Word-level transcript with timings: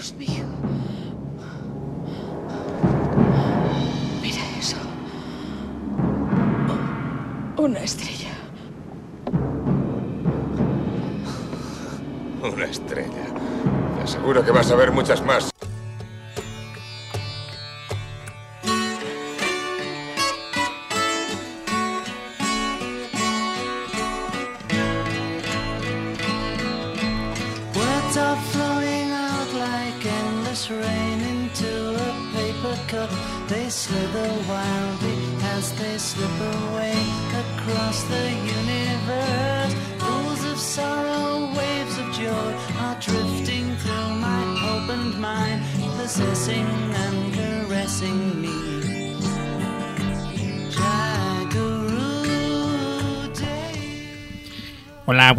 Dios 0.00 0.14
mío. 0.14 0.44
Mira 4.22 4.40
eso. 4.58 4.76
Una 7.58 7.80
estrella. 7.80 8.30
Una 12.42 12.64
estrella. 12.64 13.10
Te 13.98 14.02
aseguro 14.02 14.42
que 14.42 14.50
vas 14.52 14.70
a 14.70 14.76
ver 14.76 14.90
muchas 14.90 15.22
más. 15.22 15.50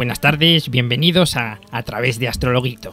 Buenas 0.02 0.20
tardes, 0.20 0.68
bienvenidos 0.68 1.36
a 1.36 1.60
A 1.70 1.82
través 1.84 2.18
de 2.18 2.26
Astrologuito. 2.26 2.92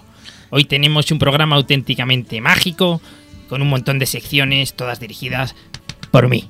Hoy 0.51 0.65
tenemos 0.65 1.09
un 1.11 1.17
programa 1.17 1.55
auténticamente 1.55 2.39
mágico, 2.39 3.01
con 3.49 3.63
un 3.63 3.67
montón 3.67 3.97
de 3.97 4.05
secciones, 4.05 4.73
todas 4.75 4.99
dirigidas 4.99 5.55
por 6.11 6.27
mí. 6.29 6.47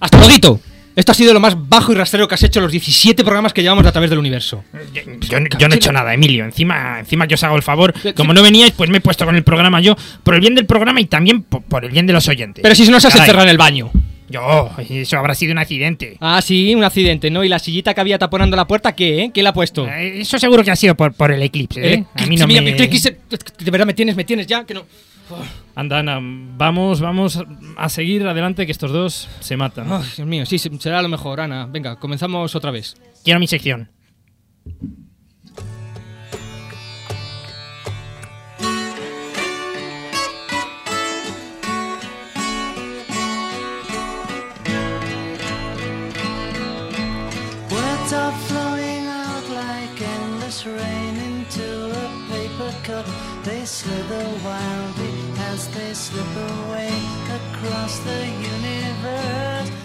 Astrologuito, 0.00 0.60
esto 0.96 1.12
ha 1.12 1.14
sido 1.14 1.34
lo 1.34 1.40
más 1.40 1.68
bajo 1.68 1.92
y 1.92 1.94
rastrero 1.94 2.26
que 2.26 2.36
has 2.36 2.42
hecho 2.42 2.60
en 2.60 2.62
los 2.62 2.72
17 2.72 3.22
programas 3.22 3.52
que 3.52 3.60
llevamos 3.60 3.84
a 3.84 3.92
través 3.92 4.08
del 4.08 4.18
universo. 4.18 4.64
Yo, 4.94 5.02
yo- 5.02 5.38
yo 5.58 5.68
no 5.68 5.74
he 5.74 5.76
hecho 5.76 5.92
nada, 5.92 6.14
Emilio. 6.14 6.46
Encima, 6.46 6.98
encima 7.00 7.26
que 7.26 7.34
os 7.34 7.42
hago 7.44 7.56
el 7.56 7.62
favor. 7.62 7.92
Como 8.16 8.32
no 8.32 8.42
veníais, 8.42 8.72
pues 8.72 8.88
me 8.88 8.96
he 8.96 9.00
puesto 9.02 9.26
con 9.26 9.36
el 9.36 9.44
programa 9.44 9.82
yo, 9.82 9.94
por 10.22 10.34
el 10.34 10.40
bien 10.40 10.54
del 10.54 10.64
programa 10.64 11.02
y 11.02 11.04
también 11.04 11.42
po- 11.42 11.60
por, 11.60 11.84
el 11.84 11.90
bien 11.90 12.06
de 12.06 12.14
los 12.14 12.26
oyentes. 12.28 12.62
Pero 12.62 12.74
si 12.74 12.86
se 12.86 12.90
nos 12.90 13.02
Caray. 13.02 13.20
encerrado 13.20 13.44
en 13.44 13.50
el 13.50 13.58
baño. 13.58 13.90
Yo, 14.32 14.70
eso 14.88 15.18
habrá 15.18 15.34
sido 15.34 15.52
un 15.52 15.58
accidente. 15.58 16.16
Ah, 16.20 16.40
sí, 16.42 16.74
un 16.74 16.82
accidente, 16.84 17.30
¿no? 17.30 17.44
Y 17.44 17.48
la 17.48 17.58
sillita 17.58 17.92
que 17.94 18.00
había 18.00 18.18
taponando 18.18 18.56
la 18.56 18.66
puerta, 18.66 18.92
¿qué, 18.94 19.24
eh? 19.24 19.30
¿Quién 19.32 19.44
la 19.44 19.50
ha 19.50 19.54
puesto? 19.54 19.86
Eh, 19.86 20.20
Eso 20.22 20.38
seguro 20.38 20.64
que 20.64 20.70
ha 20.70 20.76
sido 20.76 20.96
por, 20.96 21.12
por 21.12 21.30
el 21.32 21.42
eclipse, 21.42 21.80
¿eh? 21.80 21.94
¿Eh? 21.94 22.04
A 22.14 22.26
mí 22.26 22.36
no 22.36 22.46
Mira, 22.46 22.62
me... 22.62 22.74
que- 22.74 22.88
que- 22.88 22.98
que- 23.00 23.64
De 23.64 23.70
verdad, 23.70 23.86
me 23.86 23.94
tienes, 23.94 24.16
me 24.16 24.24
tienes 24.24 24.46
ya, 24.46 24.64
que 24.64 24.74
no... 24.74 24.84
Anda, 25.74 26.00
Ana, 26.00 26.18
vamos, 26.22 27.00
vamos 27.00 27.42
a 27.76 27.88
seguir 27.88 28.26
adelante 28.26 28.66
que 28.66 28.72
estos 28.72 28.90
dos 28.92 29.28
se 29.40 29.56
matan. 29.56 29.86
Dios 30.16 30.26
mío, 30.28 30.44
sí, 30.44 30.58
será 30.58 31.00
lo 31.00 31.08
mejor, 31.08 31.40
Ana. 31.40 31.66
Venga, 31.66 31.96
comenzamos 31.96 32.54
otra 32.54 32.70
vez. 32.70 32.96
Quiero 33.24 33.40
mi 33.40 33.46
sección. 33.46 33.88
Words 48.02 48.48
flowing 48.48 49.06
out 49.06 49.48
like 49.50 50.02
endless 50.02 50.66
rain 50.66 51.16
into 51.18 51.92
a 51.92 52.26
paper 52.28 52.74
cup. 52.82 53.06
They 53.44 53.64
slither 53.64 54.26
wildly 54.44 55.12
as 55.52 55.68
they 55.68 55.94
slip 55.94 56.26
away 56.36 56.90
across 57.30 58.00
the 58.00 58.26
universe. 58.26 59.81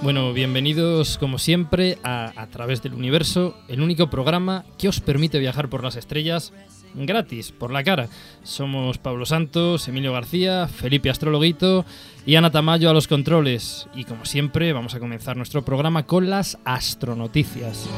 Bueno, 0.00 0.32
bienvenidos 0.32 1.18
como 1.18 1.38
siempre 1.38 1.98
a 2.04 2.32
A 2.36 2.46
través 2.46 2.82
del 2.82 2.94
universo, 2.94 3.56
el 3.66 3.80
único 3.80 4.08
programa 4.08 4.64
que 4.78 4.88
os 4.88 5.00
permite 5.00 5.40
viajar 5.40 5.68
por 5.68 5.82
las 5.82 5.96
estrellas 5.96 6.52
gratis, 6.94 7.52
por 7.52 7.72
la 7.72 7.82
cara. 7.82 8.08
Somos 8.44 8.98
Pablo 8.98 9.26
Santos, 9.26 9.88
Emilio 9.88 10.12
García, 10.12 10.68
Felipe 10.68 11.10
Astrologuito 11.10 11.84
y 12.24 12.36
Ana 12.36 12.50
Tamayo 12.50 12.88
a 12.88 12.94
los 12.94 13.08
controles. 13.08 13.88
Y 13.94 14.04
como 14.04 14.24
siempre, 14.24 14.72
vamos 14.72 14.94
a 14.94 15.00
comenzar 15.00 15.36
nuestro 15.36 15.64
programa 15.64 16.06
con 16.06 16.30
las 16.30 16.58
astronoticias. 16.64 17.88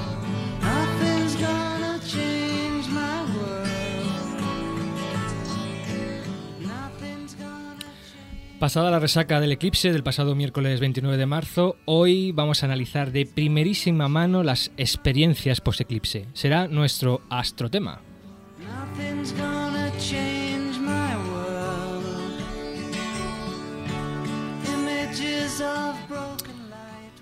Pasada 8.61 8.91
la 8.91 8.99
resaca 8.99 9.41
del 9.41 9.53
eclipse 9.53 9.91
del 9.91 10.03
pasado 10.03 10.35
miércoles 10.35 10.81
29 10.81 11.17
de 11.17 11.25
marzo, 11.25 11.77
hoy 11.87 12.31
vamos 12.33 12.63
a 12.63 12.67
analizar 12.67 13.11
de 13.11 13.25
primerísima 13.25 14.07
mano 14.07 14.43
las 14.43 14.71
experiencias 14.77 15.63
post-eclipse. 15.63 16.27
Será 16.35 16.69
nuestro 16.69 17.23
astrotema. 17.31 18.03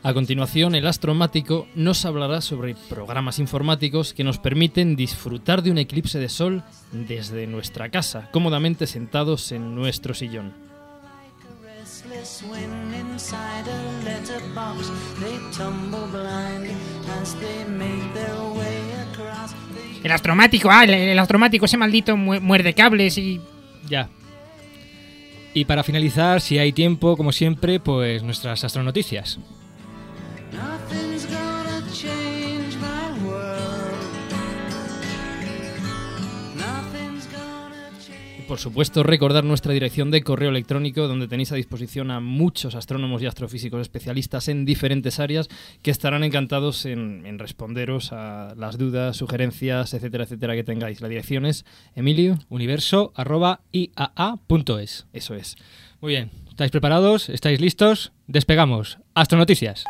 A 0.02 0.12
continuación, 0.12 0.74
el 0.74 0.88
astromático 0.88 1.68
nos 1.76 2.04
hablará 2.04 2.40
sobre 2.40 2.74
programas 2.88 3.38
informáticos 3.38 4.12
que 4.12 4.24
nos 4.24 4.40
permiten 4.40 4.96
disfrutar 4.96 5.62
de 5.62 5.70
un 5.70 5.78
eclipse 5.78 6.18
de 6.18 6.30
sol 6.30 6.64
desde 6.90 7.46
nuestra 7.46 7.90
casa, 7.90 8.28
cómodamente 8.32 8.88
sentados 8.88 9.52
en 9.52 9.76
nuestro 9.76 10.14
sillón. 10.14 10.67
Restless 12.18 12.42
wind 12.50 12.94
inside 12.94 13.66
a 13.68 14.04
letterbox. 14.04 14.90
They 15.20 15.38
tumble 15.56 16.06
blindly 16.10 16.74
as 17.20 17.34
they 17.34 17.64
make 17.64 18.12
their 18.14 18.34
way 18.54 18.92
across 19.12 19.52
the 19.52 20.06
El 20.06 20.12
astromático, 20.12 20.70
ah, 20.70 20.84
el, 20.84 20.90
el 20.90 21.18
astromático, 21.18 21.64
ese 21.64 21.76
maldito 21.76 22.16
mu- 22.16 22.40
muerde 22.40 22.74
cables 22.74 23.18
y... 23.18 23.40
Ya. 23.88 24.08
Y 25.54 25.64
para 25.64 25.82
finalizar, 25.82 26.40
si 26.40 26.58
hay 26.58 26.72
tiempo, 26.72 27.16
como 27.16 27.32
siempre, 27.32 27.80
pues 27.80 28.22
nuestras 28.22 28.62
astronoticias. 28.64 29.38
Nothing's 30.52 31.07
por 38.48 38.58
supuesto, 38.58 39.02
recordar 39.02 39.44
nuestra 39.44 39.74
dirección 39.74 40.10
de 40.10 40.22
correo 40.22 40.48
electrónico, 40.48 41.06
donde 41.06 41.28
tenéis 41.28 41.52
a 41.52 41.56
disposición 41.56 42.10
a 42.10 42.18
muchos 42.18 42.74
astrónomos 42.74 43.20
y 43.22 43.26
astrofísicos 43.26 43.82
especialistas 43.82 44.48
en 44.48 44.64
diferentes 44.64 45.20
áreas 45.20 45.48
que 45.82 45.90
estarán 45.90 46.24
encantados 46.24 46.86
en, 46.86 47.26
en 47.26 47.38
responderos 47.38 48.12
a 48.12 48.54
las 48.56 48.78
dudas, 48.78 49.18
sugerencias, 49.18 49.92
etcétera, 49.92 50.24
etcétera 50.24 50.54
que 50.54 50.64
tengáis. 50.64 51.02
La 51.02 51.08
dirección 51.08 51.44
es 51.44 51.66
Emilio, 51.94 52.38
Universo 52.48 53.12
arroba 53.14 53.60
IAA.es. 53.70 55.06
eso 55.12 55.34
es. 55.34 55.56
Muy 56.00 56.12
bien, 56.12 56.30
¿estáis 56.48 56.70
preparados? 56.70 57.28
¿Estáis 57.28 57.60
listos? 57.60 58.12
Despegamos. 58.26 58.98
Astronoticias. 59.14 59.84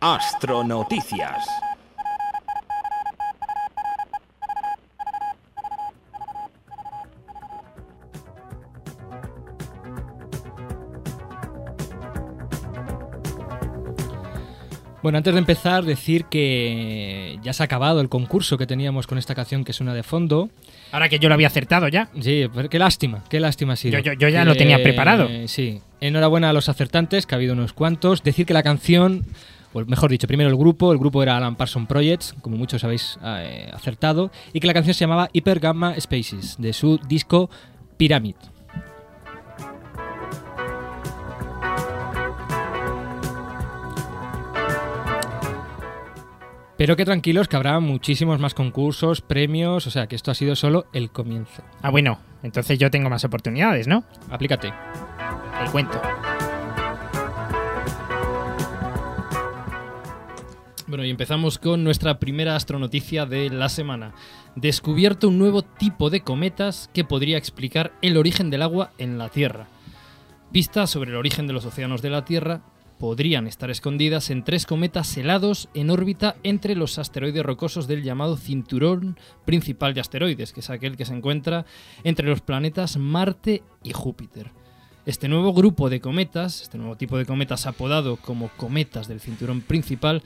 Astronoticias. 0.00 1.44
Bueno, 15.06 15.18
antes 15.18 15.34
de 15.34 15.38
empezar, 15.38 15.84
decir 15.84 16.24
que 16.24 17.38
ya 17.40 17.52
se 17.52 17.62
ha 17.62 17.66
acabado 17.66 18.00
el 18.00 18.08
concurso 18.08 18.58
que 18.58 18.66
teníamos 18.66 19.06
con 19.06 19.18
esta 19.18 19.36
canción 19.36 19.62
que 19.62 19.72
suena 19.72 19.94
de 19.94 20.02
fondo. 20.02 20.50
Ahora 20.90 21.08
que 21.08 21.20
yo 21.20 21.28
lo 21.28 21.36
había 21.36 21.46
acertado 21.46 21.86
ya. 21.86 22.08
Sí, 22.20 22.46
pero 22.52 22.68
qué 22.68 22.80
lástima, 22.80 23.22
qué 23.30 23.38
lástima 23.38 23.74
ha 23.74 23.76
sido. 23.76 24.00
Yo- 24.00 24.02
yo- 24.14 24.18
yo 24.18 24.28
ya 24.28 24.44
lo 24.44 24.56
tenía 24.56 24.82
preparado. 24.82 25.28
Sí, 25.46 25.80
enhorabuena 26.00 26.50
a 26.50 26.52
los 26.52 26.68
acertantes, 26.68 27.24
que 27.24 27.36
ha 27.36 27.38
habido 27.38 27.52
unos 27.52 27.72
cuantos. 27.72 28.24
Decir 28.24 28.46
que 28.46 28.52
la 28.52 28.64
canción, 28.64 29.24
o 29.72 29.84
mejor 29.84 30.10
dicho, 30.10 30.26
primero 30.26 30.50
el 30.50 30.56
grupo, 30.56 30.90
el 30.90 30.98
grupo 30.98 31.22
era 31.22 31.36
Alan 31.36 31.54
Parson 31.54 31.86
Projects, 31.86 32.34
como 32.42 32.56
muchos 32.56 32.82
habéis 32.82 33.16
eh, 33.24 33.70
acertado, 33.72 34.32
y 34.52 34.58
que 34.58 34.66
la 34.66 34.74
canción 34.74 34.94
se 34.94 35.04
llamaba 35.04 35.28
Hyper 35.32 35.60
Gamma 35.60 35.94
Spaces, 36.00 36.56
de 36.58 36.72
su 36.72 36.98
disco 37.08 37.48
Pyramid. 37.96 38.34
Pero 46.76 46.94
que 46.94 47.06
tranquilos, 47.06 47.48
que 47.48 47.56
habrá 47.56 47.80
muchísimos 47.80 48.38
más 48.38 48.52
concursos, 48.52 49.22
premios, 49.22 49.86
o 49.86 49.90
sea 49.90 50.06
que 50.08 50.16
esto 50.16 50.30
ha 50.30 50.34
sido 50.34 50.54
solo 50.56 50.86
el 50.92 51.10
comienzo. 51.10 51.62
Ah, 51.80 51.90
bueno, 51.90 52.18
entonces 52.42 52.78
yo 52.78 52.90
tengo 52.90 53.08
más 53.08 53.24
oportunidades, 53.24 53.88
¿no? 53.88 54.04
Aplícate. 54.30 54.72
El 55.62 55.70
cuento. 55.70 56.00
Bueno, 60.86 61.04
y 61.04 61.10
empezamos 61.10 61.58
con 61.58 61.82
nuestra 61.82 62.20
primera 62.20 62.54
astronoticia 62.54 63.26
de 63.26 63.50
la 63.50 63.68
semana. 63.68 64.12
descubierto 64.54 65.28
un 65.28 65.38
nuevo 65.38 65.62
tipo 65.62 66.10
de 66.10 66.20
cometas 66.20 66.90
que 66.94 67.04
podría 67.04 67.38
explicar 67.38 67.92
el 68.02 68.16
origen 68.16 68.50
del 68.50 68.62
agua 68.62 68.92
en 68.98 69.18
la 69.18 69.28
Tierra. 69.28 69.66
Pistas 70.52 70.90
sobre 70.90 71.10
el 71.10 71.16
origen 71.16 71.46
de 71.46 71.54
los 71.54 71.64
océanos 71.64 72.02
de 72.02 72.10
la 72.10 72.24
Tierra 72.24 72.60
podrían 72.98 73.46
estar 73.46 73.70
escondidas 73.70 74.30
en 74.30 74.42
tres 74.42 74.66
cometas 74.66 75.16
helados 75.16 75.68
en 75.74 75.90
órbita 75.90 76.36
entre 76.42 76.74
los 76.74 76.98
asteroides 76.98 77.44
rocosos 77.44 77.86
del 77.86 78.02
llamado 78.02 78.36
cinturón 78.36 79.18
principal 79.44 79.94
de 79.94 80.00
asteroides, 80.00 80.52
que 80.52 80.60
es 80.60 80.70
aquel 80.70 80.96
que 80.96 81.04
se 81.04 81.14
encuentra 81.14 81.66
entre 82.04 82.28
los 82.28 82.40
planetas 82.40 82.96
Marte 82.96 83.62
y 83.82 83.92
Júpiter. 83.92 84.50
Este 85.04 85.28
nuevo 85.28 85.52
grupo 85.52 85.88
de 85.88 86.00
cometas, 86.00 86.62
este 86.62 86.78
nuevo 86.78 86.96
tipo 86.96 87.16
de 87.16 87.26
cometas 87.26 87.66
apodado 87.66 88.16
como 88.16 88.48
cometas 88.56 89.06
del 89.06 89.20
cinturón 89.20 89.60
principal, 89.60 90.22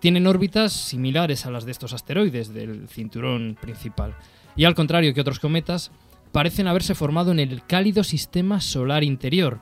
tienen 0.00 0.26
órbitas 0.26 0.72
similares 0.72 1.46
a 1.46 1.50
las 1.50 1.64
de 1.64 1.72
estos 1.72 1.92
asteroides 1.92 2.52
del 2.52 2.88
cinturón 2.88 3.56
principal. 3.60 4.14
Y 4.56 4.64
al 4.64 4.74
contrario 4.74 5.14
que 5.14 5.20
otros 5.20 5.38
cometas, 5.38 5.92
parecen 6.32 6.66
haberse 6.66 6.96
formado 6.96 7.30
en 7.30 7.38
el 7.38 7.64
cálido 7.64 8.02
sistema 8.02 8.60
solar 8.60 9.04
interior, 9.04 9.60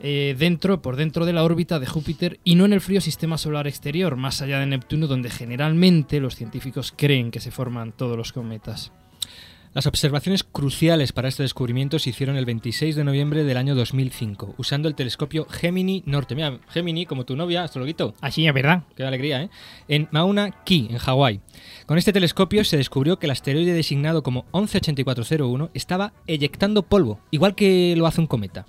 eh, 0.00 0.36
dentro, 0.38 0.82
por 0.82 0.96
dentro 0.96 1.26
de 1.26 1.32
la 1.32 1.44
órbita 1.44 1.78
de 1.78 1.86
Júpiter 1.86 2.40
y 2.44 2.54
no 2.54 2.64
en 2.64 2.72
el 2.72 2.80
frío 2.80 3.00
sistema 3.00 3.38
solar 3.38 3.66
exterior, 3.66 4.16
más 4.16 4.42
allá 4.42 4.60
de 4.60 4.66
Neptuno, 4.66 5.06
donde 5.06 5.30
generalmente 5.30 6.20
los 6.20 6.36
científicos 6.36 6.92
creen 6.96 7.30
que 7.30 7.40
se 7.40 7.50
forman 7.50 7.92
todos 7.92 8.16
los 8.16 8.32
cometas. 8.32 8.92
Las 9.74 9.86
observaciones 9.86 10.44
cruciales 10.44 11.12
para 11.12 11.28
este 11.28 11.42
descubrimiento 11.42 11.98
se 11.98 12.10
hicieron 12.10 12.36
el 12.36 12.46
26 12.46 12.96
de 12.96 13.04
noviembre 13.04 13.44
del 13.44 13.58
año 13.58 13.74
2005, 13.74 14.54
usando 14.56 14.88
el 14.88 14.94
telescopio 14.94 15.46
Gemini 15.48 16.02
Norte. 16.06 16.34
Mira, 16.34 16.58
Gemini, 16.70 17.04
como 17.04 17.24
tu 17.24 17.36
novia, 17.36 17.64
astrologuito. 17.64 18.14
Así 18.20 18.46
es 18.46 18.54
verdad. 18.54 18.84
Qué 18.96 19.04
alegría, 19.04 19.42
¿eh? 19.42 19.50
En 19.86 20.08
Mauna 20.10 20.50
Kea, 20.64 20.88
en 20.90 20.98
Hawái. 20.98 21.40
Con 21.86 21.98
este 21.98 22.12
telescopio 22.12 22.64
se 22.64 22.78
descubrió 22.78 23.18
que 23.18 23.26
el 23.26 23.32
asteroide 23.32 23.72
designado 23.72 24.22
como 24.22 24.46
118401 24.52 25.70
estaba 25.74 26.12
eyectando 26.26 26.82
polvo, 26.82 27.20
igual 27.30 27.54
que 27.54 27.94
lo 27.96 28.06
hace 28.06 28.20
un 28.22 28.26
cometa. 28.26 28.66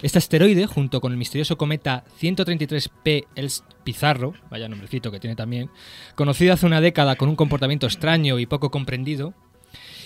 Este 0.00 0.18
asteroide, 0.18 0.66
junto 0.66 1.00
con 1.00 1.10
el 1.12 1.18
misterioso 1.18 1.58
cometa 1.58 2.04
133P 2.20 3.26
El 3.34 3.50
Pizarro, 3.84 4.34
vaya 4.50 4.68
nombrecito 4.68 5.10
que 5.10 5.18
tiene 5.18 5.34
también, 5.34 5.70
conocido 6.14 6.52
hace 6.54 6.66
una 6.66 6.80
década 6.80 7.16
con 7.16 7.28
un 7.28 7.36
comportamiento 7.36 7.86
extraño 7.86 8.38
y 8.38 8.46
poco 8.46 8.70
comprendido, 8.70 9.34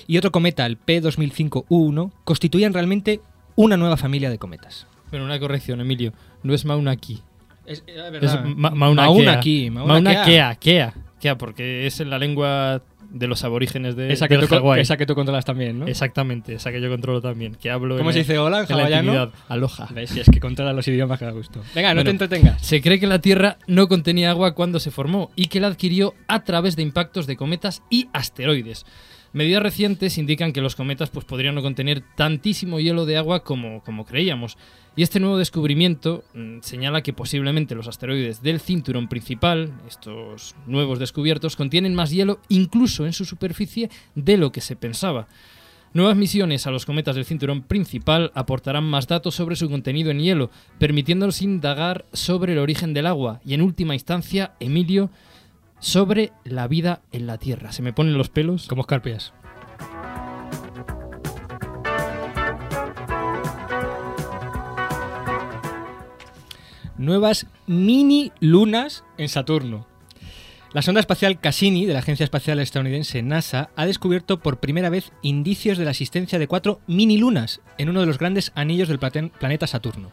y 0.06 0.16
otro 0.18 0.32
cometa, 0.32 0.64
el 0.66 0.78
P2005U1, 0.80 2.10
constituían 2.24 2.72
realmente 2.72 3.20
una 3.54 3.76
nueva 3.76 3.96
familia 3.96 4.30
de 4.30 4.38
cometas. 4.38 4.86
Pero 5.10 5.24
una 5.24 5.38
corrección, 5.38 5.80
Emilio, 5.80 6.12
no 6.42 6.54
es 6.54 6.64
Mauna 6.64 6.96
Kea. 6.96 7.18
Es, 7.66 7.84
Es 7.86 8.34
Ma- 8.56 8.70
Mauna, 8.70 9.02
Mauna 9.02 9.32
Kea. 9.34 9.40
Kea, 9.40 9.70
Mauna. 9.70 10.24
Kea, 10.24 10.54
Kea, 10.56 10.94
Kea, 11.20 11.38
porque 11.38 11.86
es 11.86 12.00
en 12.00 12.10
la 12.10 12.18
lengua 12.18 12.82
de 13.12 13.26
los 13.26 13.44
aborígenes 13.44 13.94
de, 13.94 14.12
Esa 14.12 14.26
que, 14.26 14.38
del 14.38 14.48
tú, 14.48 14.74
esa 14.74 14.96
que 14.96 15.04
tú 15.04 15.14
controlas 15.14 15.44
también, 15.44 15.78
¿no? 15.78 15.86
Exactamente, 15.86 16.54
esa 16.54 16.72
que 16.72 16.80
yo 16.80 16.88
controlo 16.88 17.20
también, 17.20 17.54
que 17.54 17.70
hablo 17.70 17.98
¿Cómo 17.98 18.10
en 18.10 18.14
se 18.14 18.20
dice 18.20 18.38
hola 18.38 18.60
en 18.60 18.66
en 18.72 18.72
hawaiano? 18.72 19.32
Aloha. 19.48 19.88
¿Ves? 19.94 20.10
Si 20.10 20.20
es 20.20 20.30
que 20.30 20.40
controla 20.40 20.72
los 20.72 20.88
idiomas 20.88 21.18
que 21.18 21.26
da 21.26 21.32
gusto. 21.32 21.62
Venga, 21.74 21.90
no 21.90 21.96
Bueno. 21.96 22.04
te 22.04 22.10
entretengas. 22.24 22.62
Se 22.62 22.80
cree 22.80 22.98
que 22.98 23.06
la 23.06 23.20
Tierra 23.20 23.58
no 23.66 23.86
contenía 23.86 24.30
agua 24.30 24.54
cuando 24.54 24.80
se 24.80 24.90
formó 24.90 25.30
y 25.36 25.46
que 25.46 25.60
la 25.60 25.66
adquirió 25.66 26.14
a 26.26 26.42
través 26.44 26.74
de 26.74 26.82
impactos 26.82 27.26
de 27.26 27.36
cometas 27.36 27.82
y 27.90 28.08
asteroides. 28.12 28.86
Medidas 29.34 29.62
recientes 29.62 30.18
indican 30.18 30.52
que 30.52 30.60
los 30.60 30.76
cometas 30.76 31.10
pues, 31.10 31.24
podrían 31.24 31.54
no 31.54 31.62
contener 31.62 32.02
tantísimo 32.16 32.80
hielo 32.80 33.06
de 33.06 33.16
agua 33.16 33.44
como, 33.44 33.82
como 33.82 34.04
creíamos. 34.04 34.58
Y 34.94 35.02
este 35.02 35.20
nuevo 35.20 35.38
descubrimiento 35.38 36.22
mm, 36.34 36.58
señala 36.60 37.02
que 37.02 37.14
posiblemente 37.14 37.74
los 37.74 37.88
asteroides 37.88 38.42
del 38.42 38.60
cinturón 38.60 39.08
principal, 39.08 39.72
estos 39.88 40.54
nuevos 40.66 40.98
descubiertos, 40.98 41.56
contienen 41.56 41.94
más 41.94 42.10
hielo 42.10 42.40
incluso 42.48 43.06
en 43.06 43.14
su 43.14 43.24
superficie 43.24 43.90
de 44.14 44.36
lo 44.36 44.52
que 44.52 44.60
se 44.60 44.76
pensaba. 44.76 45.28
Nuevas 45.94 46.16
misiones 46.16 46.66
a 46.66 46.70
los 46.70 46.86
cometas 46.86 47.16
del 47.16 47.26
cinturón 47.26 47.62
principal 47.62 48.32
aportarán 48.34 48.84
más 48.84 49.06
datos 49.06 49.34
sobre 49.34 49.56
su 49.56 49.68
contenido 49.68 50.10
en 50.10 50.20
hielo, 50.20 50.50
permitiéndonos 50.78 51.42
indagar 51.42 52.06
sobre 52.12 52.52
el 52.52 52.58
origen 52.58 52.94
del 52.94 53.06
agua 53.06 53.40
y, 53.44 53.54
en 53.54 53.62
última 53.62 53.94
instancia, 53.94 54.54
Emilio, 54.58 55.10
sobre 55.80 56.32
la 56.44 56.66
vida 56.68 57.02
en 57.12 57.26
la 57.26 57.36
Tierra. 57.36 57.72
¿Se 57.72 57.82
me 57.82 57.92
ponen 57.92 58.16
los 58.16 58.30
pelos? 58.30 58.68
Como 58.68 58.82
escarpias. 58.82 59.34
Nuevas 67.02 67.48
mini 67.66 68.30
lunas 68.38 69.02
en 69.18 69.28
Saturno. 69.28 69.88
La 70.72 70.82
sonda 70.82 71.00
espacial 71.00 71.40
Cassini 71.40 71.84
de 71.84 71.94
la 71.94 71.98
Agencia 71.98 72.22
Espacial 72.22 72.60
Estadounidense 72.60 73.22
NASA 73.22 73.70
ha 73.74 73.86
descubierto 73.86 74.38
por 74.38 74.60
primera 74.60 74.88
vez 74.88 75.10
indicios 75.20 75.78
de 75.78 75.84
la 75.84 75.90
existencia 75.90 76.38
de 76.38 76.46
cuatro 76.46 76.80
mini 76.86 77.18
lunas 77.18 77.60
en 77.76 77.88
uno 77.88 77.98
de 77.98 78.06
los 78.06 78.18
grandes 78.18 78.52
anillos 78.54 78.86
del 78.86 79.00
planeta 79.00 79.66
Saturno. 79.66 80.12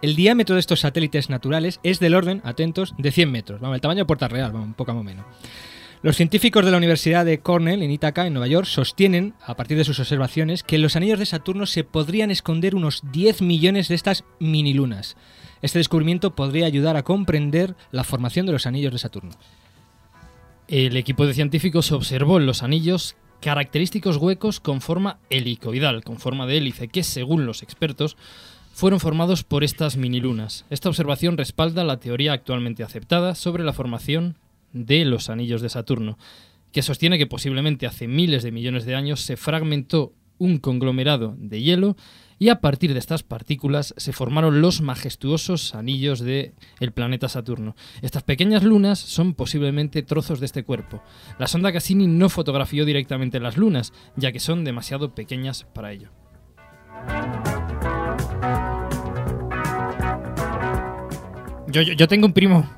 El 0.00 0.16
diámetro 0.16 0.54
de 0.54 0.60
estos 0.60 0.80
satélites 0.80 1.28
naturales 1.28 1.80
es 1.82 2.00
del 2.00 2.14
orden, 2.14 2.40
atentos, 2.44 2.94
de 2.96 3.12
100 3.12 3.30
metros. 3.30 3.60
Vamos, 3.60 3.74
el 3.74 3.82
tamaño 3.82 3.98
de 3.98 4.06
Puerta 4.06 4.26
Real, 4.26 4.52
vamos, 4.52 4.74
poco 4.74 4.94
menos. 4.94 5.26
Los 6.06 6.14
científicos 6.14 6.64
de 6.64 6.70
la 6.70 6.76
Universidad 6.76 7.24
de 7.24 7.40
Cornell, 7.40 7.82
en 7.82 7.90
Ithaca, 7.90 8.28
en 8.28 8.32
Nueva 8.32 8.46
York, 8.46 8.68
sostienen, 8.68 9.34
a 9.44 9.56
partir 9.56 9.76
de 9.76 9.82
sus 9.82 9.98
observaciones, 9.98 10.62
que 10.62 10.76
en 10.76 10.82
los 10.82 10.94
anillos 10.94 11.18
de 11.18 11.26
Saturno 11.26 11.66
se 11.66 11.82
podrían 11.82 12.30
esconder 12.30 12.76
unos 12.76 13.02
10 13.10 13.42
millones 13.42 13.88
de 13.88 13.96
estas 13.96 14.22
minilunas. 14.38 15.16
Este 15.62 15.80
descubrimiento 15.80 16.36
podría 16.36 16.66
ayudar 16.66 16.96
a 16.96 17.02
comprender 17.02 17.74
la 17.90 18.04
formación 18.04 18.46
de 18.46 18.52
los 18.52 18.66
anillos 18.66 18.92
de 18.92 19.00
Saturno. 19.00 19.32
El 20.68 20.96
equipo 20.96 21.26
de 21.26 21.34
científicos 21.34 21.90
observó 21.90 22.38
en 22.38 22.46
los 22.46 22.62
anillos 22.62 23.16
característicos 23.40 24.16
huecos 24.18 24.60
con 24.60 24.80
forma 24.80 25.18
helicoidal, 25.28 26.04
con 26.04 26.18
forma 26.18 26.46
de 26.46 26.58
hélice, 26.58 26.86
que 26.86 27.02
según 27.02 27.46
los 27.46 27.64
expertos 27.64 28.16
fueron 28.72 29.00
formados 29.00 29.42
por 29.42 29.64
estas 29.64 29.96
minilunas. 29.96 30.66
Esta 30.70 30.88
observación 30.88 31.36
respalda 31.36 31.82
la 31.82 31.98
teoría 31.98 32.32
actualmente 32.32 32.84
aceptada 32.84 33.34
sobre 33.34 33.64
la 33.64 33.72
formación 33.72 34.36
de 34.84 35.04
los 35.04 35.30
anillos 35.30 35.62
de 35.62 35.68
Saturno, 35.68 36.18
que 36.72 36.82
sostiene 36.82 37.18
que 37.18 37.26
posiblemente 37.26 37.86
hace 37.86 38.06
miles 38.06 38.42
de 38.42 38.52
millones 38.52 38.84
de 38.84 38.94
años 38.94 39.20
se 39.20 39.36
fragmentó 39.36 40.12
un 40.38 40.58
conglomerado 40.58 41.34
de 41.38 41.62
hielo 41.62 41.96
y 42.38 42.50
a 42.50 42.60
partir 42.60 42.92
de 42.92 42.98
estas 42.98 43.22
partículas 43.22 43.94
se 43.96 44.12
formaron 44.12 44.60
los 44.60 44.82
majestuosos 44.82 45.74
anillos 45.74 46.20
del 46.20 46.52
el 46.80 46.92
planeta 46.92 47.30
Saturno. 47.30 47.74
Estas 48.02 48.24
pequeñas 48.24 48.62
lunas 48.62 48.98
son 48.98 49.32
posiblemente 49.32 50.02
trozos 50.02 50.38
de 50.38 50.46
este 50.46 50.62
cuerpo. 50.62 51.02
La 51.38 51.46
sonda 51.46 51.72
Cassini 51.72 52.06
no 52.06 52.28
fotografió 52.28 52.84
directamente 52.84 53.40
las 53.40 53.56
lunas, 53.56 53.94
ya 54.16 54.32
que 54.32 54.40
son 54.40 54.64
demasiado 54.64 55.14
pequeñas 55.14 55.64
para 55.72 55.92
ello. 55.92 56.10
Yo, 61.68 61.80
yo, 61.80 61.94
yo 61.94 62.06
tengo 62.06 62.26
un 62.26 62.34
primo 62.34 62.68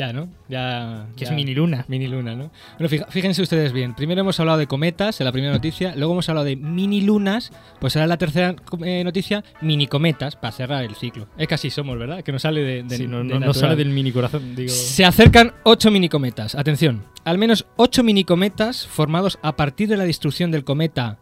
Ya, 0.00 0.14
¿no? 0.14 0.30
Ya. 0.48 1.08
que 1.14 1.26
ya. 1.26 1.30
es 1.30 1.36
mini 1.36 1.54
luna. 1.54 1.84
Mini 1.88 2.08
luna, 2.08 2.34
¿no? 2.34 2.50
Bueno, 2.78 3.04
fíjense 3.10 3.42
ustedes 3.42 3.74
bien. 3.74 3.94
Primero 3.94 4.22
hemos 4.22 4.40
hablado 4.40 4.56
de 4.56 4.66
cometas 4.66 5.20
en 5.20 5.26
la 5.26 5.32
primera 5.32 5.52
noticia, 5.52 5.94
luego 5.94 6.14
hemos 6.14 6.26
hablado 6.30 6.46
de 6.46 6.56
mini 6.56 7.02
lunas, 7.02 7.52
pues 7.80 7.96
ahora 7.96 8.04
en 8.04 8.08
la 8.08 8.16
tercera 8.16 8.56
eh, 8.82 9.04
noticia, 9.04 9.44
mini 9.60 9.86
cometas, 9.88 10.36
para 10.36 10.52
cerrar 10.52 10.84
el 10.84 10.94
ciclo. 10.94 11.28
Es 11.36 11.46
que 11.48 11.54
así 11.54 11.68
somos, 11.68 11.98
¿verdad? 11.98 12.22
Que 12.24 12.32
nos 12.32 12.40
sale 12.40 12.62
de. 12.62 12.82
de- 12.82 12.96
Sí, 12.96 13.06
no, 13.06 13.18
de 13.18 13.24
no- 13.24 13.40
no 13.40 13.52
sale 13.52 13.76
del 13.76 13.90
mini 13.90 14.10
corazón, 14.10 14.56
digo. 14.56 14.70
Se 14.70 15.04
acercan 15.04 15.52
8 15.64 15.90
minicometas. 15.90 16.54
Atención, 16.54 17.04
al 17.24 17.36
menos 17.36 17.66
8 17.76 18.02
minicometas 18.02 18.86
formados 18.86 19.38
a 19.42 19.54
partir 19.54 19.86
de 19.90 19.98
la 19.98 20.04
destrucción 20.04 20.50
del 20.50 20.64
cometa 20.64 21.18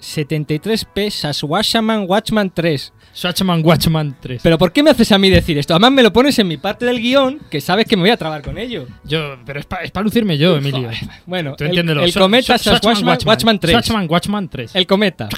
73P 0.00 1.10
Saskatchewan 1.10 2.06
Watchman 2.08 2.50
3. 2.50 2.92
Swatchman 3.12 3.62
Watchman 3.64 4.16
3. 4.20 4.40
Pero 4.42 4.58
¿por 4.58 4.72
qué 4.72 4.82
me 4.82 4.90
haces 4.90 5.12
a 5.12 5.18
mí 5.18 5.28
decir 5.30 5.58
esto? 5.58 5.74
Además 5.74 5.92
me 5.92 6.02
lo 6.02 6.12
pones 6.12 6.38
en 6.38 6.48
mi 6.48 6.56
parte 6.56 6.84
del 6.86 7.00
guion, 7.00 7.40
que 7.50 7.60
sabes 7.60 7.86
que 7.86 7.96
me 7.96 8.02
voy 8.02 8.10
a 8.10 8.16
trabar 8.16 8.42
con 8.42 8.58
ello. 8.58 8.86
Yo, 9.04 9.36
pero 9.44 9.60
es 9.60 9.66
para 9.66 10.02
lucirme 10.02 10.38
yo, 10.38 10.56
Emilio. 10.56 10.88
Bueno, 11.26 11.54
Tú 11.56 11.64
el, 11.64 11.70
entiéndelo. 11.70 12.02
el 12.02 12.12
cometa 12.14 12.54
Swa- 12.54 12.58
Saskatchewan 12.80 13.18
Watchman 13.26 13.58
3. 13.58 13.72
Swatchman 13.72 14.06
Watchman 14.10 14.48
3. 14.48 14.74
El 14.76 14.86
cometa. 14.86 15.28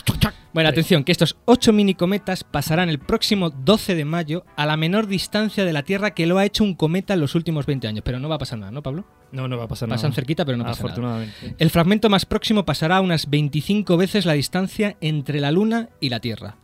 Bueno, 0.52 0.68
atención, 0.68 1.02
que 1.02 1.10
estos 1.10 1.36
8 1.46 1.72
minicometas 1.72 2.44
pasarán 2.44 2.88
el 2.88 3.00
próximo 3.00 3.50
12 3.50 3.96
de 3.96 4.04
mayo 4.04 4.44
a 4.56 4.66
la 4.66 4.76
menor 4.76 5.08
distancia 5.08 5.64
de 5.64 5.72
la 5.72 5.82
Tierra 5.82 6.12
que 6.14 6.26
lo 6.26 6.38
ha 6.38 6.44
hecho 6.44 6.62
un 6.62 6.74
cometa 6.74 7.14
en 7.14 7.20
los 7.20 7.34
últimos 7.34 7.66
20 7.66 7.88
años. 7.88 8.02
Pero 8.04 8.20
no 8.20 8.28
va 8.28 8.36
a 8.36 8.38
pasar 8.38 8.60
nada, 8.60 8.70
¿no, 8.70 8.80
Pablo? 8.80 9.04
No, 9.32 9.48
no 9.48 9.58
va 9.58 9.64
a 9.64 9.68
pasar 9.68 9.88
nada. 9.88 9.96
Pasan 9.96 10.12
cerquita, 10.12 10.44
pero 10.44 10.56
no 10.56 10.62
pasa 10.62 10.80
nada. 10.80 10.92
Afortunadamente. 10.92 11.54
El 11.58 11.70
fragmento 11.70 12.08
más 12.08 12.24
próximo 12.24 12.64
pasará 12.64 12.98
a 12.98 13.00
unas 13.00 13.28
25 13.28 13.96
veces 13.96 14.26
la 14.26 14.34
distancia 14.34 14.96
entre 15.00 15.40
la 15.40 15.50
Luna 15.50 15.88
y 16.00 16.10
la 16.10 16.20
Tierra. 16.20 16.54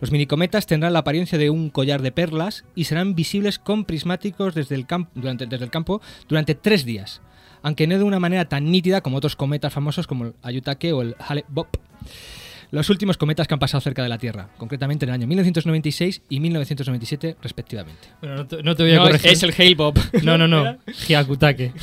Los 0.00 0.12
minicometas 0.12 0.66
tendrán 0.66 0.92
la 0.92 1.00
apariencia 1.00 1.38
de 1.38 1.50
un 1.50 1.70
collar 1.70 2.02
de 2.02 2.12
perlas 2.12 2.64
y 2.74 2.84
serán 2.84 3.14
visibles 3.14 3.58
con 3.58 3.84
prismáticos 3.84 4.54
desde 4.54 4.74
el, 4.76 4.86
camp- 4.86 5.10
durante, 5.14 5.46
desde 5.46 5.64
el 5.64 5.70
campo 5.70 6.00
durante 6.28 6.54
tres 6.54 6.84
días, 6.84 7.20
aunque 7.62 7.86
no 7.86 7.98
de 7.98 8.04
una 8.04 8.20
manera 8.20 8.44
tan 8.48 8.70
nítida 8.70 9.00
como 9.00 9.16
otros 9.16 9.34
cometas 9.36 9.72
famosos 9.72 10.06
como 10.06 10.26
el 10.26 10.34
Ayutthaya 10.42 10.94
o 10.94 11.02
el 11.02 11.16
Hale-Bopp. 11.18 11.76
Los 12.70 12.90
últimos 12.90 13.16
cometas 13.16 13.48
que 13.48 13.54
han 13.54 13.60
pasado 13.60 13.80
cerca 13.80 14.02
de 14.02 14.10
la 14.10 14.18
Tierra, 14.18 14.50
concretamente 14.58 15.06
en 15.06 15.08
el 15.08 15.14
año 15.14 15.26
1996 15.26 16.20
y 16.28 16.38
1997 16.38 17.36
respectivamente. 17.42 18.08
Bueno, 18.20 18.36
no 18.36 18.46
te, 18.46 18.62
no 18.62 18.76
te 18.76 18.82
voy 18.82 18.92
a 18.92 18.96
No, 18.96 19.02
corregir. 19.04 19.30
es 19.32 19.42
el 19.42 19.54
Hale-Bopp. 19.56 19.96
No, 20.22 20.36
no, 20.36 20.46
no. 20.46 20.76
Hyakutake. 21.08 21.72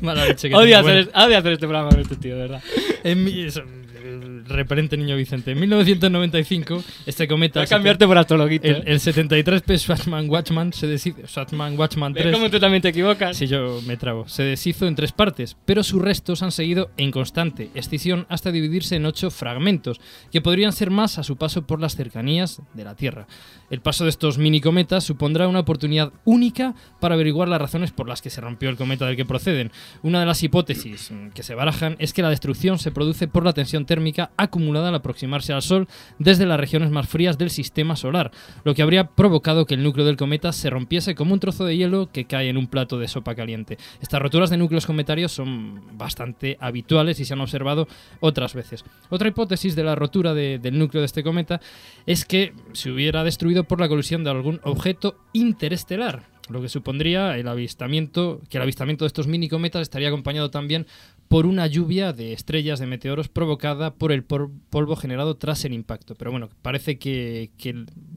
Mala 0.00 0.24
leche 0.26 0.48
que 0.48 0.54
Odio 0.56 0.78
hacer, 0.78 1.04
Bueno, 1.04 1.26
odio 1.26 1.38
hacer 1.38 1.52
este 1.52 1.66
programa 1.68 1.90
con 1.90 2.00
este 2.00 2.16
tío, 2.16 2.34
de 2.34 2.40
verdad. 2.42 2.62
en 3.04 3.22
mi- 3.24 3.42
eso, 3.42 3.62
el 4.00 4.44
repelente 4.46 4.96
niño 4.96 5.16
Vicente. 5.16 5.52
En 5.52 5.60
1995, 5.60 6.82
este 7.06 7.28
cometa. 7.28 7.60
Voy 7.60 7.66
a 7.66 7.68
cambiarte 7.68 8.06
por 8.06 8.18
astrologuito. 8.18 8.66
El, 8.66 8.76
¿eh? 8.76 8.82
el 8.86 9.00
73P 9.00 9.78
Swatman 9.78 10.28
Watchman 10.28 10.72
se 10.72 10.86
deshizo. 10.86 11.26
Swatman 11.26 11.78
Watchman 11.78 12.12
¿Ves 12.12 12.24
3. 12.24 12.34
cómo 12.34 12.50
tú 12.50 12.58
también 12.58 12.82
te 12.82 12.88
equivocas? 12.88 13.36
Si 13.36 13.46
yo 13.46 13.80
me 13.86 13.96
trabo. 13.96 14.28
Se 14.28 14.42
deshizo 14.42 14.86
en 14.86 14.94
tres 14.94 15.12
partes, 15.12 15.56
pero 15.64 15.82
sus 15.82 16.00
restos 16.00 16.42
han 16.42 16.52
seguido 16.52 16.90
en 16.96 17.10
constante 17.10 17.70
escisión 17.74 18.26
hasta 18.28 18.52
dividirse 18.52 18.96
en 18.96 19.06
ocho 19.06 19.30
fragmentos, 19.30 20.00
que 20.30 20.40
podrían 20.40 20.72
ser 20.72 20.90
más 20.90 21.18
a 21.18 21.22
su 21.22 21.36
paso 21.36 21.66
por 21.66 21.80
las 21.80 21.96
cercanías 21.96 22.62
de 22.74 22.84
la 22.84 22.94
Tierra. 22.94 23.26
El 23.70 23.80
paso 23.80 24.04
de 24.04 24.10
estos 24.10 24.38
mini 24.38 24.60
cometas 24.60 25.04
supondrá 25.04 25.48
una 25.48 25.60
oportunidad 25.60 26.12
única 26.24 26.74
para 27.00 27.14
averiguar 27.14 27.48
las 27.48 27.60
razones 27.60 27.92
por 27.92 28.08
las 28.08 28.20
que 28.22 28.30
se 28.30 28.40
rompió 28.40 28.68
el 28.68 28.76
cometa 28.76 29.06
del 29.06 29.16
que 29.16 29.24
proceden. 29.24 29.70
Una 30.02 30.20
de 30.20 30.26
las 30.26 30.42
hipótesis 30.42 31.12
que 31.34 31.42
se 31.42 31.54
barajan 31.54 31.96
es 31.98 32.12
que 32.12 32.22
la 32.22 32.30
destrucción 32.30 32.78
se 32.78 32.90
produce 32.90 33.28
por 33.28 33.44
la 33.44 33.52
tensión 33.52 33.86
térmica 33.90 34.30
acumulada 34.36 34.90
al 34.90 34.94
aproximarse 34.94 35.52
al 35.52 35.62
Sol 35.62 35.88
desde 36.20 36.46
las 36.46 36.60
regiones 36.60 36.90
más 36.92 37.08
frías 37.08 37.38
del 37.38 37.50
sistema 37.50 37.96
solar, 37.96 38.30
lo 38.62 38.72
que 38.72 38.82
habría 38.82 39.08
provocado 39.08 39.66
que 39.66 39.74
el 39.74 39.82
núcleo 39.82 40.06
del 40.06 40.16
cometa 40.16 40.52
se 40.52 40.70
rompiese 40.70 41.16
como 41.16 41.34
un 41.34 41.40
trozo 41.40 41.64
de 41.64 41.76
hielo 41.76 42.08
que 42.12 42.26
cae 42.26 42.48
en 42.48 42.56
un 42.56 42.68
plato 42.68 43.00
de 43.00 43.08
sopa 43.08 43.34
caliente. 43.34 43.78
Estas 44.00 44.22
roturas 44.22 44.48
de 44.48 44.58
núcleos 44.58 44.86
cometarios 44.86 45.32
son 45.32 45.82
bastante 45.98 46.56
habituales 46.60 47.18
y 47.18 47.24
se 47.24 47.32
han 47.34 47.40
observado 47.40 47.88
otras 48.20 48.54
veces. 48.54 48.84
Otra 49.08 49.26
hipótesis 49.26 49.74
de 49.74 49.82
la 49.82 49.96
rotura 49.96 50.34
de- 50.34 50.60
del 50.60 50.78
núcleo 50.78 51.00
de 51.00 51.06
este 51.06 51.24
cometa 51.24 51.60
es 52.06 52.24
que 52.24 52.52
se 52.74 52.92
hubiera 52.92 53.24
destruido 53.24 53.64
por 53.64 53.80
la 53.80 53.88
colisión 53.88 54.22
de 54.22 54.30
algún 54.30 54.60
objeto 54.62 55.16
interestelar, 55.32 56.22
lo 56.48 56.60
que 56.62 56.68
supondría 56.68 57.36
el 57.38 57.48
avistamiento, 57.48 58.40
que 58.48 58.58
el 58.58 58.62
avistamiento 58.62 59.04
de 59.04 59.08
estos 59.08 59.26
mini 59.26 59.48
cometas 59.48 59.82
estaría 59.82 60.08
acompañado 60.08 60.50
también 60.50 60.86
por 61.30 61.46
una 61.46 61.68
lluvia 61.68 62.12
de 62.12 62.32
estrellas 62.32 62.80
de 62.80 62.86
meteoros 62.86 63.28
provocada 63.28 63.94
por 63.94 64.10
el 64.10 64.24
polvo 64.24 64.96
generado 64.96 65.36
tras 65.36 65.64
el 65.64 65.72
impacto. 65.72 66.16
Pero 66.16 66.32
bueno, 66.32 66.48
parece 66.60 66.98
que, 66.98 67.52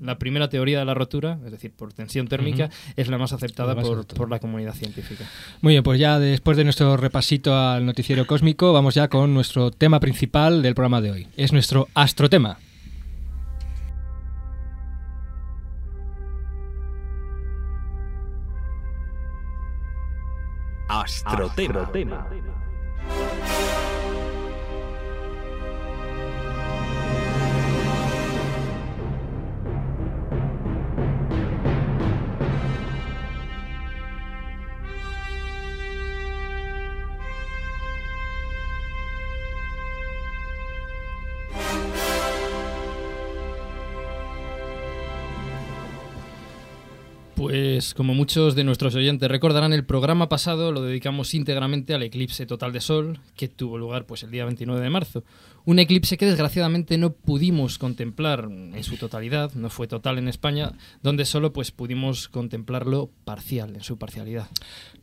la 0.01 0.17
primera 0.17 0.49
teoría 0.49 0.79
de 0.79 0.85
la 0.85 0.95
rotura, 0.95 1.37
es 1.45 1.51
decir, 1.51 1.71
por 1.73 1.93
tensión 1.93 2.27
térmica, 2.27 2.71
es 2.95 3.09
la 3.09 3.19
más 3.19 3.31
aceptada 3.31 3.69
La 3.69 3.75
más 3.75 3.87
por, 3.87 3.97
aceptada. 3.99 4.17
por 4.17 4.31
la 4.31 4.39
comunidad 4.39 4.73
científica. 4.73 5.29
Muy 5.61 5.73
bien, 5.73 5.83
pues 5.83 5.99
ya 5.99 6.17
después 6.17 6.57
de 6.57 6.63
nuestro 6.63 6.97
repasito 6.97 7.55
al 7.55 7.85
noticiero 7.85 8.25
cósmico, 8.25 8.73
vamos 8.73 8.95
ya 8.95 9.07
con 9.09 9.31
nuestro 9.31 9.69
tema 9.69 9.99
principal 9.99 10.63
del 10.63 10.73
programa 10.73 10.99
de 10.99 11.11
hoy. 11.11 11.27
Es 11.37 11.53
nuestro 11.53 11.89
astrotema. 11.93 12.57
Astrotema. 20.89 21.91
Pues 47.83 47.93
como 47.93 48.13
muchos 48.13 48.55
de 48.55 48.63
nuestros 48.63 48.95
oyentes 48.95 49.29
recordarán, 49.29 49.73
el 49.73 49.83
programa 49.83 50.29
pasado 50.29 50.71
lo 50.71 50.83
dedicamos 50.83 51.33
íntegramente 51.33 51.93
al 51.93 52.01
eclipse 52.01 52.45
total 52.45 52.71
de 52.71 52.79
Sol 52.79 53.19
que 53.35 53.49
tuvo 53.49 53.77
lugar 53.77 54.05
pues 54.05 54.23
el 54.23 54.31
día 54.31 54.45
29 54.45 54.81
de 54.81 54.89
marzo. 54.89 55.25
Un 55.65 55.79
eclipse 55.79 56.17
que 56.17 56.25
desgraciadamente 56.25 56.97
no 56.97 57.11
pudimos 57.11 57.77
contemplar 57.77 58.47
en 58.49 58.83
su 58.85 58.95
totalidad, 58.95 59.53
no 59.55 59.69
fue 59.69 59.87
total 59.87 60.17
en 60.17 60.29
España, 60.29 60.71
donde 61.01 61.25
solo 61.25 61.51
pues 61.51 61.71
pudimos 61.71 62.29
contemplarlo 62.29 63.11
parcial, 63.25 63.75
en 63.75 63.83
su 63.83 63.97
parcialidad. 63.97 64.47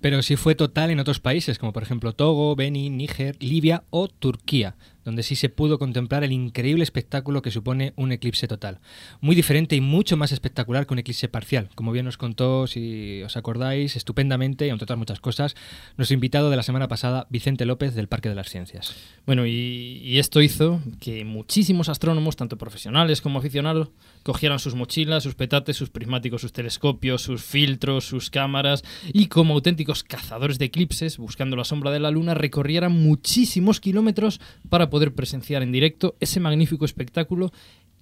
Pero 0.00 0.22
sí 0.22 0.36
fue 0.36 0.54
total 0.54 0.90
en 0.90 1.00
otros 1.00 1.20
países, 1.20 1.58
como 1.58 1.74
por 1.74 1.82
ejemplo 1.82 2.14
Togo, 2.14 2.56
Benin, 2.56 2.96
Níger, 2.96 3.36
Libia 3.40 3.84
o 3.90 4.08
Turquía, 4.08 4.76
donde 5.04 5.22
sí 5.22 5.36
se 5.36 5.48
pudo 5.48 5.78
contemplar 5.78 6.24
el 6.24 6.32
increíble 6.32 6.82
espectáculo 6.82 7.42
que 7.42 7.50
supone 7.50 7.92
un 7.96 8.12
eclipse 8.12 8.48
total. 8.48 8.80
Muy 9.20 9.34
diferente 9.34 9.76
y 9.76 9.80
mucho 9.80 10.16
más 10.16 10.32
espectacular 10.32 10.86
que 10.86 10.94
un 10.94 10.98
eclipse 10.98 11.28
parcial, 11.28 11.68
como 11.74 11.92
bien 11.92 12.04
nos 12.04 12.16
contó, 12.16 12.66
si 12.66 13.22
os 13.22 13.36
acordáis, 13.36 13.96
estupendamente, 13.96 14.66
y 14.66 14.70
entre 14.70 14.84
otras 14.84 14.98
muchas 14.98 15.20
cosas, 15.20 15.54
nuestro 15.96 16.14
invitado 16.14 16.50
de 16.50 16.56
la 16.56 16.62
semana 16.62 16.88
pasada, 16.88 17.26
Vicente 17.30 17.64
López, 17.64 17.94
del 17.94 18.08
Parque 18.08 18.28
de 18.28 18.34
las 18.34 18.48
Ciencias. 18.48 18.94
Bueno, 19.26 19.46
y, 19.46 20.00
y 20.02 20.18
esto 20.18 20.42
hizo 20.42 20.80
que 21.00 21.24
muchísimos 21.24 21.88
astrónomos, 21.88 22.36
tanto 22.36 22.58
profesionales 22.58 23.20
como 23.20 23.38
aficionados, 23.38 23.88
cogieran 24.22 24.58
sus 24.58 24.74
mochilas, 24.74 25.22
sus 25.22 25.34
petates, 25.34 25.76
sus 25.76 25.90
prismáticos, 25.90 26.40
sus 26.40 26.52
telescopios, 26.52 27.22
sus 27.22 27.42
filtros, 27.42 28.04
sus 28.04 28.30
cámaras 28.30 28.84
y 29.12 29.26
como 29.26 29.54
auténticos 29.54 30.04
cazadores 30.04 30.58
de 30.58 30.66
eclipses, 30.66 31.18
buscando 31.18 31.56
la 31.56 31.64
sombra 31.64 31.90
de 31.90 32.00
la 32.00 32.10
luna, 32.10 32.34
recorrieran 32.34 32.92
muchísimos 32.92 33.80
kilómetros 33.80 34.40
para 34.68 34.90
poder 34.90 35.14
presenciar 35.14 35.62
en 35.62 35.72
directo 35.72 36.16
ese 36.20 36.40
magnífico 36.40 36.84
espectáculo 36.84 37.52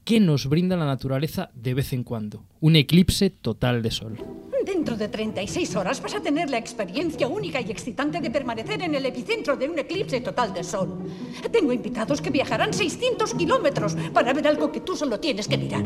que 0.05 0.21
nos 0.21 0.47
brinda 0.47 0.77
la 0.77 0.87
naturaleza 0.87 1.51
de 1.55 1.75
vez 1.75 1.93
en 1.93 2.03
cuando, 2.03 2.43
un 2.61 2.77
eclipse 2.77 3.31
total 3.31 3.83
de 3.83 3.91
sol. 3.91 4.17
Dentro 4.65 4.97
de 4.97 5.09
36 5.09 5.77
horas 5.77 6.03
vas 6.03 6.15
a 6.15 6.21
tener 6.21 6.51
la 6.51 6.59
experiencia 6.59 7.29
única 7.29 7.61
y 7.61 7.71
excitante 7.71 8.21
de 8.21 8.31
permanecer 8.31 8.83
en 8.83 8.95
el 8.95 9.07
epicentro 9.07 9.57
de 9.57 9.69
un 9.69 9.79
eclipse 9.79 10.21
total 10.21 10.53
de 10.53 10.65
sol. 10.65 10.99
Tengo 11.51 11.73
invitados 11.73 12.21
que 12.21 12.31
viajarán 12.31 12.73
600 12.75 13.35
kilómetros 13.35 13.97
para 14.13 14.33
ver 14.33 14.49
algo 14.49 14.73
que 14.73 14.81
tú 14.81 14.97
solo 14.97 15.21
tienes 15.21 15.49
que 15.49 15.59
mirar. 15.59 15.85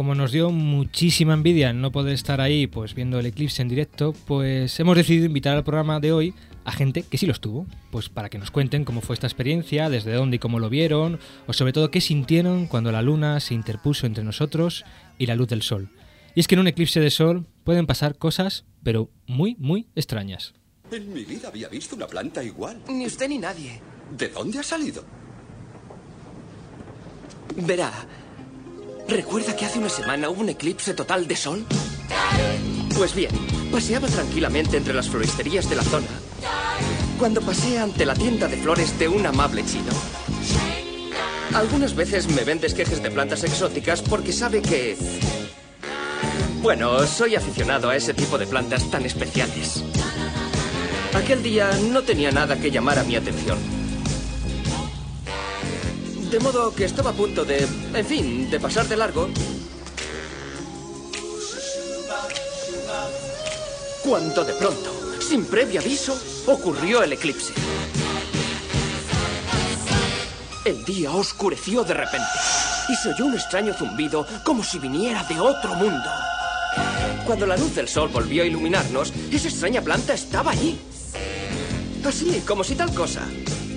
Como 0.00 0.14
nos 0.14 0.32
dio 0.32 0.50
muchísima 0.50 1.34
envidia 1.34 1.74
no 1.74 1.92
poder 1.92 2.14
estar 2.14 2.40
ahí 2.40 2.66
pues 2.66 2.94
viendo 2.94 3.18
el 3.18 3.26
eclipse 3.26 3.60
en 3.60 3.68
directo, 3.68 4.14
pues 4.26 4.80
hemos 4.80 4.96
decidido 4.96 5.26
invitar 5.26 5.58
al 5.58 5.62
programa 5.62 6.00
de 6.00 6.10
hoy 6.10 6.32
a 6.64 6.72
gente 6.72 7.02
que 7.02 7.18
sí 7.18 7.26
los 7.26 7.42
tuvo, 7.42 7.66
pues 7.90 8.08
para 8.08 8.30
que 8.30 8.38
nos 8.38 8.50
cuenten 8.50 8.86
cómo 8.86 9.02
fue 9.02 9.12
esta 9.12 9.26
experiencia, 9.26 9.90
desde 9.90 10.14
dónde 10.14 10.36
y 10.36 10.38
cómo 10.38 10.58
lo 10.58 10.70
vieron, 10.70 11.18
o 11.46 11.52
sobre 11.52 11.74
todo 11.74 11.90
qué 11.90 12.00
sintieron 12.00 12.66
cuando 12.66 12.92
la 12.92 13.02
luna 13.02 13.40
se 13.40 13.52
interpuso 13.52 14.06
entre 14.06 14.24
nosotros 14.24 14.86
y 15.18 15.26
la 15.26 15.36
luz 15.36 15.48
del 15.48 15.60
sol. 15.60 15.90
Y 16.34 16.40
es 16.40 16.48
que 16.48 16.54
en 16.54 16.60
un 16.60 16.68
eclipse 16.68 16.98
de 17.00 17.10
sol 17.10 17.44
pueden 17.62 17.86
pasar 17.86 18.16
cosas, 18.16 18.64
pero 18.82 19.10
muy, 19.26 19.54
muy 19.58 19.86
extrañas. 19.96 20.54
En 20.90 21.12
mi 21.12 21.26
vida 21.26 21.48
había 21.48 21.68
visto 21.68 21.94
una 21.94 22.06
planta 22.06 22.42
igual. 22.42 22.80
Ni 22.88 23.04
usted 23.04 23.28
ni 23.28 23.36
nadie. 23.36 23.82
¿De 24.16 24.28
dónde 24.28 24.60
ha 24.60 24.62
salido? 24.62 25.04
Verá, 27.54 27.92
¿recuerda 29.08 29.56
que 29.56 29.66
hace 29.66 29.78
una 29.78 29.88
semana 29.88 30.28
hubo 30.30 30.40
un 30.40 30.48
eclipse 30.48 30.94
total 30.94 31.26
de 31.26 31.36
sol? 31.36 31.66
Pues 32.96 33.14
bien, 33.14 33.30
paseaba 33.72 34.08
tranquilamente 34.08 34.76
entre 34.76 34.94
las 34.94 35.08
floristerías 35.08 35.68
de 35.68 35.76
la 35.76 35.82
zona 35.82 36.08
cuando 37.20 37.42
pasé 37.42 37.78
ante 37.78 38.06
la 38.06 38.14
tienda 38.14 38.48
de 38.48 38.56
flores 38.56 38.98
de 38.98 39.06
un 39.06 39.26
amable 39.26 39.62
chino. 39.66 39.92
Algunas 41.52 41.94
veces 41.94 42.28
me 42.28 42.44
vende 42.44 42.66
esquejes 42.66 43.02
de 43.02 43.10
plantas 43.10 43.44
exóticas 43.44 44.00
porque 44.00 44.32
sabe 44.32 44.62
que 44.62 44.96
Bueno, 46.62 47.06
soy 47.06 47.36
aficionado 47.36 47.90
a 47.90 47.96
ese 47.96 48.14
tipo 48.14 48.38
de 48.38 48.46
plantas 48.46 48.90
tan 48.90 49.04
especiales. 49.04 49.84
Aquel 51.12 51.42
día 51.42 51.70
no 51.90 52.02
tenía 52.02 52.30
nada 52.30 52.58
que 52.58 52.70
llamar 52.70 52.98
a 52.98 53.04
mi 53.04 53.16
atención. 53.16 53.79
De 56.30 56.38
modo 56.38 56.72
que 56.72 56.84
estaba 56.84 57.10
a 57.10 57.12
punto 57.12 57.44
de, 57.44 57.66
en 57.92 58.06
fin, 58.06 58.48
de 58.48 58.60
pasar 58.60 58.86
de 58.86 58.96
largo. 58.96 59.28
Cuando 64.04 64.44
de 64.44 64.52
pronto, 64.54 65.18
sin 65.20 65.44
previo 65.44 65.80
aviso, 65.80 66.16
ocurrió 66.46 67.02
el 67.02 67.14
eclipse. 67.14 67.52
El 70.64 70.84
día 70.84 71.10
oscureció 71.10 71.82
de 71.82 71.94
repente 71.94 72.28
y 72.88 72.94
se 72.94 73.08
oyó 73.08 73.26
un 73.26 73.34
extraño 73.34 73.74
zumbido 73.74 74.24
como 74.44 74.62
si 74.62 74.78
viniera 74.78 75.24
de 75.24 75.40
otro 75.40 75.74
mundo. 75.74 76.10
Cuando 77.26 77.44
la 77.44 77.56
luz 77.56 77.74
del 77.74 77.88
sol 77.88 78.08
volvió 78.08 78.44
a 78.44 78.46
iluminarnos, 78.46 79.12
esa 79.32 79.48
extraña 79.48 79.82
planta 79.82 80.14
estaba 80.14 80.52
allí. 80.52 80.78
Así, 82.04 82.42
como 82.46 82.62
si 82.62 82.76
tal 82.76 82.94
cosa, 82.94 83.22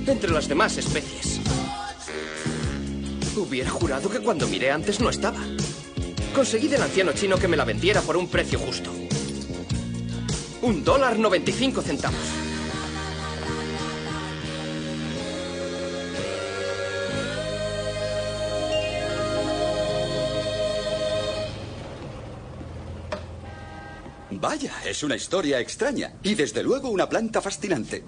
entre 0.06 0.30
las 0.30 0.48
demás 0.48 0.78
especies. 0.78 1.33
Hubiera 3.44 3.70
jurado 3.70 4.10
que 4.10 4.20
cuando 4.20 4.48
miré 4.48 4.72
antes 4.72 5.02
no 5.02 5.10
estaba. 5.10 5.40
Conseguí 6.34 6.70
del 6.70 6.82
anciano 6.82 7.12
chino 7.12 7.38
que 7.38 7.48
me 7.48 7.58
la 7.58 7.66
vendiera 7.66 8.02
por 8.02 8.16
un 8.16 8.28
precio 8.28 8.58
justo. 8.58 8.90
Un 10.62 10.84
dólar 10.84 11.20
noventa 11.20 11.52
y 11.52 11.54
cinco 11.54 11.82
centavos. 11.82 12.18
Vaya, 24.32 24.74
es 24.86 25.04
una 25.04 25.16
historia 25.16 25.60
extraña 25.60 26.14
y 26.24 26.34
desde 26.34 26.64
luego 26.64 26.90
una 26.90 27.08
planta 27.08 27.42
fascinante. 27.42 28.04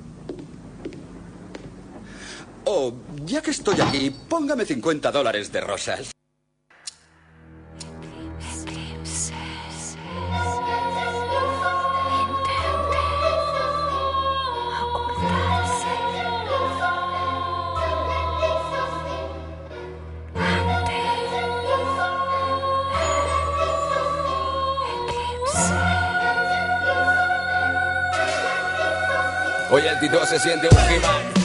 Oh, 2.67 2.91
ya 3.25 3.43
que 3.43 3.51
estoy 3.51 3.79
aquí, 3.79 4.09
póngame 4.09 4.65
50 4.65 5.11
dólares 5.11 5.51
de 5.51 5.61
rosas. 5.61 6.11
Hoy 29.69 29.81
el 29.85 29.99
Tito 29.99 30.25
se 30.25 30.39
siente 30.39 30.67
un 30.67 30.77
He-Man. 30.77 31.44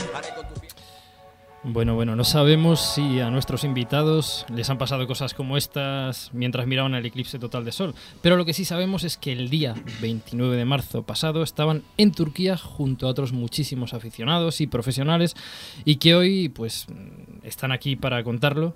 Bueno, 1.63 1.95
bueno, 1.95 2.17
no 2.17 2.25
sabemos 2.25 2.81
si 2.81 3.21
a 3.21 3.31
nuestros 3.31 3.65
invitados 3.65 4.47
les 4.49 4.71
han 4.71 4.79
pasado 4.79 5.07
cosas 5.07 5.35
como 5.35 5.59
estas 5.59 6.31
mientras 6.33 6.67
miraban 6.67 6.95
el 6.95 7.05
eclipse 7.05 7.39
total 7.39 7.67
de 7.67 7.73
sol, 7.73 7.95
pero 8.23 8.39
lo 8.39 8.47
que 8.47 8.55
sí 8.55 8.65
sabemos 8.65 9.05
es 9.05 9.19
que 9.19 9.33
el 9.33 9.51
día 9.51 9.75
29 10.01 10.57
de 10.57 10.65
marzo 10.65 11.03
pasado 11.03 11.43
estaban 11.43 11.83
en 11.99 12.13
Turquía 12.13 12.57
junto 12.57 13.07
a 13.07 13.11
otros 13.11 13.35
muchísimos 13.35 13.93
aficionados 13.93 14.63
y 14.63 14.69
profesionales 14.69 15.37
y 15.85 15.97
que 15.97 16.15
hoy 16.15 16.49
pues 16.49 16.87
están 17.43 17.73
aquí 17.73 17.95
para 17.95 18.25
contarlo. 18.25 18.75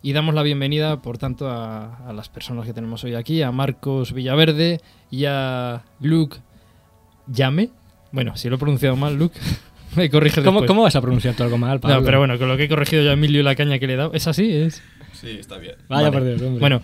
Y 0.00 0.12
damos 0.12 0.34
la 0.34 0.42
bienvenida, 0.42 1.00
por 1.00 1.16
tanto, 1.16 1.50
a, 1.50 2.12
las 2.14 2.28
personas 2.28 2.66
que 2.66 2.74
tenemos 2.74 3.04
hoy 3.04 3.14
aquí, 3.14 3.40
a 3.40 3.52
Marcos 3.52 4.12
Villaverde 4.12 4.80
y 5.10 5.24
a 5.24 5.84
Luke 6.00 6.38
Llame. 7.26 7.70
Bueno, 8.12 8.36
si 8.36 8.50
lo 8.50 8.56
he 8.56 8.58
pronunciado 8.58 8.96
mal, 8.96 9.14
Luke, 9.16 9.38
me 9.96 10.10
corriges 10.10 10.44
¿Cómo. 10.44 10.64
¿Cómo 10.66 10.82
vas 10.82 10.96
a 10.96 11.00
pronunciar 11.00 11.34
todo 11.34 11.44
algo 11.44 11.58
mal, 11.58 11.80
Pablo? 11.80 11.98
No, 12.00 12.04
pero 12.04 12.18
bueno, 12.18 12.38
con 12.38 12.48
lo 12.48 12.56
que 12.56 12.64
he 12.64 12.68
corregido 12.68 13.02
yo 13.02 13.10
a 13.10 13.14
Emilio 13.14 13.40
y 13.40 13.44
la 13.44 13.54
caña 13.54 13.78
que 13.78 13.86
le 13.86 13.94
he 13.94 13.96
dado, 13.96 14.12
¿es 14.14 14.26
así? 14.26 14.50
¿Es? 14.52 14.82
Sí, 15.12 15.36
está 15.40 15.56
bien. 15.58 15.76
Vaya 15.88 16.10
Vale. 16.10 16.12
por 16.18 16.24
Dios, 16.28 16.42
hombre. 16.42 16.60
Bueno, 16.60 16.82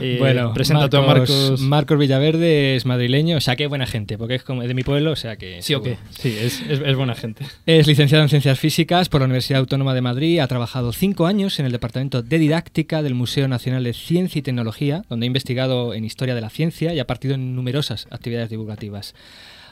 eh, 0.00 0.16
bueno, 0.20 0.54
presenta 0.54 0.88
tú 0.88 0.96
a 0.98 1.02
Marcos. 1.02 1.60
Marcos 1.60 1.98
Villaverde 1.98 2.76
es 2.76 2.86
madrileño, 2.86 3.36
o 3.36 3.40
sea 3.40 3.56
que 3.56 3.66
buena 3.66 3.86
gente, 3.86 4.16
porque 4.16 4.36
es 4.36 4.42
como 4.44 4.62
es 4.62 4.68
de 4.68 4.74
mi 4.74 4.82
pueblo, 4.82 5.10
o 5.10 5.16
sea 5.16 5.36
que... 5.36 5.60
Sí, 5.60 5.74
o 5.74 5.82
qué. 5.82 5.98
Sí, 6.10 6.34
es, 6.40 6.62
es- 6.62 6.80
es 6.80 6.96
buena 6.96 7.14
gente. 7.14 7.44
Es 7.66 7.86
licenciado 7.86 8.22
en 8.22 8.30
Ciencias 8.30 8.58
Físicas 8.58 9.08
por 9.10 9.20
la 9.20 9.26
Universidad 9.26 9.60
Autónoma 9.60 9.92
de 9.94 10.00
Madrid. 10.00 10.38
Ha 10.38 10.46
trabajado 10.46 10.92
cinco 10.92 11.26
años 11.26 11.58
en 11.58 11.66
el 11.66 11.72
Departamento 11.72 12.22
de 12.22 12.38
Didáctica 12.38 13.02
del 13.02 13.14
Museo 13.14 13.46
Nacional 13.48 13.84
de 13.84 13.92
Ciencia 13.92 14.38
y 14.38 14.42
Tecnología, 14.42 15.02
donde 15.10 15.24
ha 15.24 15.28
investigado 15.28 15.92
en 15.92 16.04
historia 16.04 16.34
de 16.34 16.40
la 16.40 16.48
ciencia 16.50 16.94
y 16.94 16.98
ha 17.00 17.06
partido 17.06 17.34
en 17.34 17.54
numerosas 17.56 18.06
actividades 18.10 18.48
divulgativas. 18.48 19.14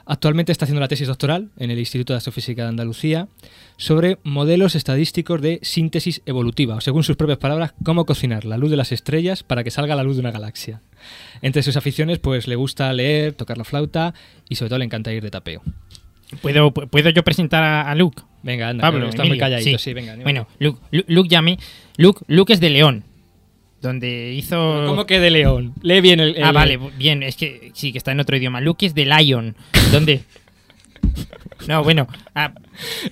Actualmente 0.07 0.53
está 0.53 0.67
haciendo 0.67 0.81
la 0.81 0.89
tesis 0.89 1.09
doctoral 1.09 1.49
en 1.59 1.71
el 1.71 1.79
Instituto 1.79 2.13
de 2.13 2.19
Astrofísica 2.19 2.63
de 2.63 2.69
Andalucía 2.69 3.29
sobre 3.79 4.19
modelos 4.23 4.75
estadísticos 4.75 5.41
de 5.41 5.61
síntesis 5.63 6.21
evolutiva, 6.27 6.75
o 6.77 6.81
según 6.83 7.05
sus 7.05 7.17
propias 7.17 7.39
palabras, 7.39 7.73
cómo 7.85 8.05
cocinar 8.05 8.45
la 8.45 8.59
luz 8.59 8.71
de 8.71 8.77
las 8.77 8.93
estrellas 8.93 9.43
para 9.43 9.65
que 9.65 9.71
salga 9.71 9.97
la 9.97 10.03
luz 10.03 10.17
de 10.17 10.21
una 10.21 10.31
galaxia. 10.31 10.83
Entre 11.41 11.63
sus 11.63 11.77
aficiones, 11.77 12.19
pues 12.19 12.47
le 12.49 12.57
gusta 12.57 12.93
leer, 12.93 13.33
tocar 13.33 13.57
la 13.57 13.65
flauta 13.65 14.13
y 14.49 14.57
sobre 14.57 14.69
todo 14.71 14.79
le 14.79 14.85
encanta 14.85 15.13
ir 15.13 15.23
de 15.23 15.31
tapeo. 15.31 15.63
¿Puedo, 16.43 16.73
¿Puedo 16.73 17.11
yo 17.11 17.23
presentar 17.23 17.63
a, 17.63 17.91
a 17.91 17.95
Luke? 17.95 18.23
Venga, 18.43 18.69
anda, 18.69 18.83
Pablo, 18.83 19.09
está 19.09 19.25
muy 19.25 19.39
calladito, 19.39 19.79
sí. 19.79 19.85
sí, 19.85 19.95
venga. 19.95 20.17
Bueno, 20.23 20.47
Luke, 20.59 20.81
Lu- 20.91 21.05
Luke 21.07 21.29
llame. 21.29 21.59
Luke, 21.97 22.21
Luke 22.29 22.53
es 22.53 22.61
de 22.61 22.71
León, 22.71 23.05
donde 23.85 24.33
hizo... 24.33 24.85
¿Cómo 24.87 25.07
que 25.07 25.21
de 25.21 25.31
León? 25.31 25.75
Lee 25.83 26.01
bien 26.01 26.19
el. 26.19 26.43
Ah, 26.43 26.53
vale, 26.53 26.79
bien, 26.99 27.23
es 27.23 27.37
que 27.37 27.71
sí, 27.75 27.93
que 27.93 27.99
está 27.99 28.13
en 28.13 28.21
otro 28.21 28.37
idioma. 28.37 28.61
Luke 28.61 28.85
es 28.85 28.95
de 28.95 29.07
Lion, 29.07 29.55
¿dónde? 29.93 30.23
No, 31.69 31.83
bueno, 31.83 32.07
ah, 32.35 32.53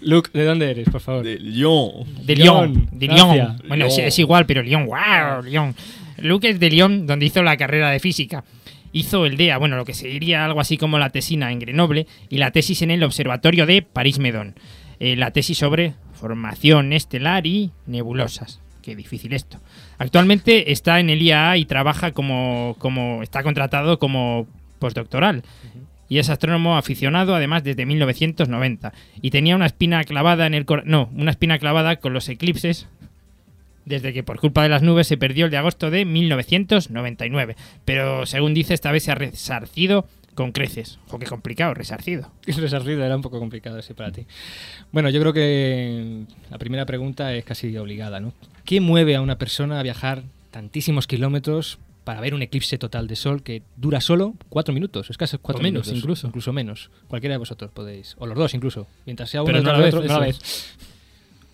Luke, 0.02 0.30
¿de 0.34 0.44
dónde 0.44 0.70
eres, 0.70 0.88
por 0.90 1.00
favor? 1.00 1.24
De 1.24 1.38
Lyon. 1.38 2.04
de 2.26 2.36
Lyon, 2.36 2.88
de. 2.92 3.06
Lyon. 3.06 3.62
Bueno, 3.66 3.86
es, 3.86 3.96
Lyon. 3.96 4.08
es 4.08 4.18
igual, 4.18 4.44
pero 4.44 4.62
Lyon, 4.62 4.84
wow, 4.84 5.42
Lyon. 5.42 5.74
Luke 6.18 6.50
es 6.50 6.60
de 6.60 6.68
Lyon, 6.68 7.06
donde 7.06 7.24
hizo 7.24 7.42
la 7.42 7.56
carrera 7.56 7.90
de 7.90 8.00
física. 8.00 8.44
Hizo 8.92 9.24
el 9.24 9.38
DEA, 9.38 9.56
bueno, 9.56 9.76
lo 9.76 9.86
que 9.86 9.94
se 9.94 10.08
diría 10.08 10.44
algo 10.44 10.60
así 10.60 10.76
como 10.76 10.98
la 10.98 11.08
tesina 11.10 11.50
en 11.50 11.60
Grenoble 11.60 12.06
y 12.28 12.38
la 12.38 12.50
tesis 12.50 12.82
en 12.82 12.90
el 12.90 13.02
Observatorio 13.04 13.64
de 13.64 13.80
París-Medón. 13.80 14.54
Eh, 15.00 15.16
la 15.16 15.30
tesis 15.30 15.56
sobre 15.56 15.94
formación 16.12 16.92
estelar 16.92 17.46
y 17.46 17.70
nebulosas. 17.86 18.61
Qué 18.82 18.96
difícil 18.96 19.32
esto. 19.32 19.58
Actualmente 19.98 20.72
está 20.72 20.98
en 21.00 21.08
el 21.08 21.22
IAA 21.22 21.56
y 21.58 21.64
trabaja 21.66 22.10
como, 22.12 22.74
como 22.78 23.22
está 23.22 23.42
contratado 23.42 23.98
como 23.98 24.46
postdoctoral. 24.80 25.42
Y 26.08 26.18
es 26.18 26.28
astrónomo 26.28 26.76
aficionado 26.76 27.34
además 27.34 27.62
desde 27.64 27.86
1990. 27.86 28.92
Y 29.22 29.30
tenía 29.30 29.56
una 29.56 29.66
espina 29.66 30.02
clavada 30.04 30.46
en 30.46 30.54
el 30.54 30.66
cor- 30.66 30.82
no, 30.84 31.08
una 31.16 31.30
espina 31.30 31.58
clavada 31.58 31.96
con 31.96 32.12
los 32.12 32.28
eclipses 32.28 32.86
desde 33.84 34.12
que 34.12 34.22
por 34.22 34.38
culpa 34.38 34.62
de 34.62 34.68
las 34.68 34.82
nubes 34.82 35.06
se 35.06 35.16
perdió 35.16 35.46
el 35.46 35.50
de 35.50 35.56
agosto 35.56 35.90
de 35.90 36.04
1999. 36.04 37.56
Pero 37.84 38.26
según 38.26 38.52
dice, 38.54 38.74
esta 38.74 38.92
vez 38.92 39.04
se 39.04 39.12
ha 39.12 39.14
resarcido 39.14 40.06
con 40.34 40.52
creces. 40.52 40.98
Ojo, 41.08 41.18
qué 41.18 41.26
complicado, 41.26 41.74
resarcido. 41.74 42.30
Es 42.46 42.56
resarcido, 42.58 43.04
era 43.04 43.16
un 43.16 43.22
poco 43.22 43.38
complicado 43.38 43.78
ese 43.78 43.94
para 43.94 44.12
ti. 44.12 44.26
Bueno, 44.92 45.08
yo 45.10 45.20
creo 45.20 45.32
que 45.32 46.24
la 46.50 46.58
primera 46.58 46.84
pregunta 46.86 47.32
es 47.34 47.44
casi 47.44 47.76
obligada, 47.76 48.20
¿no? 48.20 48.32
¿Qué 48.64 48.80
mueve 48.80 49.16
a 49.16 49.20
una 49.20 49.38
persona 49.38 49.80
a 49.80 49.82
viajar 49.82 50.22
tantísimos 50.50 51.06
kilómetros 51.06 51.78
para 52.04 52.20
ver 52.20 52.34
un 52.34 52.42
eclipse 52.42 52.78
total 52.78 53.06
de 53.06 53.16
sol 53.16 53.42
que 53.42 53.62
dura 53.76 54.00
solo 54.00 54.34
cuatro 54.48 54.72
minutos? 54.74 55.10
Es 55.10 55.16
casi 55.16 55.38
cuatro 55.38 55.60
O 55.60 55.62
menos, 55.62 55.86
minutos, 55.86 55.98
incluso. 56.02 56.26
Incluso 56.26 56.52
menos. 56.52 56.90
Cualquiera 57.08 57.34
de 57.34 57.38
vosotros 57.38 57.70
podéis. 57.72 58.14
O 58.18 58.26
los 58.26 58.36
dos, 58.36 58.54
incluso. 58.54 58.86
Mientras 59.06 59.30
sea 59.30 59.42
uno 59.42 59.52
Pero 59.52 59.62
no 59.62 59.70
a 59.70 59.78
vez, 59.78 59.94
otro, 59.94 60.08
no 60.08 60.14
a 60.14 60.20
vez. 60.20 60.74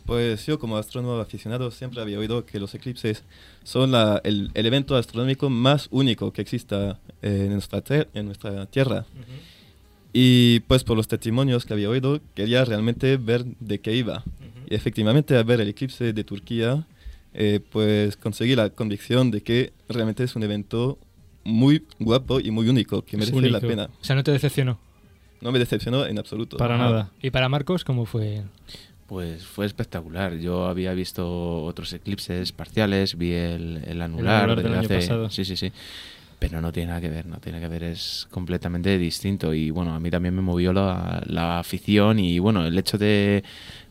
Pues 0.07 0.47
yo 0.47 0.59
como 0.59 0.79
astrónomo 0.79 1.15
aficionado 1.21 1.71
siempre 1.71 2.01
había 2.01 2.19
oído 2.19 2.47
que 2.47 2.59
los 2.59 2.75
eclipses 2.75 3.25
son 3.63 3.93
la- 3.93 4.21
el, 4.25 4.51
el 4.55 4.65
evento 4.65 4.97
astronómico 4.97 5.51
más 5.51 5.89
único 5.91 6.33
que 6.33 6.41
exista 6.41 6.99
eh, 7.21 7.43
en, 7.47 7.53
nuestra 7.53 7.83
ter- 7.83 8.09
en 8.15 8.25
nuestra 8.27 8.65
Tierra. 8.67 9.05
Y 10.13 10.61
pues 10.61 10.83
por 10.85 10.97
los 10.97 11.09
testimonios 11.09 11.67
que 11.67 11.75
había 11.75 11.91
oído, 11.91 12.21
quería 12.35 12.65
realmente 12.65 13.19
ver 13.19 13.45
de 13.61 13.81
qué 13.81 13.95
iba. 13.95 14.25
Y 14.71 14.75
efectivamente 14.75 15.37
al 15.37 15.45
ver 15.45 15.61
el 15.61 15.69
eclipse 15.69 16.13
de 16.15 16.25
Turquía, 16.25 16.87
eh, 17.41 17.61
pues 17.71 18.17
conseguí 18.17 18.57
la 18.57 18.71
convicción 18.71 19.31
de 19.31 19.43
que 19.43 19.73
realmente 19.89 20.25
es 20.25 20.35
un 20.35 20.43
evento 20.43 20.99
muy 21.45 21.85
guapo 22.01 22.41
y 22.41 22.51
muy 22.51 22.69
único, 22.69 23.03
que 23.05 23.17
merece 23.17 23.49
la 23.49 23.61
pena. 23.61 23.89
O 24.01 24.05
sea, 24.05 24.17
no 24.17 24.25
te 24.25 24.33
decepcionó. 24.33 24.79
No 25.41 25.53
me 25.53 25.61
decepcionó 25.61 26.05
en 26.05 26.19
absoluto. 26.19 26.57
Para 26.57 26.75
Ah. 26.75 26.79
nada. 26.79 27.11
¿Y 27.23 27.31
para 27.31 27.49
Marcos 27.49 27.85
cómo 27.85 28.07
fue? 28.07 28.43
Pues 29.07 29.47
fue 29.47 29.65
espectacular. 29.67 30.37
Yo 30.39 30.67
había 30.67 30.93
visto 30.95 31.63
otros 31.65 31.93
eclipses 31.93 32.51
parciales, 32.53 33.17
vi 33.17 33.33
el, 33.33 33.83
el 33.87 34.03
anular, 34.03 34.45
anular 34.51 34.57
del 34.63 34.73
de 34.73 34.79
año 34.79 34.87
hace- 34.87 34.95
pasado. 34.97 35.31
Sí, 35.31 35.45
sí, 35.45 35.57
sí. 35.57 35.73
Pero 36.41 36.61
no 36.61 36.71
tiene 36.73 36.89
nada 36.89 37.01
que 37.01 37.09
ver, 37.09 37.27
no 37.27 37.39
tiene 37.39 37.59
que 37.61 37.69
ver, 37.69 37.83
es 37.85 38.27
completamente 38.31 38.97
distinto. 38.99 39.55
Y 39.55 39.71
bueno, 39.71 39.95
a 39.95 40.01
mí 40.01 40.11
también 40.11 40.35
me 40.35 40.43
movió 40.43 40.73
la, 40.73 41.23
la 41.27 41.59
afición 41.59 42.19
y 42.19 42.39
bueno, 42.41 42.67
el 42.67 42.77
hecho 42.79 42.99
de 42.99 43.43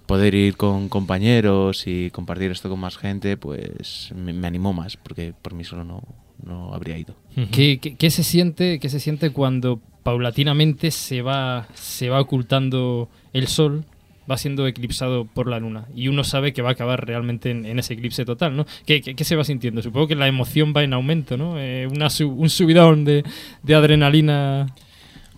poder 0.08 0.34
ir 0.34 0.58
con 0.58 0.89
compañeros 0.89 1.86
y 1.86 2.10
compartir 2.10 2.50
esto 2.50 2.70
con 2.70 2.80
más 2.80 2.98
gente, 2.98 3.38
pues 3.38 4.12
me, 4.15 4.34
me 4.34 4.48
animó 4.48 4.74
más, 4.74 4.98
porque 4.98 5.34
por 5.39 5.54
mí 5.54 5.63
solo 5.63 5.84
no, 5.84 6.02
no 6.43 6.74
habría 6.74 6.98
ido. 6.98 7.15
¿Qué, 7.52 7.78
qué, 7.80 7.96
qué 7.96 8.10
se 8.10 8.24
siente, 8.24 8.80
qué 8.80 8.89
se 8.89 9.00
siente 9.00 9.30
cuando 9.32 9.80
paulatinamente 10.02 10.89
se 10.89 11.22
va, 11.22 11.67
se 11.76 12.10
va 12.10 12.20
ocultando 12.22 13.10
el 13.34 13.48
sol 13.48 13.86
va 14.30 14.38
siendo 14.38 14.67
eclipsado 14.67 15.26
por 15.26 15.48
la 15.48 15.60
luna 15.60 15.88
y 15.96 16.10
uno 16.10 16.24
sabe 16.24 16.54
que 16.54 16.62
va 16.62 16.70
a 16.70 16.72
acabar 16.74 17.06
realmente 17.06 17.52
en, 17.52 17.65
en 17.65 17.80
ese 17.80 17.93
eclipse 17.93 18.26
total, 18.26 18.56
¿no? 18.56 18.65
¿Qué, 18.86 19.02
qué, 19.02 19.15
qué 19.15 19.24
se 19.24 19.36
va 19.36 19.43
sintiendo? 19.43 19.82
Supongo 19.82 20.08
que 20.08 20.15
la 20.15 20.28
emoción 20.28 20.74
va 20.76 20.84
en 20.84 20.93
aumento, 20.93 21.38
¿no? 21.38 21.60
Eh, 21.60 21.88
una 21.88 22.08
un 22.26 22.50
subidón 22.50 23.06
de, 23.06 23.24
de 23.63 23.76
adrenalina. 23.76 24.67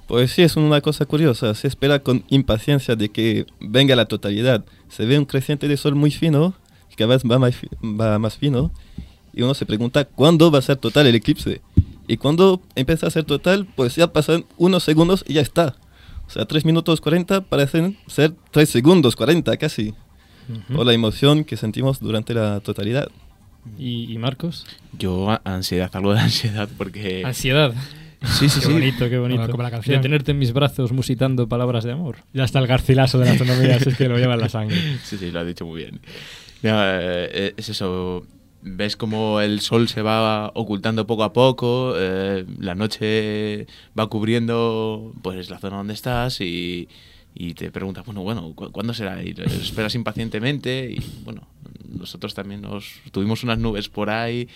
Pues 0.10 0.32
sí, 0.32 0.42
es 0.42 0.56
una 0.56 0.82
cosa 0.82 1.06
curiosa. 1.06 1.54
Se 1.54 1.68
espera 1.68 2.00
con 2.00 2.24
impaciencia 2.30 2.96
de 2.96 3.10
que 3.10 3.46
venga 3.60 3.96
la 3.96 4.06
totalidad. 4.06 4.66
Se 4.88 5.06
ve 5.06 5.20
un 5.20 5.26
creciente 5.26 5.68
de 5.68 5.78
sol 5.78 5.94
muy 5.94 6.10
fino, 6.10 6.56
que 6.90 6.96
cada 6.96 7.14
vez 7.14 7.22
va 7.24 7.38
más, 7.38 7.54
va 7.84 8.18
más 8.18 8.36
fino, 8.36 8.72
y 9.34 9.44
uno 9.44 9.54
se 9.54 9.68
pregunta 9.68 10.06
cuándo 10.06 10.50
va 10.50 10.58
a 10.58 10.64
ser 10.64 10.78
total 10.78 11.06
el 11.06 11.14
eclipse. 11.14 11.62
Y 12.08 12.18
cuando 12.18 12.60
empieza 12.74 13.06
a 13.06 13.12
ser 13.12 13.24
total, 13.24 13.68
pues 13.76 13.96
ya 13.98 14.12
pasan 14.12 14.46
unos 14.58 14.82
segundos 14.82 15.24
y 15.28 15.34
ya 15.34 15.42
está. 15.42 15.76
O 16.26 16.32
sea, 16.32 16.46
3 16.46 16.66
minutos 16.66 17.02
40 17.02 17.42
parecen 17.42 17.96
ser 18.08 18.34
3 18.50 18.68
segundos 18.68 19.16
40 19.16 19.58
casi. 19.58 19.94
Ujú. 20.50 20.74
Por 20.74 20.88
la 20.88 20.94
emoción 20.94 21.44
que 21.44 21.56
sentimos 21.56 22.00
durante 22.00 22.34
la 22.34 22.62
totalidad. 22.62 23.10
¿Y, 23.78 24.12
y 24.12 24.18
Marcos? 24.18 24.66
Yo, 24.98 25.40
ansiedad, 25.44 25.92
algo 25.94 26.16
de 26.16 26.22
ansiedad, 26.22 26.68
porque... 26.80 27.24
Ansiedad. 27.24 27.76
Sí, 28.22 28.50
sí, 28.50 28.60
qué 28.60 28.66
sí. 28.68 28.74
bonito, 28.74 29.10
qué 29.10 29.18
bonito. 29.18 29.50
Como 29.50 29.64
la 29.64 29.70
de 29.70 29.76
canción. 29.78 30.02
tenerte 30.02 30.32
en 30.32 30.40
mis 30.40 30.52
brazos 30.52 30.92
musitando 30.92 31.48
palabras 31.48 31.84
de 31.86 31.94
amor. 31.94 32.18
Ya 32.34 32.44
está 32.44 32.60
el 32.60 32.68
garcilaso 32.68 33.18
de 33.18 33.26
la 33.26 33.32
astronomía, 33.32 33.78
es 33.78 33.96
que 33.96 34.10
lo 34.10 34.18
lleva 34.18 34.34
en 34.34 34.42
la 34.42 34.50
sangre. 34.50 34.76
Sí, 35.04 35.18
sí, 35.18 35.32
lo 35.32 35.40
has 35.40 35.48
dicho 35.48 35.66
muy 35.66 35.82
bien. 35.82 36.00
Mira, 36.62 37.00
eh, 37.02 37.54
es 37.56 37.70
eso. 37.70 38.26
Ves 38.62 38.98
como 38.98 39.40
el 39.40 39.62
sol 39.62 39.88
se 39.88 40.02
va 40.02 40.52
ocultando 40.54 41.08
poco 41.08 41.24
a 41.24 41.32
poco, 41.32 41.94
eh, 41.98 42.46
la 42.60 42.76
noche 42.76 43.68
va 43.98 44.08
cubriendo 44.10 45.14
pues 45.22 45.50
la 45.50 45.60
zona 45.60 45.78
donde 45.78 45.94
estás 45.94 46.42
y, 46.42 46.90
y 47.34 47.54
te 47.54 47.72
preguntas, 47.72 48.06
bueno, 48.06 48.22
bueno, 48.22 48.52
¿cu- 48.56 48.70
¿cuándo 48.74 48.94
será? 48.94 49.24
Y 49.24 49.32
lo 49.34 49.46
esperas 49.46 49.96
impacientemente 49.96 50.92
y 50.92 51.02
bueno, 51.24 51.48
nosotros 51.88 52.34
también 52.34 52.60
nos 52.62 52.96
tuvimos 53.14 53.44
unas 53.46 53.60
nubes 53.60 53.88
por 53.88 54.10
ahí 54.10 54.50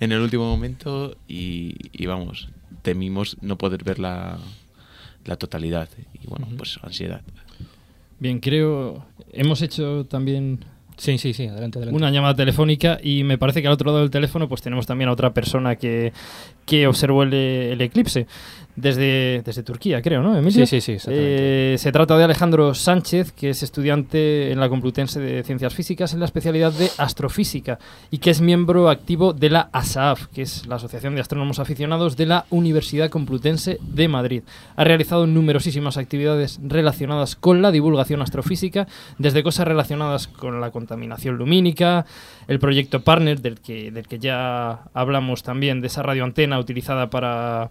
en 0.00 0.12
el 0.12 0.20
último 0.20 0.44
momento 0.44 1.16
y, 1.26 1.76
y 1.92 2.04
vamos, 2.04 2.50
temimos 2.86 3.36
no 3.40 3.58
poder 3.58 3.82
ver 3.82 3.98
la, 3.98 4.38
la 5.24 5.36
totalidad 5.36 5.88
y 6.22 6.24
bueno, 6.28 6.46
pues 6.56 6.78
ansiedad. 6.84 7.20
Bien, 8.20 8.38
creo. 8.38 9.04
Hemos 9.32 9.60
hecho 9.60 10.06
también. 10.06 10.64
Sí, 10.96 11.18
sí, 11.18 11.34
sí, 11.34 11.48
adelante, 11.48 11.78
adelante. 11.78 11.96
Una 11.96 12.12
llamada 12.12 12.36
telefónica 12.36 13.00
y 13.02 13.24
me 13.24 13.38
parece 13.38 13.60
que 13.60 13.66
al 13.66 13.74
otro 13.74 13.86
lado 13.86 13.98
del 14.02 14.10
teléfono 14.10 14.48
pues 14.48 14.62
tenemos 14.62 14.86
también 14.86 15.08
a 15.08 15.12
otra 15.12 15.34
persona 15.34 15.74
que, 15.74 16.12
que 16.66 16.86
observó 16.86 17.22
el, 17.22 17.32
el 17.32 17.80
eclipse 17.80 18.26
desde, 18.76 19.42
desde 19.42 19.62
Turquía, 19.62 20.02
creo, 20.02 20.22
¿no, 20.22 20.36
Emilio? 20.36 20.66
Sí, 20.66 20.80
sí, 20.80 20.98
sí. 20.98 21.08
Eh, 21.10 21.76
se 21.78 21.92
trata 21.92 22.16
de 22.18 22.24
Alejandro 22.24 22.74
Sánchez, 22.74 23.32
que 23.32 23.50
es 23.50 23.62
estudiante 23.62 24.52
en 24.52 24.60
la 24.60 24.68
Complutense 24.68 25.18
de 25.18 25.42
Ciencias 25.42 25.74
Físicas 25.74 26.12
en 26.12 26.20
la 26.20 26.26
especialidad 26.26 26.72
de 26.72 26.90
Astrofísica 26.98 27.78
y 28.10 28.18
que 28.18 28.30
es 28.30 28.42
miembro 28.42 28.90
activo 28.90 29.32
de 29.32 29.48
la 29.48 29.70
ASAAF, 29.72 30.26
que 30.26 30.42
es 30.42 30.66
la 30.66 30.76
Asociación 30.76 31.14
de 31.14 31.22
Astrónomos 31.22 31.58
Aficionados 31.58 32.16
de 32.16 32.26
la 32.26 32.44
Universidad 32.50 33.08
Complutense 33.08 33.78
de 33.80 34.08
Madrid. 34.08 34.42
Ha 34.76 34.84
realizado 34.84 35.26
numerosísimas 35.26 35.96
actividades 35.96 36.60
relacionadas 36.62 37.34
con 37.34 37.62
la 37.62 37.72
divulgación 37.72 38.20
astrofísica, 38.20 38.86
desde 39.16 39.42
cosas 39.42 39.66
relacionadas 39.66 40.28
con 40.28 40.60
la 40.60 40.70
contaminación 40.70 41.36
lumínica, 41.36 42.04
el 42.46 42.58
proyecto 42.58 43.00
Partner, 43.00 43.40
del 43.40 43.58
que, 43.58 43.90
del 43.90 44.06
que 44.06 44.18
ya 44.18 44.82
hablamos 44.92 45.42
también, 45.42 45.80
de 45.80 45.86
esa 45.86 46.02
radioantena 46.02 46.55
utilizada 46.60 47.08
para... 47.10 47.70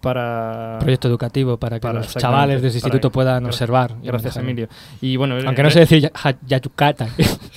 para 0.00 0.78
Proyecto 0.80 1.06
educativo 1.08 1.56
para 1.58 1.76
que 1.78 1.82
para- 1.86 2.00
los 2.00 2.14
chavales 2.16 2.60
de 2.60 2.68
ese 2.68 2.80
para- 2.80 2.88
instituto 2.88 3.12
puedan 3.12 3.46
observar. 3.46 3.94
Gracias. 4.02 4.36
Emilio. 4.36 4.68
Y 5.00 5.16
bueno, 5.16 5.36
Aunque 5.46 5.62
no 5.62 5.70
sé 5.70 5.80
decir 5.80 6.00
ya- 6.00 6.12
Yayukata. 6.46 7.06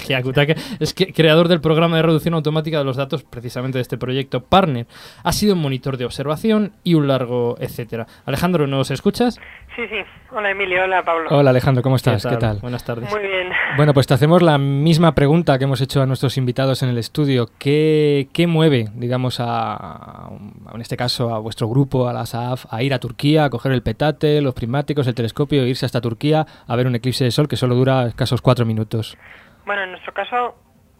Hyakutake 0.08 0.56
es 0.80 0.94
que 0.94 1.12
creador 1.12 1.48
del 1.48 1.60
programa 1.62 1.96
de 1.98 2.04
reducción 2.04 2.36
automática 2.36 2.78
de 2.78 2.84
los 2.84 2.98
datos 2.98 3.24
precisamente 3.24 3.80
de 3.80 3.82
este 3.82 3.98
proyecto 3.98 4.44
Partner. 4.44 4.86
Ha 5.24 5.32
sido 5.34 5.56
monitor 5.56 5.98
de 5.98 6.06
observación 6.06 6.74
y 6.84 6.94
un 6.94 7.08
largo 7.08 7.56
etcétera. 7.60 8.06
Alejandro, 8.26 8.68
¿nos 8.68 8.92
escuchas? 8.92 9.40
Sí, 9.76 9.86
sí. 9.90 9.98
Hola 10.32 10.52
Emilio, 10.52 10.84
hola 10.84 11.04
Pablo. 11.04 11.30
Hola 11.32 11.50
Alejandro, 11.50 11.84
¿cómo 11.84 11.98
estás? 11.98 12.26
¿Qué 12.26 12.38
tal? 12.38 12.60
Buenas 12.62 12.86
tardes. 12.86 13.10
Muy 13.12 13.22
bien. 13.22 13.50
Bueno, 13.76 13.94
pues 13.94 14.08
te 14.08 14.14
hacemos 14.14 14.42
la 14.42 14.58
misma 14.58 15.14
pregunta 15.14 15.58
que 15.58 15.66
hemos 15.66 15.82
hecho 15.82 16.02
a 16.02 16.06
nuestros 16.06 16.38
invitados 16.38 16.82
en 16.82 16.90
el 16.90 16.98
estudio. 16.98 17.48
¿Qué, 17.60 18.30
qué 18.34 18.48
mueve, 18.48 18.86
digamos, 18.96 19.42
a, 19.42 19.74
a- 19.76 20.30
en 20.74 20.80
este 20.82 20.96
caso 20.96 21.36
a 21.36 21.40
vuestro 21.40 21.68
grupo, 21.68 22.08
a 22.08 22.14
la 22.14 22.26
SAF, 22.26 22.66
a 22.72 22.82
ir 22.84 22.94
a 22.94 23.00
Turquía, 23.00 23.44
a 23.46 23.50
coger 23.50 23.74
el 23.74 23.84
petate, 23.84 24.42
los 24.42 24.54
prismáticos, 24.54 25.08
el 25.08 25.16
telescopio, 25.16 25.64
e 25.64 25.68
irse 25.68 25.86
hasta 25.86 26.00
Turquía 26.00 26.46
a 26.68 26.76
ver 26.78 26.88
un 26.88 26.96
eclipse 26.96 27.26
de 27.26 27.32
sol 27.32 27.50
que 27.50 27.58
solo 27.58 27.76
dura 27.76 28.06
escasos 28.08 28.42
cuatro 28.42 28.66
minutos? 28.66 29.18
Bueno, 29.66 29.84
en 29.84 29.92
nuestro 29.92 30.14
caso 30.14 30.56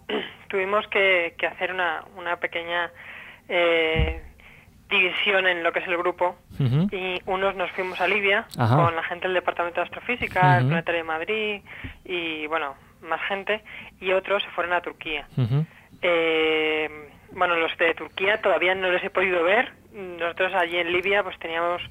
tuvimos 0.50 0.86
que, 0.90 1.34
que 1.38 1.48
hacer 1.48 1.72
una, 1.72 2.04
una 2.18 2.36
pequeña 2.38 2.92
eh, 3.48 4.22
división 4.90 5.48
en 5.48 5.64
lo 5.64 5.72
que 5.72 5.80
es 5.80 5.88
el 5.88 5.98
grupo 5.98 6.36
y 6.92 7.20
unos 7.26 7.56
nos 7.56 7.72
fuimos 7.72 8.00
a 8.00 8.08
Libia 8.08 8.46
Ajá. 8.58 8.76
con 8.76 8.96
la 8.96 9.04
gente 9.04 9.28
del 9.28 9.34
Departamento 9.34 9.80
de 9.82 9.86
Astrofísica, 9.86 10.58
el 10.58 10.64
Ujú. 10.64 10.70
Planetario 10.70 11.02
de 11.02 11.08
Madrid 11.08 11.62
y 12.06 12.46
bueno, 12.48 12.76
más 13.02 13.22
gente 13.28 13.62
y 14.00 14.12
otros 14.12 14.44
se 14.44 14.50
fueron 14.52 14.74
a 14.74 14.82
Turquía. 14.82 15.28
Eh, 16.02 16.90
bueno, 17.32 17.56
los 17.56 17.76
de 17.78 17.94
Turquía 17.96 18.42
todavía 18.42 18.76
no 18.76 18.90
los 18.90 19.04
he 19.04 19.10
podido 19.10 19.44
ver. 19.44 19.74
Nosotros 19.94 20.54
allí 20.54 20.78
en 20.78 20.92
Libia 20.92 21.24
pues 21.24 21.38
teníamos 21.40 21.82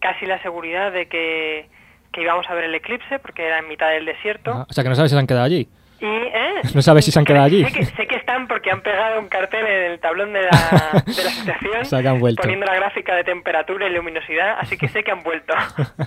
casi 0.00 0.26
la 0.26 0.40
seguridad 0.42 0.92
de 0.92 1.06
que, 1.08 1.68
que 2.12 2.22
íbamos 2.22 2.48
a 2.48 2.54
ver 2.54 2.64
el 2.64 2.74
eclipse 2.74 3.18
porque 3.18 3.44
era 3.46 3.58
en 3.58 3.68
mitad 3.68 3.90
del 3.90 4.04
desierto. 4.04 4.66
O 4.68 4.72
sea, 4.72 4.82
que 4.84 4.90
no 4.90 4.94
sabes 4.96 5.10
si 5.10 5.16
se 5.16 5.20
han 5.20 5.26
quedado 5.26 5.44
allí. 5.44 5.68
Y, 6.00 6.06
¿eh? 6.06 6.62
No 6.74 6.82
sabes 6.82 7.04
si 7.04 7.10
se 7.10 7.18
han 7.18 7.24
quedado 7.24 7.44
allí. 7.44 7.64
Sé 7.64 7.72
que, 7.72 7.84
sé 7.84 8.06
que 8.06 8.16
están 8.16 8.46
porque 8.46 8.70
han 8.70 8.82
pegado 8.82 9.18
un 9.18 9.28
cartel 9.28 9.66
en 9.66 9.92
el 9.92 10.00
tablón 10.00 10.32
de 10.32 10.42
la, 10.42 11.02
de 11.04 12.02
la 12.02 12.10
han 12.10 12.20
vuelto. 12.20 12.42
poniendo 12.42 12.66
la 12.66 12.74
gráfica 12.76 13.14
de 13.16 13.24
temperatura 13.24 13.86
y 13.86 13.92
luminosidad, 13.92 14.58
así 14.60 14.76
que 14.76 14.88
sé 14.88 15.02
que 15.02 15.10
han 15.10 15.22
vuelto. 15.22 15.54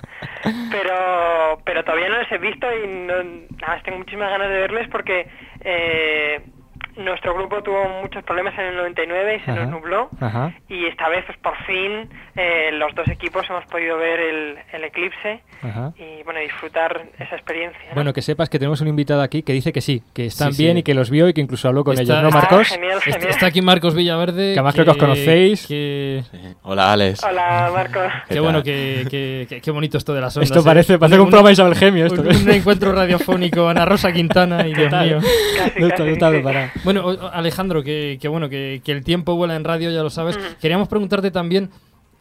pero 0.72 1.62
pero 1.66 1.84
todavía 1.84 2.10
no 2.10 2.20
les 2.20 2.32
he 2.32 2.38
visto 2.38 2.68
y 2.74 2.88
no, 2.88 3.16
nada 3.24 3.76
más 3.76 3.84
tengo 3.84 3.98
muchísimas 3.98 4.30
ganas 4.30 4.50
de 4.50 4.56
verles 4.56 4.88
porque 4.90 5.28
eh, 5.62 6.42
nuestro 6.98 7.34
grupo 7.34 7.62
tuvo 7.64 7.88
muchos 8.02 8.24
problemas 8.24 8.54
en 8.60 8.66
el 8.66 8.76
99 8.78 9.36
y 9.36 9.40
se 9.46 9.52
Ajá. 9.52 9.62
nos 9.62 9.70
nubló 9.72 10.10
Ajá. 10.20 10.54
y 10.70 10.86
esta 10.86 11.10
vez 11.10 11.24
pues 11.26 11.38
por 11.40 11.56
fin 11.66 12.10
eh, 12.36 12.72
los 12.74 12.94
dos 12.96 13.08
equipos 13.08 13.46
hemos 13.50 13.66
podido 13.66 13.98
ver 13.98 14.20
el, 14.20 14.58
el 14.74 14.84
eclipse 14.84 15.42
Ajá. 15.62 15.94
y 15.98 16.24
bueno 16.24 16.40
disfrutar 16.40 17.02
esa 17.20 17.36
experiencia. 17.36 17.80
¿no? 17.90 17.96
Bueno, 17.96 18.14
que 18.14 18.22
sepas 18.22 18.50
que 18.50 18.60
tenemos 18.60 18.82
un 18.82 18.88
invitado 18.88 19.22
aquí 19.22 19.44
que 19.44 19.54
dice 19.54 19.72
que 19.72 19.82
sí, 19.82 20.02
que 20.14 20.26
están 20.26 20.54
Sí, 20.54 20.64
bien 20.64 20.76
sí. 20.76 20.80
y 20.80 20.84
que 20.84 20.94
los 20.94 21.10
vio 21.10 21.28
y 21.30 21.34
que 21.34 21.42
incluso 21.42 21.68
habló 21.68 21.84
con 21.84 21.94
Está- 21.94 22.04
ellos, 22.04 22.22
¿no, 22.24 22.28
está- 22.30 22.40
Marcos? 22.42 22.68
genial, 22.68 22.98
Está, 22.98 23.12
genial. 23.12 23.30
está 23.30 23.46
aquí 23.46 23.62
Marcos 23.62 23.96
Villaverde. 23.96 24.54
Que 24.54 24.60
además 24.60 24.74
creo 24.74 24.86
que 24.86 24.92
os 24.92 24.98
conocéis. 24.98 25.68
que- 25.68 26.24
Hola, 26.64 26.92
Alex. 26.94 27.24
Hola 27.24 27.72
Marcos. 27.74 28.04
Qué 28.30 28.40
bueno, 28.40 28.64
que, 28.64 29.06
que- 29.10 29.46
que- 29.50 29.62
qué 29.62 29.72
bonito 29.72 29.98
esto 29.98 30.14
de 30.14 30.22
las 30.22 30.36
ondas. 30.36 30.50
Esto 30.50 30.62
¿eh? 30.62 30.64
parece, 30.66 31.00
parece 31.00 31.20
un, 31.20 31.28
programa 31.28 31.50
de 31.50 31.54
Isabel 31.54 31.76
Gemio. 31.76 32.06
Esto, 32.06 32.22
Un, 32.22 32.28
un 32.36 32.50
encuentro 32.52 32.92
radiofónico, 32.92 33.68
Ana 33.68 33.86
Rosa 33.86 34.12
Quintana 34.12 34.68
y 34.68 34.74
Dios 34.74 34.92
mío. 34.92 35.20
Casi, 35.58 35.80
No 35.80 35.90
casi, 35.90 36.04
no 36.04 36.08
sí. 36.08 36.81
Bueno, 36.84 37.10
Alejandro, 37.32 37.84
que, 37.84 38.17
que 38.20 38.28
bueno, 38.28 38.50
que, 38.50 38.82
que 38.84 38.91
el 38.91 39.04
tiempo 39.04 39.36
vuela 39.36 39.56
en 39.56 39.63
radio, 39.63 39.91
ya 39.91 40.02
lo 40.04 40.10
sabes. 40.10 40.38
Queríamos 40.60 40.88
preguntarte 40.88 41.30
también 41.32 41.70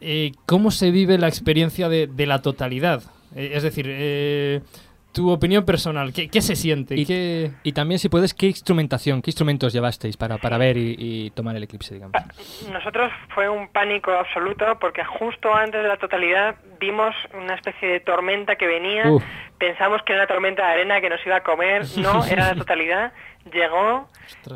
eh, 0.01 0.31
cómo 0.45 0.71
se 0.71 0.91
vive 0.91 1.17
la 1.17 1.27
experiencia 1.27 1.89
de, 1.89 2.07
de 2.07 2.25
la 2.25 2.41
totalidad. 2.41 3.03
Eh, 3.35 3.51
es 3.53 3.63
decir, 3.63 3.85
eh, 3.87 4.61
tu 5.13 5.29
opinión 5.31 5.65
personal, 5.65 6.13
¿qué, 6.13 6.29
qué 6.29 6.41
se 6.41 6.55
siente? 6.55 6.95
Y- 6.95 7.05
¿Qué- 7.05 7.51
Y 7.63 7.73
también, 7.73 7.99
si 7.99 8.07
puedes, 8.09 8.33
¿qué 8.33 8.47
instrumentación, 8.47 9.21
qué 9.21 9.29
instrumentos 9.31 9.73
llevasteis 9.73 10.15
para, 10.17 10.37
para 10.37 10.57
ver 10.57 10.77
y, 10.77 10.95
y 10.97 11.29
tomar 11.31 11.55
el 11.55 11.63
eclipse, 11.63 11.93
digamos? 11.95 12.15
Nosotros 12.71 13.11
fue 13.33 13.49
un 13.49 13.67
pánico 13.69 14.11
absoluto 14.11 14.77
porque 14.79 15.03
justo 15.03 15.53
antes 15.53 15.81
de 15.81 15.87
la 15.87 15.97
totalidad 15.97 16.55
vimos 16.79 17.13
una 17.33 17.55
especie 17.55 17.87
de 17.87 17.99
tormenta 17.99 18.55
que 18.55 18.67
venía. 18.67 19.09
Uf. 19.11 19.23
Pensamos 19.57 20.01
que 20.03 20.13
era 20.13 20.21
una 20.23 20.27
tormenta 20.27 20.65
de 20.65 20.71
arena 20.73 21.01
que 21.01 21.09
nos 21.09 21.25
iba 21.25 21.35
a 21.37 21.43
comer. 21.43 21.83
No, 21.97 22.23
era 22.25 22.47
la 22.47 22.55
totalidad. 22.63 23.13
Llegó, 23.51 24.07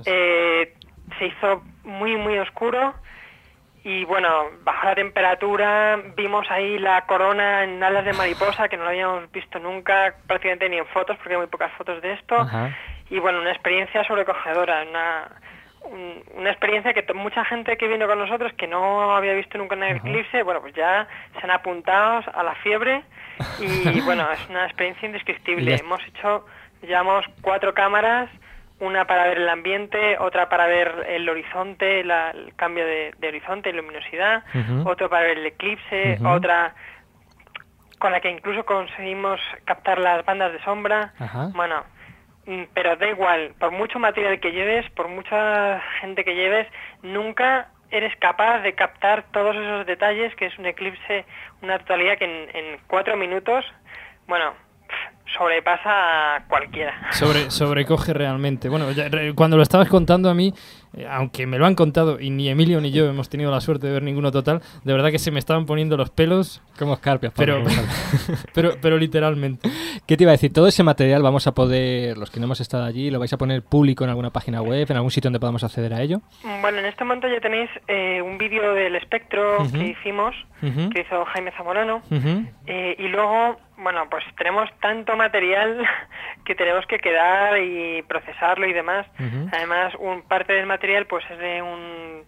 eh, 0.05 0.73
se 1.19 1.27
hizo 1.27 1.63
muy, 1.83 2.15
muy 2.17 2.37
oscuro. 2.39 2.93
Y 3.87 4.03
bueno, 4.05 4.45
bajó 4.63 4.87
la 4.87 4.95
temperatura, 4.95 5.99
vimos 6.17 6.49
ahí 6.49 6.79
la 6.79 7.05
corona 7.05 7.63
en 7.63 7.83
alas 7.83 8.03
de 8.03 8.13
mariposa 8.13 8.67
que 8.67 8.77
no 8.77 8.83
la 8.83 8.89
habíamos 8.89 9.31
visto 9.31 9.59
nunca, 9.59 10.15
prácticamente 10.25 10.67
ni 10.69 10.77
en 10.79 10.87
fotos, 10.87 11.15
porque 11.17 11.33
hay 11.33 11.37
muy 11.37 11.45
pocas 11.47 11.71
fotos 11.73 12.01
de 12.01 12.13
esto 12.13 12.35
Ajá. 12.35 12.75
y 13.11 13.19
bueno, 13.19 13.39
una 13.41 13.51
experiencia 13.51 14.03
sobrecogedora, 14.03 14.83
una, 14.89 15.27
un- 15.83 16.23
una 16.33 16.49
experiencia 16.49 16.93
que 16.95 17.05
mucha 17.13 17.45
gente 17.45 17.77
que 17.77 17.87
vino 17.87 18.07
con 18.07 18.17
nosotros 18.17 18.51
que 18.53 18.65
no 18.65 19.15
había 19.15 19.33
visto 19.33 19.59
nunca 19.59 19.75
en 19.75 19.83
el 19.83 19.97
eclipse, 19.97 20.41
bueno, 20.41 20.61
pues 20.61 20.73
ya 20.73 21.07
se 21.37 21.41
han 21.43 21.51
apuntado 21.51 22.23
a 22.33 22.41
la 22.41 22.55
fiebre 22.55 23.03
y 23.59 24.01
bueno, 24.01 24.27
es 24.31 24.49
una 24.49 24.65
experiencia 24.65 25.05
indescriptible. 25.05 25.75
Hemos 25.75 26.03
hecho, 26.07 26.43
llevamos 26.81 27.23
cuatro 27.41 27.75
cámaras, 27.75 28.31
una 28.79 29.05
para 29.05 29.25
ver 29.27 29.37
el 29.37 29.49
ambiente, 29.49 30.17
otra 30.19 30.49
para 30.49 30.67
ver 30.67 31.05
el 31.07 31.27
horizonte, 31.29 32.03
la- 32.03 32.31
el 32.31 32.53
cambio 32.55 32.85
de, 32.85 33.13
de 33.17 33.27
horizonte 33.29 33.69
y 33.69 33.73
luminosidad, 33.73 34.43
Ujú. 34.53 34.89
otro 34.89 35.09
para 35.09 35.27
ver 35.27 35.37
el 35.37 35.45
eclipse, 35.45 36.19
otra 36.25 36.75
con 37.99 38.11
la 38.11 38.19
que 38.19 38.29
incluso 38.29 38.65
conseguimos 38.65 39.39
captar 39.63 39.97
las 39.99 40.25
bandas 40.25 40.51
de 40.51 40.59
sombra. 40.63 41.13
Bueno, 41.53 41.83
mm, 42.45 42.63
pero 42.73 42.95
da 42.97 43.07
igual, 43.07 43.53
por 43.57 43.71
mucho 43.71 43.97
material 43.99 44.39
que 44.39 44.51
lleves, 44.51 44.87
por 44.91 45.07
mucha 45.07 45.81
gente 46.01 46.23
que 46.25 46.35
lleves, 46.35 46.67
nunca 47.01 47.69
eres 47.91 48.13
capaz 48.17 48.59
de 48.59 48.73
captar 48.73 49.23
todos 49.31 49.55
esos 49.55 49.85
detalles 49.85 50.35
que 50.35 50.47
es 50.47 50.59
un 50.59 50.65
eclipse, 50.65 51.25
una 51.61 51.79
totalidad 51.79 52.17
que 52.17 52.25
en, 52.25 52.49
en 52.55 52.79
cuatro 52.87 53.15
minutos, 53.15 53.63
bueno, 54.27 54.53
sobrepasa 55.37 56.35
a 56.35 56.45
cualquiera. 56.47 56.93
Sobre, 57.11 57.49
sobrecoge 57.51 58.13
realmente. 58.13 58.69
Bueno, 58.69 58.91
ya, 58.91 59.09
re- 59.09 59.33
cuando 59.33 59.57
lo 59.57 59.63
estabas 59.63 59.89
contando 59.89 60.29
a 60.29 60.33
mí, 60.33 60.53
eh, 60.95 61.07
aunque 61.09 61.45
me 61.47 61.57
lo 61.57 61.65
han 61.65 61.75
contado 61.75 62.19
y 62.19 62.29
ni 62.29 62.47
Emilio 62.49 62.79
ni 62.79 62.91
yo 62.91 63.05
hemos 63.09 63.27
tenido 63.29 63.51
la 63.51 63.59
suerte 63.61 63.87
de 63.87 63.93
ver 63.93 64.03
ninguno 64.03 64.31
total, 64.31 64.61
de 64.83 64.93
verdad 64.93 65.11
que 65.11 65.19
se 65.19 65.31
me 65.31 65.39
estaban 65.39 65.65
poniendo 65.65 65.97
los 65.97 66.09
pelos. 66.09 66.61
Como 66.77 66.93
escarpias, 66.93 67.33
Pero, 67.35 67.63
pero, 68.53 68.71
pero 68.81 68.97
literalmente. 68.97 69.69
¿Qué 70.05 70.17
te 70.17 70.23
iba 70.23 70.31
a 70.31 70.33
decir? 70.33 70.51
Todo 70.53 70.67
ese 70.67 70.83
material 70.83 71.21
vamos 71.23 71.47
a 71.47 71.53
poder, 71.53 72.17
los 72.17 72.29
que 72.29 72.39
no 72.39 72.45
hemos 72.45 72.59
estado 72.59 72.83
allí, 72.85 73.09
lo 73.09 73.19
vais 73.19 73.31
a 73.33 73.37
poner 73.37 73.61
público 73.63 74.03
en 74.03 74.09
alguna 74.09 74.29
página 74.31 74.61
web, 74.61 74.85
en 74.89 74.95
algún 74.97 75.11
sitio 75.11 75.27
donde 75.29 75.39
podamos 75.39 75.63
acceder 75.63 75.93
a 75.93 76.01
ello. 76.01 76.21
Bueno, 76.61 76.79
en 76.79 76.85
este 76.85 77.03
momento 77.03 77.27
ya 77.27 77.39
tenéis 77.39 77.69
eh, 77.87 78.21
un 78.21 78.37
vídeo 78.37 78.73
del 78.73 78.95
espectro 78.95 79.57
que 79.71 79.87
hicimos, 79.87 80.35
que 80.61 81.01
hizo 81.01 81.25
Jaime 81.25 81.51
Zamorano. 81.57 82.01
Eh, 82.67 82.95
y 82.99 83.07
luego, 83.07 83.57
bueno, 83.77 84.07
pues 84.09 84.23
tenemos 84.37 84.69
tanto 84.79 85.15
material 85.15 85.85
que 86.45 86.55
tenemos 86.55 86.85
que 86.87 86.99
quedar 86.99 87.57
y 87.59 88.01
procesarlo 88.03 88.65
y 88.67 88.73
demás. 88.73 89.05
Además, 89.53 89.93
un 89.99 90.21
parte 90.27 90.53
del 90.53 90.65
material 90.65 91.05
pues 91.07 91.23
es 91.29 91.37
de 91.39 91.61
un, 91.61 92.23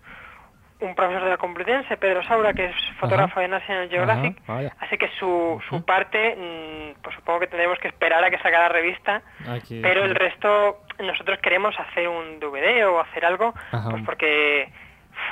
un 0.80 0.96
profesor 0.96 1.24
de 1.24 1.30
la 1.32 1.38
Complutense, 1.38 1.98
Pedro 1.98 2.24
Saura, 2.24 2.54
que 2.54 2.66
es 2.66 2.76
fotógrafo 3.00 3.40
de 3.40 3.48
National 3.48 3.90
Geographic. 3.90 4.38
Así 4.80 4.98
que 4.98 5.08
su, 5.20 5.62
su 5.70 5.84
parte, 5.86 6.36
mm, 6.36 7.02
pues 7.02 7.16
supongo 7.16 7.40
que 7.42 7.48
tendremos 7.48 7.80
que 7.80 7.88
esperar 7.88 8.24
a 8.24 8.30
que 8.30 8.38
salga 8.40 8.60
la 8.60 8.70
revista. 8.70 9.22
Aquí- 9.48 9.80
Pero 9.82 10.04
el 10.04 10.14
resto, 10.16 10.82
nosotros 11.00 11.40
queremos 11.40 11.74
hacer 11.80 12.08
un 12.08 12.40
DVD 12.40 12.86
o 12.88 13.00
hacer 13.00 13.26
algo, 13.26 13.54
pues 13.92 14.04
porque 14.06 14.64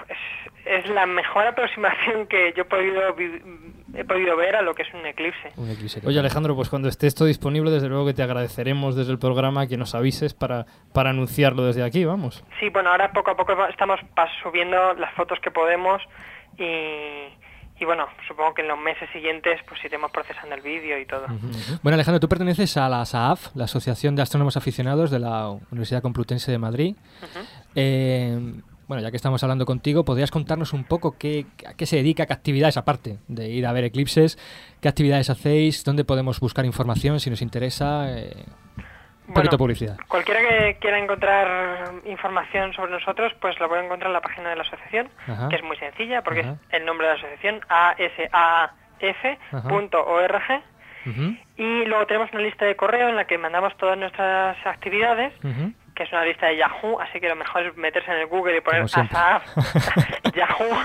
es, 0.10 0.45
es 0.66 0.88
la 0.90 1.06
mejor 1.06 1.46
aproximación 1.48 2.28
que 2.28 2.54
yo 2.56 2.64
he 2.64 2.66
podido, 2.66 3.14
vi- 3.14 3.42
he 3.96 4.04
podido 4.04 4.36
ver 4.36 4.56
a 4.56 4.62
lo 4.62 4.74
que 4.74 4.82
es 4.82 4.94
un 4.94 5.06
eclipse. 5.06 5.52
Oye 6.06 6.20
Alejandro, 6.20 6.56
pues 6.56 6.70
cuando 6.70 6.90
esté 6.90 7.08
esto 7.08 7.26
disponible, 7.26 7.72
desde 7.72 7.88
luego 7.88 8.06
que 8.06 8.14
te 8.14 8.24
agradeceremos 8.24 8.96
desde 8.96 9.12
el 9.12 9.20
programa 9.20 9.68
que 9.68 9.78
nos 9.78 9.96
avises 9.96 10.34
para, 10.34 10.66
para 10.94 11.12
anunciarlo 11.12 11.66
desde 11.66 11.84
aquí, 11.84 12.04
vamos. 12.04 12.44
Sí, 12.60 12.70
bueno, 12.70 12.90
ahora 12.90 13.12
poco 13.14 13.32
a 13.32 13.36
poco 13.38 13.54
estamos 13.68 14.00
subiendo 14.44 14.94
las 14.96 15.14
fotos 15.14 15.40
que 15.40 15.52
podemos 15.52 16.02
y, 16.58 16.64
y 17.80 17.86
bueno, 17.86 18.08
supongo 18.28 18.54
que 18.54 18.62
en 18.64 18.70
los 18.70 18.80
meses 18.80 19.08
siguientes 19.14 19.60
pues 19.68 19.84
iremos 19.86 20.10
procesando 20.12 20.56
el 20.56 20.62
vídeo 20.62 20.98
y 21.00 21.06
todo. 21.06 21.28
Bueno, 21.84 21.94
Alejandro, 21.96 22.20
tú 22.20 22.28
perteneces 22.28 22.76
a 22.78 22.90
la 22.90 23.06
SAAF, 23.06 23.56
la 23.56 23.66
Asociación 23.66 24.16
de 24.16 24.22
Astrónomos 24.24 24.58
Aficionados 24.58 25.12
de 25.12 25.20
la 25.20 25.50
Universidad 25.72 26.02
Complutense 26.02 26.52
de 26.52 26.58
Madrid. 26.58 26.96
Eh, 27.76 28.40
bueno, 28.88 29.02
ya 29.04 29.10
que 29.12 29.18
estamos 29.18 29.42
hablando 29.44 29.66
contigo, 29.66 30.04
¿podrías 30.06 30.32
contarnos 30.32 30.74
un 30.74 30.84
poco 30.84 31.18
qué, 31.18 31.46
a 31.68 31.74
qué 31.74 31.86
se 31.86 31.96
dedica, 31.98 32.26
qué 32.26 32.34
actividades, 32.34 32.78
aparte 32.78 33.18
de 33.28 33.50
ir 33.50 33.66
a 33.66 33.72
ver 33.74 33.84
eclipses, 33.86 34.38
qué 34.82 34.88
actividades 34.88 35.30
hacéis, 35.30 35.84
dónde 35.84 36.04
podemos 36.06 36.40
buscar 36.40 36.66
información 36.66 37.20
si 37.20 37.30
nos 37.30 37.42
interesa? 37.42 38.06
Eh, 38.12 38.46
un 39.28 39.34
poquito 39.34 39.56
de 39.56 39.58
publicidad. 39.58 39.98
Cualquiera 40.08 40.40
que 40.42 40.78
quiera 40.80 41.00
encontrar 41.00 41.92
información 42.06 42.74
sobre 42.74 42.92
nosotros, 42.92 43.34
pues 43.42 43.60
lo 43.60 43.68
puede 43.68 43.84
encontrar 43.84 44.10
en 44.10 44.14
la 44.14 44.22
página 44.22 44.52
de 44.52 44.56
la 44.56 44.62
asociación, 44.62 45.10
Ajá. 45.28 45.50
que 45.50 45.56
es 45.56 45.64
muy 45.64 45.78
sencilla 45.78 46.22
porque 46.22 46.42
Ajá. 46.42 46.58
es 46.70 46.80
el 46.80 46.86
nombre 46.86 47.08
de 47.08 47.14
la 47.14 47.20
asociación, 47.20 47.62
asaaf.org. 49.02 50.62
Ujú, 51.08 51.36
Y 51.58 51.86
luego 51.86 52.06
tenemos 52.08 52.32
una 52.34 52.42
lista 52.42 52.66
de 52.66 52.76
correo 52.76 53.10
en 53.10 53.16
la 53.16 53.26
que 53.26 53.38
mandamos 53.38 53.76
todas 53.78 53.98
nuestras 53.98 54.58
actividades. 54.66 55.34
Que 55.96 56.04
es 56.04 56.12
una 56.12 56.26
lista 56.26 56.48
de 56.48 56.58
Yahoo, 56.58 57.00
así 57.00 57.20
que 57.22 57.30
lo 57.30 57.36
mejor 57.38 57.64
es 57.64 57.78
meterse 57.78 58.12
en 58.12 58.18
el 58.18 58.26
Google 58.28 58.58
y 58.58 58.62
poner. 58.62 58.82
ASAF 58.84 59.44
Yahoo 60.36 60.78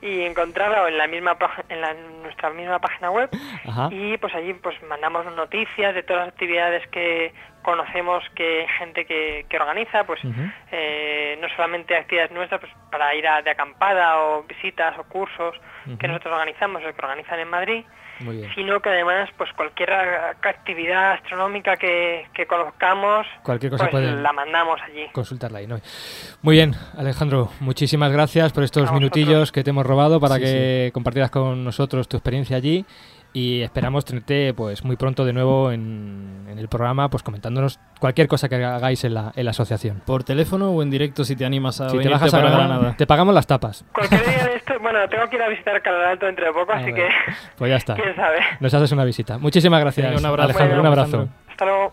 y 0.00 0.22
encontrarlo 0.22 0.88
en 0.88 0.96
la 0.98 1.06
misma 1.06 1.36
en, 1.68 1.80
la- 1.80 1.90
en 1.90 2.22
nuestra 2.22 2.50
misma 2.50 2.78
página 2.78 3.10
web. 3.10 3.28
Ajá. 3.68 3.88
Y 3.90 4.16
pues 4.18 4.34
allí 4.34 4.54
pues 4.54 4.80
mandamos 4.84 5.26
noticias 5.34 5.94
de 5.94 6.02
todas 6.02 6.24
las 6.26 6.32
actividades 6.32 6.86
que 6.88 7.32
conocemos 7.62 8.22
que 8.34 8.66
gente 8.78 9.06
que, 9.06 9.46
que 9.48 9.56
organiza, 9.56 10.04
pues 10.04 10.20
eh, 10.72 11.38
no 11.40 11.48
solamente 11.50 11.96
actividades 11.96 12.30
nuestras 12.32 12.60
pues 12.60 12.72
para 12.90 13.14
ir 13.14 13.26
a- 13.26 13.42
de 13.42 13.50
acampada 13.50 14.18
o 14.20 14.42
visitas 14.44 14.98
o 14.98 15.04
cursos 15.04 15.54
que 15.98 16.08
nosotros 16.08 16.32
organizamos 16.32 16.82
o 16.82 16.86
que 16.94 17.02
organizan 17.04 17.38
en 17.40 17.48
Madrid, 17.48 17.84
Muy 18.20 18.36
bien. 18.36 18.50
sino 18.54 18.80
que 18.80 18.88
además 18.90 19.28
pues 19.36 19.50
cualquier 19.56 19.90
actividad 19.92 21.12
astronómica 21.12 21.76
que, 21.76 22.26
que 22.34 22.46
conozcamos 22.46 23.26
Cualquier 23.42 23.72
cosa 23.72 23.84
pues 23.90 23.90
pueden- 24.04 24.22
la 24.22 24.32
mandamos 24.32 24.80
allí. 24.82 25.06
Consultarla 25.12 25.58
ahí, 25.58 25.66
¿no? 25.66 25.78
Muy 26.42 26.56
bien, 26.56 26.74
Alejandro, 26.96 27.50
muchísimas 27.60 28.12
gracias 28.12 28.52
por 28.52 28.62
estos 28.64 28.92
minutillos 28.92 29.52
que 29.52 29.62
te 29.64 29.70
hemos 29.70 29.86
robado 29.86 30.20
para 30.20 30.36
Sí, 30.36 30.42
que 30.42 30.90
compartieras 30.94 31.30
con 31.30 31.64
nosotros 31.64 32.08
tu 32.08 32.16
experiencia 32.16 32.56
allí 32.56 32.84
y 33.36 33.62
esperamos 33.62 34.04
tenerte 34.04 34.54
pues 34.54 34.84
muy 34.84 34.94
pronto 34.96 35.24
de 35.24 35.32
nuevo 35.32 35.72
en, 35.72 36.46
en 36.48 36.56
el 36.56 36.68
programa 36.68 37.08
pues 37.10 37.24
comentándonos 37.24 37.80
cualquier 37.98 38.28
cosa 38.28 38.48
que 38.48 38.54
hagáis 38.64 39.02
en 39.04 39.14
la, 39.14 39.32
en 39.34 39.44
la 39.44 39.50
asociación. 39.50 40.02
Por 40.06 40.22
teléfono 40.22 40.70
o 40.70 40.82
en 40.82 40.90
directo 40.90 41.24
si 41.24 41.34
te 41.34 41.44
animas 41.44 41.80
a 41.80 41.90
Si 41.90 41.98
te 41.98 42.08
bajas 42.08 42.32
a 42.32 42.36
para 42.38 42.50
Granada, 42.50 42.74
Granada. 42.76 42.96
te 42.96 43.06
pagamos 43.08 43.34
las 43.34 43.46
tapas. 43.48 43.84
Cualquier 43.92 44.24
día 44.24 44.50
de 44.66 44.72
esto, 44.74 44.82
bueno, 44.82 44.98
tengo 45.08 45.28
que 45.28 45.36
ir 45.36 45.42
a 45.42 45.48
visitar 45.48 45.80
Calar 45.82 46.04
Alto 46.04 46.26
dentro 46.26 46.46
de 46.46 46.52
poco, 46.52 46.72
A 46.72 46.76
así 46.76 46.86
ver, 46.92 46.94
que 46.94 47.08
Pues 47.56 47.70
ya 47.70 47.76
está. 47.76 47.94
quién 47.94 48.14
sabe. 48.16 48.38
Nos 48.60 48.72
haces 48.74 48.92
una 48.92 49.04
visita. 49.04 49.38
Muchísimas 49.38 49.80
gracias, 49.80 50.18
un 50.20 50.26
abrazo. 50.26 50.50
Alejandro. 50.50 50.80
Un 50.80 50.86
abrazo. 50.86 51.28
Hasta 51.48 51.64
luego. 51.64 51.92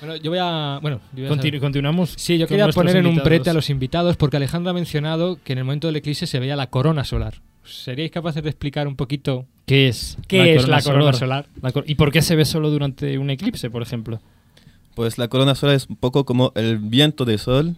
Bueno, 0.00 0.16
yo 0.16 0.30
voy 0.32 0.38
a. 0.42 0.78
Bueno, 0.82 1.00
yo 1.12 1.24
voy 1.28 1.32
a 1.32 1.36
Continu- 1.40 1.60
continuamos. 1.60 2.14
Sí, 2.16 2.36
yo 2.36 2.46
quería 2.48 2.66
poner 2.68 2.96
en 2.96 3.06
un 3.06 3.16
brete 3.22 3.50
a 3.50 3.54
los 3.54 3.70
invitados 3.70 4.16
porque 4.16 4.36
Alejandro 4.36 4.70
ha 4.70 4.74
mencionado 4.74 5.38
que 5.44 5.52
en 5.52 5.58
el 5.60 5.64
momento 5.64 5.86
del 5.86 5.96
eclipse 5.96 6.26
se 6.26 6.40
veía 6.40 6.56
la 6.56 6.66
corona 6.68 7.04
solar. 7.04 7.34
¿Seríais 7.64 8.10
capaces 8.10 8.42
de 8.42 8.48
explicar 8.50 8.88
un 8.88 8.96
poquito 8.96 9.46
¿Qué 9.66 9.86
es? 9.86 10.18
qué 10.26 10.56
es 10.56 10.66
la 10.66 10.82
corona 10.82 11.12
solar? 11.12 11.46
La 11.62 11.70
cor- 11.70 11.84
¿Y 11.86 11.94
por 11.94 12.10
qué 12.10 12.20
se 12.20 12.34
ve 12.34 12.44
solo 12.44 12.70
durante 12.70 13.16
un 13.18 13.30
eclipse, 13.30 13.70
por 13.70 13.82
ejemplo? 13.82 14.20
Pues 14.96 15.16
la 15.18 15.28
corona 15.28 15.54
solar 15.54 15.76
es 15.76 15.86
un 15.88 15.94
poco 15.94 16.24
como 16.24 16.50
el 16.56 16.78
viento 16.78 17.24
del 17.24 17.38
sol 17.38 17.76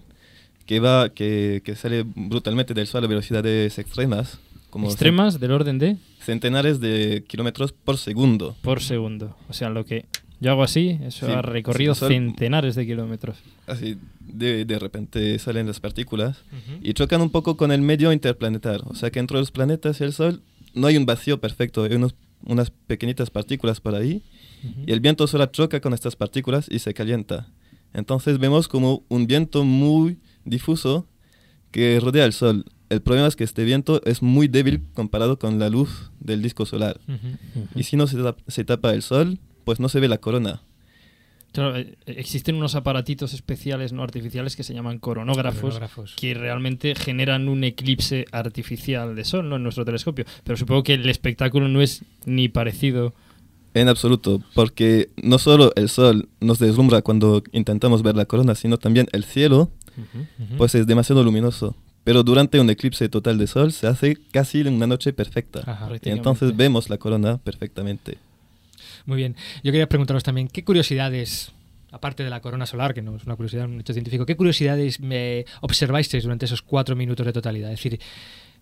que 0.66 0.81
va, 0.81 1.09
que, 1.11 1.62
que 1.64 1.74
sale 1.77 2.05
brutalmente 2.05 2.74
del 2.74 2.87
sol 2.87 3.05
a 3.05 3.07
velocidades 3.07 3.79
extremas. 3.79 4.38
Como 4.70 4.88
¿Extremas 4.88 5.38
del 5.38 5.53
orden 5.53 5.79
de? 5.79 5.96
Centenares 6.20 6.81
de 6.81 7.24
kilómetros 7.29 7.72
por 7.72 7.96
segundo. 7.98 8.57
Por 8.62 8.81
segundo. 8.81 9.37
O 9.48 9.53
sea, 9.53 9.70
lo 9.70 9.85
que 9.85 10.07
yo 10.40 10.50
hago 10.50 10.62
así, 10.64 10.98
eso 11.03 11.27
Sí, 11.27 11.33
ha 11.33 11.42
recorrido 11.42 11.94
sol- 11.94 12.09
centenares 12.09 12.74
de 12.74 12.85
kilómetros. 12.87 13.37
Así, 13.66 13.96
de, 14.20 14.64
de 14.64 14.79
repente 14.79 15.38
salen 15.38 15.66
las 15.68 15.79
partículas 15.81 16.42
y 16.83 16.92
chocan 16.94 17.20
un 17.20 17.31
poco 17.31 17.57
con 17.57 17.70
el 17.70 17.83
medio 17.83 18.12
interplanetar. 18.12 18.81
O 18.87 18.94
sea 18.96 19.11
que 19.11 19.20
entre 19.20 19.38
los 19.38 19.50
planetas 19.53 20.00
y 20.00 20.05
el 20.05 20.12
Sol 20.12 20.42
no 20.74 20.88
hay 20.88 20.96
un 20.96 21.07
vacío 21.07 21.40
perfecto, 21.40 21.85
hay 21.85 21.94
unos- 21.94 22.14
unas 22.44 22.70
pequeñitas 22.70 23.31
partículas 23.31 23.81
por 23.81 23.94
ahí 23.94 24.22
y 24.87 24.90
el 24.92 25.00
viento 25.00 25.27
solar 25.29 25.50
choca 25.53 25.81
con 25.81 25.94
estas 25.94 26.16
partículas 26.16 26.66
y 26.68 26.81
se 26.81 26.94
calienta. 26.94 27.46
Entonces 27.92 28.38
vemos 28.38 28.66
como 28.66 29.05
un 29.09 29.27
viento 29.29 29.62
muy 29.62 30.18
difuso 30.45 31.07
que 31.71 31.99
rodea 32.01 32.25
el 32.25 32.33
Sol. 32.33 32.65
El 32.91 33.01
problema 33.03 33.27
es 33.27 33.35
que 33.37 33.45
este 33.45 33.65
viento 33.65 34.01
es 34.05 34.23
muy 34.23 34.47
débil 34.47 34.83
comparado 34.95 35.39
con 35.39 35.59
la 35.59 35.69
luz 35.71 36.11
del 36.21 36.43
disco 36.43 36.67
solar. 36.67 37.01
Y 37.75 37.83
si 37.85 37.97
no 37.97 38.07
se, 38.07 38.19
tap- 38.19 38.37
se 38.47 38.65
tapa 38.65 38.93
el 38.93 39.03
Sol, 39.03 39.39
pues 39.65 39.81
no 39.81 39.89
se 39.89 39.99
ve 40.01 40.09
la 40.09 40.19
corona. 40.19 40.63
Claro, 41.53 41.77
eh, 41.77 41.97
existen 42.07 42.57
unos 42.57 42.75
aparatitos 42.75 43.33
especiales 43.33 43.93
no 43.93 44.03
artificiales 44.03 44.57
que 44.57 44.65
se 44.65 44.75
llaman 44.75 44.99
coronógrafos, 44.99 45.61
Coronógrafos. 45.61 46.15
que 46.17 46.35
realmente 46.35 46.95
generan 46.97 47.49
un 47.49 47.63
eclipse 47.63 48.25
artificial 48.33 49.15
de 49.15 49.25
sol 49.25 49.49
¿no? 49.49 49.57
en 49.57 49.63
nuestro 49.63 49.85
telescopio. 49.85 50.25
Pero 50.43 50.57
supongo 50.57 50.83
que 50.83 50.95
el 50.95 51.09
espectáculo 51.09 51.69
no 51.69 51.81
es 51.81 52.03
ni 52.27 52.49
parecido. 52.49 53.15
En 53.73 53.89
absoluto, 53.89 54.41
porque 54.55 55.11
no 55.23 55.39
solo 55.39 55.73
el 55.77 55.89
sol 55.89 56.29
nos 56.41 56.59
deslumbra 56.59 57.03
cuando 57.03 57.43
intentamos 57.53 58.03
ver 58.03 58.15
la 58.17 58.25
corona, 58.27 58.55
sino 58.57 58.77
también 58.79 59.07
el 59.13 59.25
cielo, 59.25 59.71
pues 60.57 60.75
es 60.75 60.87
demasiado 60.87 61.23
luminoso. 61.23 61.77
Pero 62.05 62.23
durante 62.23 62.61
un 62.61 62.69
eclipse 62.69 63.09
total 63.09 63.39
de 63.39 63.47
sol 63.47 63.73
se 63.73 63.87
hace 63.87 64.19
casi 64.31 64.61
una 64.61 64.87
noche 64.87 65.13
perfecta. 65.13 65.61
Ajá. 65.67 65.89
y 66.03 66.11
entonces 66.11 66.55
vemos 66.55 66.91
la 66.91 66.99
corona 66.99 67.39
perfectamente. 67.39 68.19
Muy 69.07 69.17
bien. 69.17 69.37
Yo 69.63 69.73
quería 69.73 69.89
preguntaros 69.89 70.23
también, 70.23 70.49
¿qué 70.49 70.65
curiosidades, 70.65 71.53
aparte 71.91 72.23
de 72.23 72.31
la 72.31 72.41
corona 72.41 72.67
solar, 72.67 72.93
que 72.93 73.03
no 73.03 73.17
es 73.17 73.25
una 73.25 73.37
curiosidad, 73.37 73.67
un 73.67 73.81
hecho 73.81 73.95
científico, 73.95 74.27
qué 74.27 74.37
curiosidades 74.37 75.01
me 75.01 75.47
observáis 75.63 76.11
durante 76.23 76.45
esos 76.45 76.61
cuatro 76.61 76.95
minutos 76.95 77.25
de 77.25 77.33
totalidad? 77.33 77.73
Es 77.73 77.79
decir, 77.83 78.01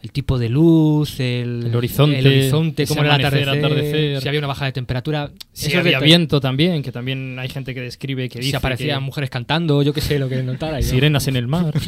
el 0.03 0.11
tipo 0.11 0.37
de 0.39 0.49
luz, 0.49 1.21
el, 1.21 1.67
El 1.67 1.77
horizonte, 1.77 2.19
el 2.19 2.27
horizonte 2.27 2.87
cómo 2.89 3.03
era 3.05 3.15
el 3.15 3.21
amanecer, 3.25 3.49
atardecer, 3.49 3.65
atardecer. 3.65 4.21
si 4.23 4.29
había 4.29 4.41
una 4.41 4.49
bajada 4.49 4.67
de 4.67 4.73
temperatura. 4.73 5.31
Si 5.53 5.67
esos 5.69 5.79
había 5.81 6.01
viento 6.01 6.41
también, 6.41 6.83
que 6.83 6.91
también 6.91 7.39
hay 7.39 7.49
gente 7.49 7.73
que 7.75 7.81
describe 7.83 8.29
que 8.29 8.41
dice 8.41 8.51
Si 8.51 8.57
aparecían 8.57 8.99
que 8.99 9.05
mujeres 9.05 9.31
cantando, 9.31 9.83
yo 9.83 9.93
qué 9.93 10.01
sé, 10.01 10.19
lo 10.19 10.29
que 10.29 10.43
notara. 10.43 10.83
sirenas 10.83 11.29
en 11.29 11.37
el 11.37 11.47
mar. 11.47 11.73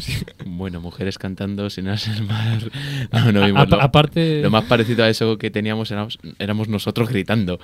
Bueno, 0.47 0.79
mujeres 0.79 1.17
cantando 1.17 1.69
sin 1.69 1.87
en 1.87 1.97
el 2.15 2.23
mar. 2.23 2.59
No, 3.11 3.31
no 3.33 3.43
A- 3.43 3.45
vimos 3.47 3.61
a- 3.63 3.65
lo- 3.65 3.81
aparte- 3.81 4.41
Lo 4.41 4.49
más 4.49 4.63
parecido 4.63 5.03
a 5.03 5.09
eso 5.09 5.37
que 5.37 5.51
teníamos 5.51 5.91
éramos, 5.91 6.17
éramos 6.39 6.69
nosotros 6.69 7.09
gritando. 7.09 7.59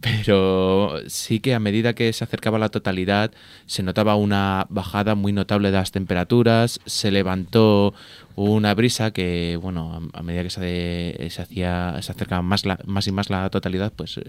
Pero 0.00 1.00
sí 1.08 1.40
que 1.40 1.54
a 1.54 1.58
medida 1.60 1.94
que 1.94 2.12
se 2.12 2.22
acercaba 2.22 2.58
la 2.58 2.68
totalidad, 2.68 3.32
se 3.66 3.82
notaba 3.82 4.14
una 4.14 4.66
bajada 4.68 5.14
muy 5.16 5.32
notable 5.32 5.70
de 5.70 5.76
las 5.78 5.90
temperaturas. 5.90 6.78
Se 6.86 7.10
levantó 7.10 7.94
una 8.36 8.74
brisa 8.74 9.10
que, 9.12 9.58
bueno, 9.60 10.08
a, 10.12 10.22
medida 10.22 10.42
que 10.44 10.50
se, 10.50 11.28
se 11.30 11.42
hacía, 11.42 11.96
se 12.02 12.12
acercaba 12.12 12.42
más, 12.42 12.64
la- 12.66 12.78
más 12.86 13.06
y 13.06 13.12
más 13.12 13.30
la 13.30 13.48
totalidad, 13.50 13.92
pues 13.94 14.18
eh, 14.18 14.24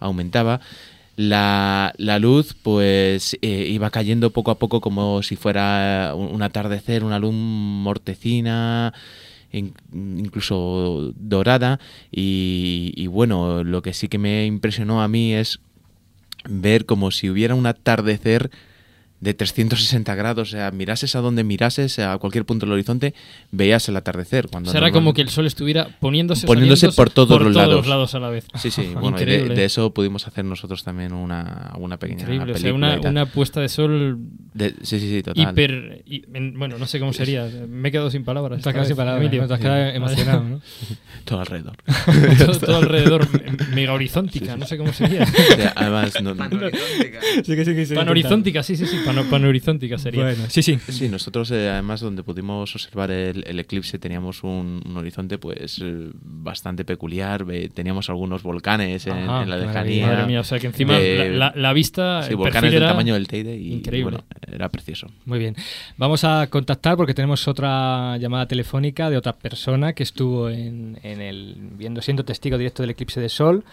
aumentaba. 0.00 0.60
La, 1.16 1.92
la 1.98 2.18
luz 2.18 2.54
pues 2.62 3.36
eh, 3.42 3.66
iba 3.68 3.90
cayendo 3.90 4.30
poco 4.30 4.50
a 4.50 4.58
poco 4.58 4.80
como 4.80 5.22
si 5.22 5.36
fuera 5.36 6.14
un, 6.16 6.42
atardecer, 6.42 7.04
una 7.04 7.18
luz 7.18 7.34
mortecina, 7.34 8.94
in- 9.52 9.74
incluso 9.92 11.12
dorada. 11.16 11.78
Y, 12.10 12.92
y 12.96 13.06
bueno, 13.08 13.62
lo 13.64 13.82
que 13.82 13.92
sí 13.92 14.08
que 14.08 14.18
me 14.18 14.46
impresionó 14.46 15.02
a 15.02 15.08
mí 15.08 15.34
es 15.34 15.60
ver 16.48 16.86
como 16.86 17.10
si 17.10 17.28
hubiera 17.30 17.54
un 17.54 17.66
atardecer 17.66 18.50
de 19.22 19.34
360 19.34 20.14
grados, 20.16 20.48
o 20.48 20.50
sea, 20.50 20.72
mirases 20.72 21.14
a 21.14 21.20
donde 21.20 21.44
mirases, 21.44 22.00
a 22.00 22.18
cualquier 22.18 22.44
punto 22.44 22.66
del 22.66 22.72
horizonte, 22.72 23.14
veías 23.52 23.88
el 23.88 23.96
atardecer. 23.96 24.48
Cuando 24.48 24.70
Será 24.72 24.86
normal- 24.88 24.92
como 24.92 25.14
que 25.14 25.22
el 25.22 25.28
sol 25.28 25.46
estuviera 25.46 25.86
poniéndose, 26.00 26.44
o 26.44 26.48
poniéndose 26.48 26.90
por 26.90 27.08
todos, 27.10 27.40
los, 27.40 27.54
lados. 27.54 27.86
lados 27.86 28.16
a 28.16 28.18
la 28.18 28.30
vez. 28.30 28.46
Sí, 28.56 28.72
sí, 28.72 28.90
bueno, 29.00 29.20
y 29.20 29.24
de, 29.24 29.48
de 29.48 29.64
eso 29.64 29.94
pudimos 29.94 30.26
hacer 30.26 30.44
nosotros 30.44 30.82
también 30.82 31.12
una, 31.12 31.70
una 31.78 31.98
pequeña 32.00 32.22
Increíble, 32.22 32.52
o 32.52 32.56
sea, 32.56 32.62
película 32.64 32.98
una, 32.98 33.10
una 33.10 33.26
puesta 33.26 33.60
de 33.60 33.68
sol 33.68 34.18
De- 34.54 34.74
sí, 34.82 34.98
sí, 34.98 35.08
sí, 35.08 35.22
total. 35.22 35.52
hiper... 35.52 36.02
hi- 36.04 36.24
en- 36.34 36.58
bueno, 36.58 36.76
no 36.78 36.86
sé 36.88 36.98
cómo 36.98 37.12
sería, 37.12 37.48
me 37.68 37.90
he 37.90 37.92
quedado 37.92 38.10
sin 38.10 38.24
palabras. 38.24 38.60
Te 38.60 38.68
has 38.70 38.72
quedado 38.72 38.88
sin 38.88 38.96
palabras, 38.96 39.22
Emilio. 39.24 39.42
¿no? 39.42 39.46
Te 39.48 39.54
has 39.54 39.60
quedado 39.60 39.84
emocionado, 39.90 40.42
¿no? 40.42 40.60
Todo 41.24 41.38
alrededor. 41.38 41.76
todo, 42.38 42.58
todo 42.58 42.76
alrededor, 42.78 43.28
me- 43.32 43.74
mega 43.76 43.92
horizontica, 43.92 44.56
no 44.56 44.66
sé 44.66 44.76
cómo 44.76 44.92
sería. 44.92 45.24
Sí, 45.26 45.34
además, 45.76 46.20
no- 46.20 46.34
Sí 47.44 47.54
que 47.54 47.64
sí 47.64 47.74
que 47.76 47.86
se 47.86 47.94
Panorizontica, 47.94 48.64
sí, 48.64 48.76
sí, 48.76 48.84
sí, 48.86 48.96
pano- 49.14 49.30
panorizontica 49.30 49.98
sería. 49.98 50.22
Bueno, 50.24 50.44
sí, 50.48 50.62
sí. 50.62 50.78
Sí, 50.88 51.08
nosotros 51.08 51.50
eh, 51.50 51.68
además 51.70 52.00
donde 52.00 52.22
pudimos 52.22 52.74
observar 52.74 53.10
el, 53.10 53.44
el 53.46 53.58
eclipse 53.60 53.98
teníamos 53.98 54.42
un, 54.42 54.82
un 54.84 54.96
horizonte 54.96 55.38
pues 55.38 55.78
eh, 55.82 56.10
bastante 56.22 56.84
peculiar, 56.84 57.44
ve- 57.44 57.68
teníamos 57.72 58.08
algunos 58.10 58.42
volcanes 58.42 59.06
en, 59.06 59.12
Ajá, 59.12 59.42
en 59.42 59.50
la 59.50 59.56
lejanía. 59.56 60.06
Madre 60.06 60.26
mía, 60.26 60.40
o 60.40 60.44
sea 60.44 60.58
que 60.58 60.66
encima 60.66 60.98
la- 60.98 61.24
la- 61.28 61.52
la 61.54 61.72
vista, 61.72 62.22
Sí, 62.22 62.30
el 62.30 62.36
volcanes 62.36 62.72
del 62.72 62.82
era 62.82 62.90
tamaño 62.92 63.14
del 63.14 63.26
Teide 63.28 63.56
y 63.56 63.72
increíble. 63.72 64.18
bueno, 64.18 64.24
era 64.50 64.68
precioso. 64.68 65.08
Muy 65.24 65.38
bien. 65.38 65.54
Vamos 65.96 66.24
a 66.24 66.46
contactar 66.48 66.96
porque 66.96 67.14
tenemos 67.14 67.46
otra 67.48 68.16
llamada 68.18 68.46
telefónica 68.46 69.10
de 69.10 69.16
otra 69.16 69.32
persona 69.34 69.92
que 69.92 70.02
estuvo 70.02 70.48
en, 70.48 70.98
en 71.02 71.20
el 71.20 71.56
viendo 71.76 72.00
siendo 72.02 72.24
testigo 72.24 72.58
directo 72.58 72.82
del 72.82 72.90
eclipse 72.90 73.20
de 73.20 73.28
sol. 73.28 73.64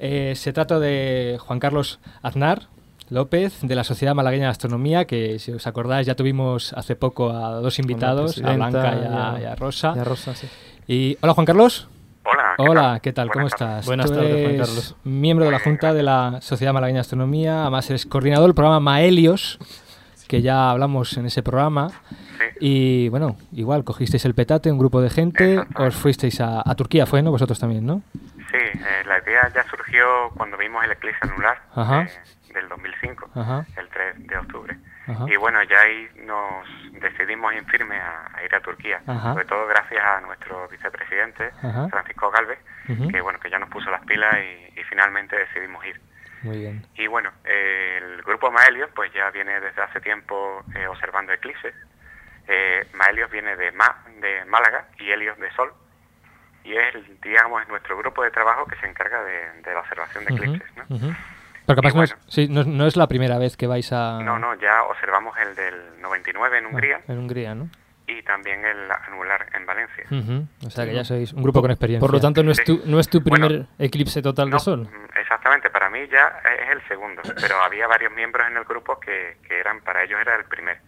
Eh, 0.00 0.34
se 0.36 0.52
trata 0.52 0.78
de 0.78 1.38
Juan 1.40 1.58
Carlos 1.58 1.98
Aznar 2.22 2.68
López 3.10 3.58
de 3.62 3.74
la 3.74 3.84
Sociedad 3.84 4.14
Malagueña 4.14 4.44
de 4.44 4.50
Astronomía, 4.50 5.04
que 5.06 5.38
si 5.38 5.52
os 5.52 5.66
acordáis 5.66 6.06
ya 6.06 6.14
tuvimos 6.14 6.72
hace 6.74 6.96
poco 6.96 7.30
a 7.30 7.54
dos 7.60 7.78
invitados, 7.78 8.42
a 8.42 8.52
Blanca 8.54 8.94
y 9.00 9.04
a, 9.06 9.32
a- 9.34 9.40
y 9.40 9.44
a 9.44 9.54
Rosa. 9.54 9.92
y 9.96 9.98
a 9.98 10.04
Rosa, 10.04 10.34
sí. 10.34 10.48
Y- 10.86 11.18
hola 11.20 11.34
Juan 11.34 11.46
Carlos. 11.46 11.88
Hola. 12.24 12.54
¿qué 12.56 12.62
Hola, 12.62 12.80
tal? 12.82 13.00
¿qué 13.00 13.12
tal? 13.12 13.28
¿Cómo 13.30 13.42
Buenas 13.44 13.58
tardes. 13.58 13.74
estás? 13.78 13.86
Buenas 13.86 14.12
tardes, 14.12 14.44
Juan 14.44 14.56
Carlos. 14.58 14.96
Miembro 15.04 15.44
de 15.46 15.50
la 15.52 15.58
Junta 15.60 15.94
de 15.94 16.02
la 16.02 16.38
Sociedad 16.42 16.72
Malagueña 16.74 16.96
de 16.98 17.00
Astronomía, 17.00 17.62
además 17.62 17.88
eres 17.88 18.04
coordinador 18.04 18.46
del 18.46 18.54
programa 18.54 18.80
Maelios, 18.80 19.58
que 20.26 20.42
ya 20.42 20.70
hablamos 20.70 21.16
en 21.16 21.24
ese 21.26 21.42
programa. 21.42 21.90
Y 22.60 23.08
bueno, 23.08 23.36
igual, 23.52 23.82
cogisteis 23.84 24.24
el 24.26 24.34
petate, 24.34 24.70
un 24.70 24.78
grupo 24.78 25.00
de 25.00 25.08
gente, 25.10 25.58
os 25.76 25.94
fuisteis 25.94 26.40
a, 26.40 26.62
a 26.64 26.74
Turquía, 26.74 27.06
fue, 27.06 27.22
¿no? 27.22 27.30
Vosotros 27.30 27.58
también, 27.58 27.86
¿no? 27.86 28.02
Sí, 28.50 28.56
eh, 28.56 29.04
la 29.06 29.18
idea 29.20 29.50
ya 29.54 29.64
surgió 29.70 30.04
cuando 30.36 30.56
vimos 30.56 30.82
el 30.84 30.92
eclipse 30.92 31.18
anular 31.22 31.58
Ajá. 31.74 32.02
eh, 32.02 32.10
del 32.58 32.68
2005, 32.68 33.30
Ajá. 33.34 33.64
el 33.76 33.88
3 33.88 34.26
de 34.26 34.36
octubre. 34.38 34.76
Ajá. 35.06 35.24
Y 35.26 35.36
bueno, 35.36 35.62
ya 35.62 35.80
ahí 35.80 36.08
nos 36.24 36.66
decidimos 37.00 37.52
en 37.54 37.64
firme 37.66 37.96
a, 37.98 38.30
a 38.34 38.42
ir 38.44 38.54
a 38.54 38.60
Turquía, 38.60 39.00
Ajá. 39.06 39.32
sobre 39.32 39.44
todo 39.46 39.66
gracias 39.66 40.04
a 40.04 40.20
nuestro 40.20 40.68
vicepresidente. 40.68 41.50
Francisco 41.90 42.30
Galvez, 42.30 42.58
que 43.10 43.20
bueno 43.20 43.38
que 43.40 43.50
ya 43.50 43.58
nos 43.58 43.70
puso 43.70 43.90
las 43.90 44.04
pilas 44.04 44.34
y, 44.36 44.80
y 44.80 44.84
finalmente 44.84 45.36
decidimos 45.36 45.84
ir. 45.86 46.00
Muy 46.42 46.58
bien. 46.58 46.86
Y 46.94 47.06
bueno, 47.08 47.32
eh, 47.44 47.98
el 48.02 48.22
grupo 48.22 48.50
Maelios 48.50 48.90
pues 48.94 49.12
ya 49.12 49.30
viene 49.30 49.58
desde 49.60 49.82
hace 49.82 50.00
tiempo 50.00 50.62
eh, 50.74 50.86
observando 50.86 51.32
eclipses. 51.32 51.74
Eh, 52.46 52.86
Maelios 52.94 53.30
viene 53.30 53.56
de, 53.56 53.72
Ma- 53.72 54.04
de 54.20 54.44
Málaga 54.44 54.86
y 54.98 55.10
Helios 55.10 55.36
de 55.38 55.50
Sol. 55.52 55.72
Y 56.64 56.76
es, 56.76 56.94
digamos, 57.22 57.62
es 57.62 57.68
nuestro 57.68 57.96
grupo 57.96 58.22
de 58.22 58.30
trabajo 58.30 58.66
que 58.66 58.76
se 58.76 58.86
encarga 58.86 59.22
de, 59.24 59.62
de 59.62 59.72
la 59.74 59.80
observación 59.80 60.24
de 60.26 60.34
eclipses. 60.34 60.76
¿no? 60.76 60.84
Pero 61.68 61.76
capaz 61.82 61.92
Y 61.94 61.96
no, 61.98 62.02
es, 62.02 62.16
sí, 62.26 62.48
no, 62.48 62.62
es- 62.62 62.66
no 62.66 62.86
es 62.86 62.96
la 62.96 63.06
primera 63.06 63.38
vez 63.38 63.56
que 63.56 63.66
vais 63.68 63.92
a... 63.92 64.20
No, 64.22 64.38
no, 64.38 64.54
ya 64.56 64.82
observamos 64.84 65.36
el 65.38 65.54
del 65.54 66.00
99 66.00 66.58
en 66.58 66.66
Hungría 66.66 67.00
En 67.06 67.18
Hungría, 67.18 67.54
¿no? 67.54 67.68
y 68.10 68.22
también 68.22 68.64
el 68.64 68.90
anular 68.90 69.46
en 69.54 69.66
Valencia. 69.66 70.04
Ujú. 70.10 70.46
O 70.66 70.70
sea 70.70 70.86
que 70.86 70.94
ya 70.94 71.04
sois 71.04 71.30
un 71.34 71.42
grupo 71.42 71.60
con 71.60 71.70
experiencia. 71.70 72.00
Por 72.00 72.14
lo 72.14 72.18
tanto, 72.20 72.42
no 72.42 72.50
es 72.52 72.64
tu, 72.64 72.80
no 72.86 72.98
es 72.98 73.06
tu 73.10 73.22
primer 73.22 73.50
Bueno, 73.50 73.66
eclipse 73.78 74.22
total 74.22 74.48
de 74.50 74.58
sol. 74.58 74.88
Exactamente, 75.14 75.68
para 75.68 75.90
mí 75.90 76.00
ya 76.10 76.40
es 76.64 76.70
el 76.72 76.80
segundo, 76.88 77.20
pero 77.38 77.60
había 77.60 77.86
varios 77.86 78.10
miembros 78.14 78.46
en 78.50 78.56
el 78.56 78.64
grupo 78.64 78.98
que, 78.98 79.36
que 79.46 79.60
eran, 79.60 79.82
para 79.82 80.02
ellos 80.04 80.18
era 80.22 80.36
el 80.36 80.44
primer, 80.46 80.78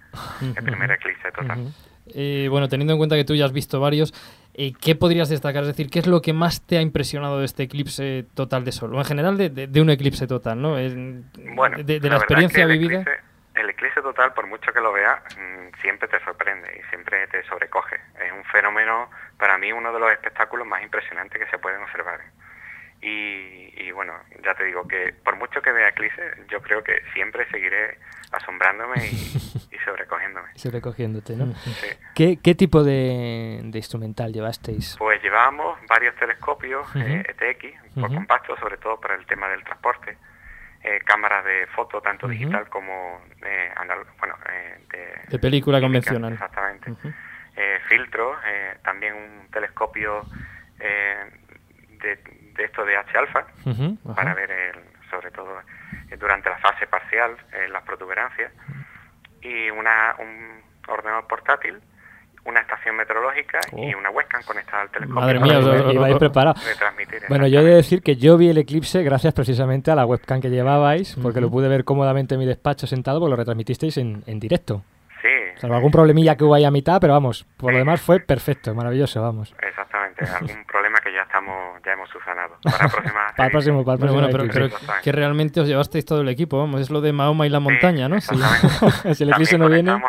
el 0.57 0.65
primer 0.65 0.91
eclipse 0.93 1.31
total. 1.31 1.67
Eh, 2.15 2.49
bueno, 2.51 2.69
teniendo 2.69 2.93
en 2.95 2.99
cuenta 2.99 3.17
que 3.17 3.25
tú 3.25 3.35
ya 3.35 3.45
has 3.45 3.53
visto 3.53 3.81
varios, 3.81 4.13
eh, 4.55 4.73
¿qué 4.81 4.95
podrías 4.95 5.29
destacar? 5.29 5.63
Es 5.63 5.69
decir, 5.69 5.91
¿qué 5.91 5.99
es 6.01 6.07
lo 6.07 6.21
que 6.23 6.33
más 6.33 6.67
te 6.67 6.79
ha 6.79 6.81
impresionado 6.83 7.39
de 7.39 7.45
este 7.45 7.63
eclipse 7.65 8.27
total 8.35 8.65
de 8.65 8.73
sol? 8.73 8.95
O 8.95 8.99
en 8.99 9.05
general 9.05 9.37
de, 9.37 9.49
de- 9.51 9.67
de 9.67 9.81
un 9.81 9.91
eclipse 9.91 10.27
total, 10.27 10.61
¿no? 10.61 10.79
En- 10.79 11.25
Bueno, 11.55 11.77
de, 11.79 11.85
de 12.01 12.09
la, 12.09 12.15
la 12.17 12.21
verdad 12.21 12.43
es 12.45 12.53
que 12.53 12.61
experiencia 12.61 12.67
vivida. 12.67 13.01
eclipse- 13.03 13.21
el 13.55 13.71
eclipse 13.71 14.01
total, 14.01 14.33
por 14.33 14.47
mucho 14.47 14.73
que 14.73 14.81
lo 14.81 14.93
veas, 14.93 15.21
mm, 15.37 15.81
siempre 15.83 16.09
te 16.09 16.19
sorprende 16.25 16.69
y 16.81 16.89
siempre 16.91 17.27
te 17.29 17.43
sobrecoge. 17.45 17.97
Es 18.25 18.33
un 18.33 18.45
fenómeno, 18.45 19.11
para 19.39 19.59
mí, 19.59 19.73
uno 19.73 19.93
de 19.93 20.01
los 20.01 20.11
espectáculos 20.13 20.67
más 20.67 20.83
impresionantes 20.83 21.39
que 21.43 21.51
se 21.51 21.59
pueden 21.59 21.83
observar. 21.83 22.21
Y, 23.03 23.73
y 23.83 23.91
bueno, 23.93 24.13
ya 24.45 24.55
te 24.55 24.65
digo 24.65 24.87
que 24.87 25.15
por 25.25 25.37
mucho 25.37 25.63
que 25.63 25.73
vea 25.73 25.89
eclipse, 25.89 26.23
yo 26.51 26.61
creo 26.61 26.85
que 26.85 27.01
siempre 27.15 27.47
seguiré 27.51 27.99
asombrándome 28.31 29.07
y, 29.07 29.11
y 29.75 29.79
sobrecogiéndome. 29.85 30.49
¿no? 31.37 31.55
Sí. 31.55 31.87
¿Qué, 32.15 32.39
qué 32.43 32.55
tipo 32.55 32.85
de, 32.85 33.61
de 33.65 33.79
instrumental 33.79 34.33
llevasteis? 34.33 34.97
Pues 34.99 35.23
llevábamos 35.23 35.79
varios 35.89 36.15
telescopios 36.17 36.87
Ujú. 36.91 36.99
eh, 37.01 37.25
ETX, 37.29 37.95
por 37.95 38.05
Ujú. 38.05 38.15
compacto, 38.17 38.57
sobre 38.59 38.77
todo 38.77 39.01
para 39.01 39.15
el 39.15 39.25
tema 39.27 39.49
del 39.49 39.65
transporte. 39.65 40.19
eh, 40.83 40.99
cámaras 41.05 41.45
de 41.45 41.67
foto, 41.75 42.01
tanto 42.01 42.27
digital 42.27 42.67
como 42.71 43.23
eh, 43.45 43.71
bueno, 44.19 44.35
eh, 44.51 44.79
de, 44.91 45.15
De 45.29 45.39
película 45.39 45.79
convencional. 45.81 46.33
Exactamente. 46.33 46.93
Eh, 47.57 47.79
filtros, 47.89 48.39
eh, 48.47 48.79
también 48.83 49.15
un 49.15 49.49
telescopio 49.51 50.25
eh, 50.79 51.31
de, 52.01 52.19
de 52.61 52.67
esto 52.67 52.85
de 52.85 52.97
H-alfa, 52.97 53.47
para 54.15 54.35
ver 54.35 54.51
el- 54.51 54.85
sobre 55.11 55.31
todo 55.31 55.49
eh, 56.11 56.17
durante 56.17 56.51
la 56.51 56.59
fase 56.59 56.87
parcial 56.87 57.33
eh, 57.53 57.69
las 57.69 57.83
protuberancias, 57.83 58.53
y 59.43 59.71
una, 59.71 60.15
un 60.19 60.61
ordenador 60.87 61.27
portátil, 61.27 61.79
una 62.45 62.61
estación 62.61 62.97
meteorológica 62.97 63.61
y 63.73 63.95
Oh. 63.95 63.99
una 63.99 64.11
webcam 64.11 64.43
conectada 64.45 64.83
al 64.83 64.91
telescopio. 64.91 65.21
Madre 65.21 65.41
mía, 65.41 65.59
Ibais 65.93 66.17
preparado. 66.19 66.57
Bueno, 67.29 67.47
yo 67.47 67.61
he 67.61 67.65
de 67.65 67.75
decir 67.77 68.03
que 68.03 68.17
yo 68.17 68.37
vi 68.37 68.49
el 68.51 68.59
eclipse 68.59 69.03
gracias 69.03 69.33
precisamente 69.35 69.91
a 69.91 69.95
la 69.95 70.05
webcam 70.07 70.41
que 70.41 70.49
llevabais, 70.51 71.17
porque 71.23 71.41
lo 71.41 71.51
pude 71.51 71.69
ver 71.69 71.85
cómodamente 71.85 72.35
en 72.35 72.41
mi 72.41 72.47
despacho 72.47 72.87
sentado, 72.87 73.21
porque 73.21 73.31
lo 73.31 73.37
retransmitisteis 73.37 73.97
en, 73.99 74.23
en 74.27 74.41
directo. 74.41 74.83
Sí, 75.23 75.29
Salvo 75.57 75.77
algún 75.77 75.91
problemilla 75.93 76.35
que 76.37 76.45
hubo 76.45 76.55
ahí 76.55 76.65
a 76.65 76.71
mitad, 76.71 76.99
pero 76.99 77.13
vamos, 77.13 77.45
por 77.59 77.73
lo 77.73 77.79
demás 77.79 78.01
fue 78.01 78.21
perfecto, 78.21 78.75
maravilloso, 78.75 79.21
vamos. 79.21 79.55
exactamente. 79.61 80.25
Algún 80.25 80.65
problema 80.65 80.80
estamos 81.31 81.81
ya 81.87 81.93
hemos 81.93 82.11
subsanado. 82.11 82.57
Para 82.63 82.85
la 82.85 82.89
próxima 82.91 83.21
Para 83.37 83.47
el 83.47 83.53
próximo, 83.53 83.85
para 83.85 83.95
el 83.95 84.01
Bueno, 84.01 84.29
próximo 84.29 84.29
bueno, 84.29 84.29
pero, 84.33 84.53
pero 84.53 84.67
eclipse. 84.67 84.93
que 85.03 85.13
realmente 85.13 85.61
os 85.61 85.69
llevasteis 85.69 86.05
todo 86.05 86.21
el 86.23 86.29
equipo, 86.29 86.59
vamos, 86.59 86.81
es 86.81 86.91
lo 86.91 87.01
de 87.01 87.13
Mahoma 87.13 87.47
y 87.47 87.51
la 87.51 87.61
montaña, 87.61 88.09
¿no? 88.09 88.21
Sí. 88.21 88.35
si 89.15 89.23
el 89.23 89.31
eclipse 89.31 89.57
no 89.57 89.69
viene... 89.69 90.01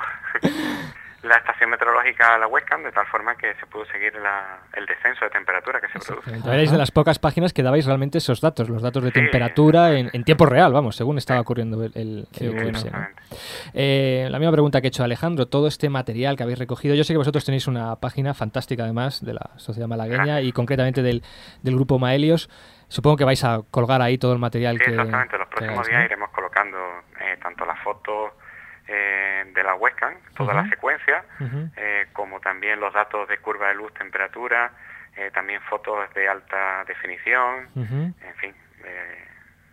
la 1.24 1.36
estación 1.38 1.70
meteorológica 1.70 2.34
a 2.34 2.38
la 2.40 2.48
webcam, 2.48 2.82
de 2.84 2.92
tal 2.92 3.06
forma 3.06 3.36
que 3.36 3.54
se 3.60 3.66
pudo 3.68 3.86
seguir 3.86 4.14
la- 4.16 4.60
el 4.74 4.86
descenso 4.88 5.24
de 5.26 5.30
temperatura 5.32 5.80
que 5.80 5.88
se 5.90 6.00
produce. 6.00 6.32
Erais 6.50 6.72
de 6.72 6.78
las 6.80 6.90
pocas 6.92 7.20
páginas 7.20 7.54
que 7.54 7.62
dabais 7.62 7.86
realmente 7.86 8.18
esos 8.18 8.42
datos, 8.42 8.70
los 8.70 8.82
datos 8.82 9.04
de 9.04 9.12
temperatura 9.12 9.94
en, 9.94 10.10
en 10.14 10.24
tiempo 10.24 10.48
real, 10.48 10.74
vamos, 10.74 10.96
según 10.96 11.18
estaba 11.20 11.40
ocurriendo 11.40 11.84
el, 11.84 11.92
el- 11.96 12.28
¿no? 12.92 13.08
Eh, 13.74 14.28
la 14.32 14.40
misma 14.40 14.52
pregunta 14.52 14.82
que 14.82 14.88
he 14.88 14.90
hecho 14.90 15.04
a 15.04 15.06
Alejandro, 15.06 15.48
todo 15.48 15.68
este 15.68 15.90
material 15.90 16.36
que 16.38 16.44
habéis 16.44 16.60
recogido, 16.60 16.96
yo 16.96 17.04
sé 17.04 17.14
que 17.14 17.18
vosotros 17.18 17.46
tenéis 17.46 17.68
una 17.68 17.96
página 17.98 18.34
fantástica 18.34 18.84
además 18.84 19.24
de 19.24 19.34
la 19.34 19.52
Sociedad 19.58 19.88
Malagueña 19.88 20.42
y 20.42 20.52
concretamente 20.52 21.02
del, 21.04 21.24
del 21.62 21.76
grupo 21.76 22.00
Maelios. 22.00 22.50
Supongo 22.88 23.16
que 23.16 23.24
vais 23.24 23.44
a 23.46 23.62
colgar 23.72 24.02
ahí 24.02 24.18
todo 24.18 24.34
el 24.34 24.40
material 24.40 24.78
Sí, 24.78 24.84
que... 24.86 24.92
exactamente. 24.92 25.38
Los 25.38 25.48
que 25.48 25.56
próximos 25.56 25.78
hagáis, 25.80 25.90
días 25.90 26.00
¿no? 26.00 26.06
iremos 26.06 26.30
colocando 26.32 26.78
eh, 27.22 27.38
tanto 27.42 27.64
las 27.66 27.80
fotos 27.80 28.32
eh, 28.94 29.46
de 29.54 29.64
la 29.64 29.76
webcam, 29.76 30.14
toda 30.36 30.54
Ujú. 30.54 30.64
la 30.64 30.70
secuencia, 30.70 31.24
eh, 31.78 32.08
como 32.14 32.40
también 32.42 32.80
los 32.80 32.94
datos 32.94 33.28
de 33.30 33.38
curva 33.38 33.70
de 33.70 33.76
luz, 33.76 33.94
temperatura, 33.94 34.72
eh, 35.16 35.32
también 35.34 35.62
fotos 35.70 36.14
de 36.14 36.28
alta 36.28 36.84
definición, 36.86 37.68
en 37.76 38.36
fin, 38.38 38.54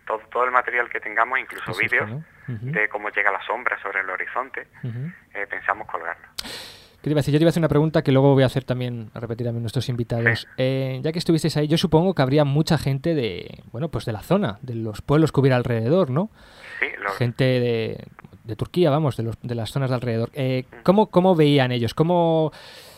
todo, 0.07 0.19
todo 0.31 0.45
el 0.45 0.51
material 0.51 0.89
que 0.89 0.99
tengamos, 0.99 1.39
incluso 1.39 1.71
vídeos 1.77 2.09
de 2.47 2.89
cómo 2.89 3.09
llega 3.09 3.31
la 3.31 3.41
sombra 3.45 3.79
sobre 3.81 3.99
el 4.01 4.09
horizonte, 4.09 4.67
pensamos 5.49 5.87
colgarlo. 5.87 6.27
¿Qué 6.37 7.03
te 7.03 7.09
iba 7.11 7.19
a 7.19 7.21
decir? 7.21 7.33
Yo 7.33 7.39
te 7.39 7.43
iba 7.43 7.47
a 7.47 7.51
hacer 7.51 7.61
una 7.61 7.69
pregunta 7.69 8.01
que 8.01 8.11
luego 8.11 8.33
voy 8.33 8.43
a 8.43 8.47
hacer 8.47 8.65
también, 8.65 9.09
a 9.13 9.21
repetir 9.21 9.47
a 9.47 9.53
nuestros 9.53 9.87
invitados. 9.87 10.49
Eh, 10.57 10.99
ya 11.01 11.13
que 11.13 11.19
estuvisteis 11.19 11.55
ahí, 11.55 11.65
yo 11.67 11.77
supongo 11.77 12.13
que 12.13 12.21
habría 12.21 12.43
mucha 12.43 12.77
gente 12.77 13.13
de, 13.15 13.63
bueno, 13.71 13.87
pues 13.89 14.03
de 14.03 14.11
la 14.11 14.19
zona, 14.21 14.57
de 14.63 14.75
los 14.75 15.01
pueblos 15.01 15.31
que 15.31 15.39
hubiera 15.39 15.55
alrededor, 15.55 16.09
¿no? 16.09 16.29
Sí, 16.79 16.87
lo- 16.97 17.11
Gente 17.11 17.43
de, 17.45 18.05
de 18.49 18.55
Turquía, 18.55 18.89
vamos, 18.89 19.15
de, 19.17 19.23
los, 19.23 19.35
de 19.41 19.55
las 19.55 19.71
zonas 19.71 19.89
de 19.89 19.95
alrededor. 19.95 20.29
Eh, 20.33 20.65
¿cómo, 20.83 21.07
¿Cómo 21.07 21.35
veían 21.35 21.71
ellos? 21.71 21.93
¿Cómo, 21.93 22.51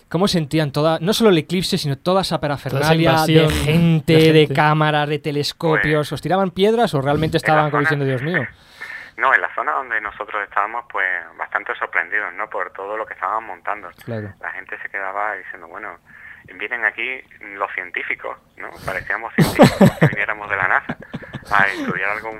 cómo 0.10 0.28
sentían 0.28 0.72
toda, 0.72 1.00
no 1.00 1.14
solo 1.14 1.30
el 1.30 1.38
eclipse, 1.38 1.78
sino 1.78 1.98
toda 1.98 2.22
esa 2.22 2.40
parafernalia 2.40 2.90
de 3.24 3.34
invasión 3.34 3.50
gente, 3.50 4.14
de 4.14 4.34
de, 4.34 4.40
gente. 4.42 4.56
cámaras, 4.56 5.08
de 5.08 5.20
telescopios? 5.20 6.12
¿Os 6.12 6.22
tiraban 6.22 6.52
piedras 6.52 6.94
o 6.94 7.02
realmente 7.02 7.38
estaban 7.38 7.70
como 7.70 7.82
diciendo, 7.82 8.06
Dios 8.06 8.22
mío? 8.22 8.46
No, 9.18 9.34
en 9.34 9.42
la 9.42 9.54
zona 9.54 9.74
donde 9.74 10.02
nosotros 10.02 10.42
estábamos, 10.44 10.86
pues 10.92 11.06
bastante 11.38 11.76
sorprendidos, 11.76 12.34
¿no? 12.34 12.50
Por 12.50 12.72
todo 12.74 12.98
lo 12.98 13.06
que 13.06 13.14
estaban 13.14 13.44
montando. 13.46 13.90
Claro. 14.04 14.34
La 14.40 14.52
gente 14.52 14.78
se 14.82 14.90
quedaba 14.90 15.36
diciendo, 15.36 15.68
bueno, 15.68 15.98
vienen 16.58 16.84
aquí 16.86 17.22
los 17.56 17.72
científicos, 17.74 18.38
¿no? 18.58 18.70
Parecíamos 18.86 19.34
científicos 19.36 19.92
que 20.00 20.08
viniéramos 20.08 20.50
de 20.50 20.56
la 20.56 20.68
NASA 20.68 20.98
a 21.52 21.68
estudiar 21.68 22.10
algo 22.12 22.32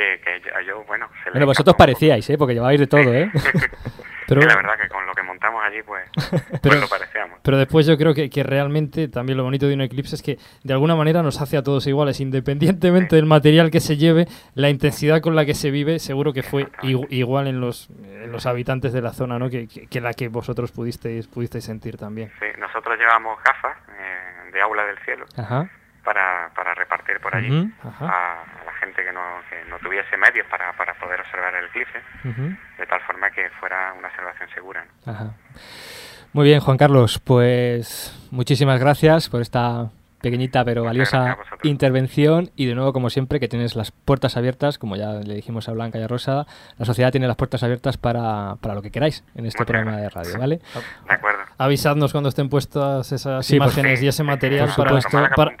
que, 0.00 0.40
que 0.42 0.64
yo- 0.66 0.84
bueno, 0.84 1.08
se 1.24 1.30
Bueno, 1.30 1.46
vosotros 1.46 1.76
parecíais, 1.76 2.28
¿eh? 2.30 2.38
Porque 2.38 2.54
llevabais 2.54 2.80
de 2.80 2.86
todo, 2.86 3.12
¿eh? 3.14 3.30
Pero- 4.26 4.42
la 4.42 4.54
verdad 4.54 4.74
que 4.80 4.88
con 4.88 5.04
lo 5.06 5.12
que 5.12 5.22
montamos 5.24 5.60
allí, 5.64 5.82
pues, 5.82 6.04
pues 6.30 6.60
Pero- 6.62 6.80
lo 6.80 6.88
parecíamos. 6.88 7.38
Pero 7.42 7.56
después 7.58 7.84
yo 7.86 7.96
creo 7.98 8.14
que, 8.14 8.30
que 8.30 8.42
realmente 8.44 9.08
también 9.08 9.36
lo 9.36 9.42
bonito 9.44 9.66
de 9.66 9.74
un 9.74 9.80
eclipse 9.80 10.14
es 10.14 10.22
que 10.22 10.38
de 10.62 10.72
alguna 10.72 10.94
manera 10.94 11.22
nos 11.22 11.40
hace 11.40 11.56
a 11.56 11.62
todos 11.64 11.86
iguales, 11.88 12.20
independientemente 12.20 13.16
del 13.16 13.26
material 13.26 13.70
que 13.72 13.80
se 13.80 13.96
lleve, 13.96 14.26
la 14.54 14.68
intensidad 14.70 15.20
con 15.20 15.34
la 15.34 15.44
que 15.44 15.54
se 15.54 15.70
vive 15.72 15.98
seguro 15.98 16.32
que 16.32 16.42
fue 16.44 16.66
igu- 16.82 17.06
igual 17.10 17.48
en 17.48 17.60
los, 17.60 17.88
en 18.04 18.30
los 18.30 18.46
habitantes 18.46 18.92
de 18.92 19.02
la 19.02 19.12
zona, 19.12 19.38
¿no? 19.38 19.50
Que, 19.50 19.66
que- 19.66 19.86
que 19.88 20.00
la 20.00 20.12
que 20.14 20.28
vosotros 20.28 20.70
pudisteis, 20.70 21.26
pudisteis 21.26 21.64
sentir 21.64 21.96
también. 21.96 22.30
Sí, 22.38 22.46
nosotros 22.58 22.96
llevábamos 22.98 23.36
gafas 23.42 23.76
eh, 23.98 24.50
de 24.52 24.60
aula 24.62 24.84
del 24.84 24.98
cielo 24.98 25.24
Ajá. 25.36 25.68
para, 26.04 26.50
para 26.54 26.74
repartir 26.74 27.18
por 27.20 27.34
allí 27.34 27.68
a 27.82 28.04
la 28.04 28.59
gente 28.80 29.04
que 29.04 29.12
no, 29.12 29.20
que 29.48 29.64
no 29.70 29.78
tuviese 29.78 30.16
medios 30.16 30.46
para, 30.50 30.72
para 30.76 30.94
poder 30.94 31.20
observar 31.20 31.54
el 31.54 31.66
eclipse, 31.66 31.98
Ujú. 32.24 32.56
de 32.78 32.86
tal 32.86 33.00
forma 33.02 33.30
que 33.30 33.48
fuera 33.60 33.92
una 33.98 34.08
observación 34.08 34.48
segura. 34.54 34.84
¿no? 35.06 35.12
Ajá. 35.12 35.34
Muy 36.32 36.44
bien, 36.46 36.60
Juan 36.60 36.76
Carlos, 36.78 37.18
pues 37.18 38.16
muchísimas 38.30 38.78
gracias 38.80 39.28
por 39.28 39.40
esta 39.42 39.90
pequeñita 40.22 40.66
pero 40.66 40.84
valiosa 40.84 41.38
intervención 41.62 42.50
y 42.54 42.66
de 42.66 42.74
nuevo, 42.74 42.92
como 42.92 43.08
siempre, 43.08 43.40
que 43.40 43.48
tienes 43.48 43.74
las 43.74 43.90
puertas 43.90 44.36
abiertas, 44.36 44.78
como 44.78 44.94
ya 44.96 45.12
le 45.14 45.34
dijimos 45.34 45.68
a 45.68 45.72
Blanca 45.72 45.98
y 45.98 46.02
a 46.02 46.08
Rosa, 46.08 46.46
la 46.78 46.84
sociedad 46.84 47.10
tiene 47.10 47.26
las 47.26 47.36
puertas 47.36 47.62
abiertas 47.62 47.96
para, 47.96 48.56
para 48.60 48.74
lo 48.74 48.82
que 48.82 48.90
queráis 48.90 49.24
en 49.34 49.46
este 49.46 49.64
programa 49.64 49.96
de 49.96 50.10
radio, 50.10 50.38
¿vale? 50.38 50.60
De 51.08 51.14
acuerdo. 51.14 51.40
Avisadnos 51.56 52.12
cuando 52.12 52.28
estén 52.28 52.48
puestas 52.50 53.10
esas 53.12 53.46
Sí, 53.46 53.56
imágenes 53.56 54.02
y 54.02 54.08
ese 54.08 54.22
material 54.22 54.70
por 54.76 54.88
para, 54.88 55.00
supuesto. 55.00 55.34
para- 55.34 55.56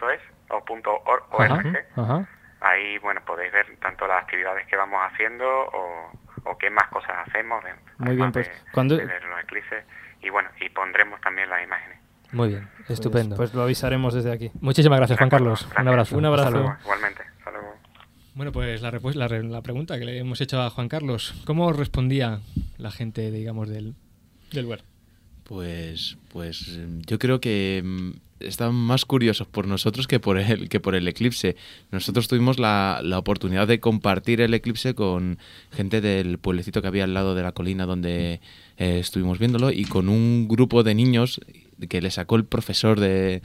o 0.52 0.64
punto 0.64 0.90
or- 1.06 1.22
Ajá, 1.38 1.54
org. 1.54 1.78
ajá. 1.96 2.28
Ahí, 2.60 2.98
bueno, 2.98 3.22
podéis 3.26 3.52
ver 3.52 3.66
tanto 3.80 4.06
las 4.06 4.22
actividades 4.22 4.66
que 4.66 4.76
vamos 4.76 5.00
haciendo 5.10 5.44
o, 5.48 6.12
o 6.44 6.58
qué 6.58 6.68
más 6.70 6.88
cosas 6.88 7.26
hacemos, 7.26 7.62
de- 7.64 7.70
Muy 7.98 8.16
bien, 8.16 8.32
pues, 8.32 8.48
de- 8.48 8.54
cuando- 8.72 8.96
de 8.96 9.06
ver 9.06 9.22
los 9.24 9.40
eclipses. 9.40 9.84
Y 10.22 10.28
bueno, 10.30 10.48
y 10.60 10.68
pondremos 10.68 11.20
también 11.22 11.48
las 11.48 11.62
imágenes. 11.64 11.98
Muy 12.32 12.48
bien, 12.48 12.68
Pues- 12.86 12.90
estupendo. 12.90 13.36
Pues, 13.36 13.54
lo 13.54 13.62
avisaremos 13.62 14.12
desde 14.14 14.30
aquí. 14.32 14.50
Muchísimas 14.60 14.98
gracias, 14.98 15.18
Juan 15.18 15.30
Carlos. 15.30 15.66
Un 15.78 15.88
abrazo. 15.88 16.16
Un 16.18 16.24
Hasta 16.26 16.28
abrazo. 16.42 16.50
luego. 16.50 16.76
Igualmente. 16.82 17.22
Hasta 17.38 17.50
luego. 17.50 17.74
Bueno, 18.34 18.52
pues 18.52 18.80
la, 18.82 18.90
la, 18.92 19.28
re- 19.28 19.42
la 19.42 19.62
pregunta 19.62 19.98
que 19.98 20.04
le 20.04 20.18
hemos 20.18 20.40
hecho 20.40 20.60
a 20.62 20.70
Juan 20.70 20.88
Carlos, 20.88 21.42
¿cómo 21.46 21.72
respondía 21.72 22.40
la 22.78 22.90
gente, 22.90 23.30
digamos, 23.30 23.68
del, 23.68 23.94
del 24.52 24.62
lugar? 24.64 24.80
Pues, 25.44 26.16
pues 26.32 26.78
yo 27.06 27.18
creo 27.18 27.40
que 27.40 27.82
mm, 27.84 28.10
están 28.40 28.74
más 28.74 29.04
curiosos 29.04 29.46
por 29.46 29.66
nosotros 29.66 30.06
que 30.06 30.18
por 30.20 30.38
el, 30.38 30.68
que 30.68 30.80
por 30.80 30.94
el 30.94 31.06
eclipse. 31.08 31.56
Nosotros 31.92 32.26
tuvimos 32.28 32.58
la, 32.58 33.00
la 33.02 33.18
oportunidad 33.18 33.68
de 33.68 33.80
compartir 33.80 34.40
el 34.40 34.54
eclipse 34.54 34.94
con 34.94 35.38
gente 35.72 36.00
del 36.00 36.38
pueblecito 36.38 36.82
que 36.82 36.88
había 36.88 37.04
al 37.04 37.14
lado 37.14 37.34
de 37.34 37.42
la 37.42 37.52
colina 37.52 37.86
donde 37.86 38.40
eh, 38.78 38.98
estuvimos 38.98 39.38
viéndolo 39.38 39.70
y 39.70 39.84
con 39.84 40.08
un 40.08 40.48
grupo 40.48 40.82
de 40.82 40.94
niños 40.94 41.40
que 41.88 42.00
le 42.02 42.10
sacó 42.10 42.36
el 42.36 42.44
profesor 42.44 42.98
de, 43.00 43.42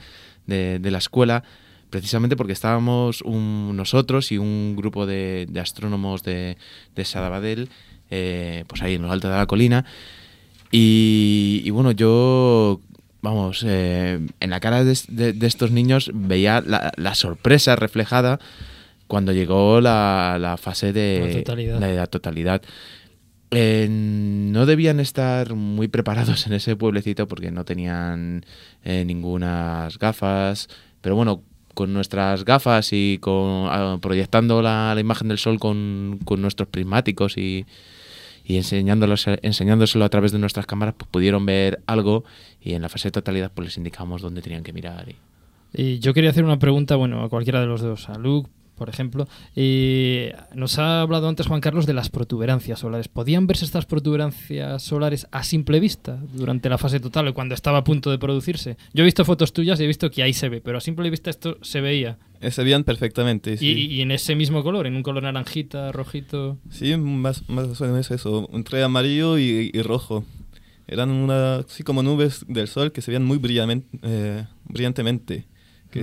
de- 0.48 0.92
la 0.92 0.98
escuela 0.98 1.44
precisamente 1.90 2.36
porque 2.36 2.54
estábamos 2.54 3.22
un- 3.22 3.76
nosotros 3.78 4.32
y 4.32 4.38
un 4.38 4.76
grupo 4.76 5.06
de, 5.06 5.46
de 5.50 5.60
astrónomos 5.60 6.24
de, 6.24 6.58
de 6.96 7.06
Sadabadell, 7.06 7.70
eh, 8.12 8.66
pues 8.68 8.82
ahí 8.82 8.96
en 8.96 9.04
lo 9.04 9.12
alto 9.12 9.30
de 9.30 9.36
la 9.38 9.46
colina. 9.46 9.86
Y, 10.72 11.62
y 11.64 11.70
bueno, 11.70 11.92
yo, 11.92 12.82
vamos, 13.26 13.66
eh, 13.68 14.26
en 14.40 14.50
la 14.50 14.60
cara 14.62 14.84
de, 14.86 14.98
de- 15.10 15.34
de 15.34 15.48
estos 15.48 15.72
niños 15.72 16.10
veía 16.14 16.62
la, 16.62 16.92
la 16.96 17.14
sorpresa 17.16 17.76
reflejada 17.76 18.40
cuando 19.08 19.34
llegó 19.34 19.82
la, 19.82 20.38
la 20.40 20.56
fase 20.58 20.94
de 20.94 21.26
La 21.28 21.34
totalidad. 21.40 21.80
de 21.80 21.96
la 21.96 22.08
totalidad. 22.08 22.62
Eh, 23.52 23.88
no 23.90 24.66
debían 24.66 25.00
estar 25.00 25.54
muy 25.54 25.88
preparados 25.88 26.48
en 26.48 26.54
ese 26.54 26.76
pueblecito 26.76 27.28
porque 27.28 27.52
no 27.52 27.64
tenían 27.64 28.46
eh, 28.84 29.06
ningunas 29.06 29.98
gafas, 30.00 30.68
pero 31.02 31.16
bueno, 31.16 31.42
con 31.74 31.94
nuestras 31.94 32.44
gafas 32.46 32.90
y 32.92 33.18
con, 33.20 33.68
ah, 33.70 33.98
proyectando 34.02 34.62
la, 34.62 34.94
la 34.96 35.02
imagen 35.02 35.28
del 35.28 35.38
sol 35.38 35.60
con, 35.60 36.20
con 36.26 36.42
nuestros 36.42 36.68
prismáticos 36.70 37.38
y, 37.38 37.66
y 38.46 38.58
enseñándolos, 38.58 39.26
enseñándoselo 39.42 40.06
a 40.06 40.10
través 40.10 40.32
de 40.32 40.40
nuestras 40.40 40.66
cámaras, 40.68 40.96
pues 40.98 41.10
pudieron 41.10 41.46
ver 41.46 41.82
algo 41.88 42.24
y 42.62 42.74
en 42.74 42.82
la 42.84 42.90
fase 42.90 43.08
de 43.08 43.14
totalidad 43.14 43.52
pues 43.54 43.66
les 43.68 43.78
indicamos 43.78 44.22
dónde 44.22 44.42
tenían 44.42 44.64
que 44.64 44.72
mirar. 44.74 45.10
y- 45.10 45.16
Y 45.78 46.00
yo 46.00 46.14
quería 46.14 46.30
hacer 46.30 46.44
una 46.46 46.58
pregunta, 46.60 46.96
bueno, 46.96 47.24
a 47.24 47.30
cualquiera 47.30 47.60
de 47.60 47.66
los 47.66 47.82
dos, 47.82 48.08
a 48.10 48.18
Luke, 48.18 48.50
por 48.76 48.90
ejemplo. 48.90 49.28
Y 49.56 50.28
nos 50.54 50.78
ha 50.80 51.02
hablado 51.02 51.28
antes 51.28 51.48
Juan 51.48 51.62
Carlos 51.62 51.86
de 51.86 51.94
las 51.94 52.10
protuberancias 52.10 52.80
solares. 52.80 53.08
¿Podían 53.08 53.48
verse 53.48 53.66
estas 53.66 53.86
protuberancias 53.86 54.84
solares 54.84 55.28
a 55.32 55.44
simple 55.44 55.80
vista 55.80 56.20
durante 56.34 56.70
la 56.70 56.78
fase 56.78 57.00
total 57.00 57.28
o 57.28 57.34
cuando 57.34 57.56
estaba 57.56 57.80
a 57.80 57.84
punto 57.84 58.12
de 58.12 58.18
producirse? 58.20 58.78
Yo 58.94 59.04
he 59.04 59.06
visto 59.06 59.26
fotos 59.26 59.54
tuyas 59.54 59.80
y 59.80 59.84
he 59.84 59.88
visto 59.88 60.12
que 60.12 60.24
ahí 60.24 60.34
se 60.34 60.50
ve, 60.50 60.62
pero 60.62 60.78
a 60.78 60.82
simple 60.82 61.10
vista 61.10 61.30
esto 61.30 61.58
se 61.62 61.82
veía. 61.82 62.18
Eh, 62.42 62.52
Se 62.52 62.64
veían 62.64 62.84
perfectamente, 62.84 63.58
sí. 63.58 63.68
Y, 63.72 63.86
y 63.96 64.02
en 64.02 64.12
ese 64.12 64.36
mismo 64.36 64.62
color, 64.64 64.88
en 64.88 64.96
un 64.96 65.04
color 65.04 65.24
naranjita, 65.24 65.92
rojito. 65.92 66.58
Sí, 66.70 66.96
más, 66.98 67.48
más 67.50 67.80
o 67.80 67.86
menos 67.86 68.12
eso, 68.12 68.50
entre 68.54 68.84
amarillo 68.84 69.38
y, 69.38 69.72
y 69.74 69.82
rojo. 69.82 70.26
Eran 70.88 71.10
una, 71.10 71.58
así 71.58 71.84
como 71.84 72.04
nubes 72.04 72.46
del 72.48 72.68
sol 72.68 72.92
que 72.92 73.02
se 73.02 73.10
veían 73.12 73.26
muy 73.26 73.40
eh, 74.04 74.46
brillantemente, 74.66 75.48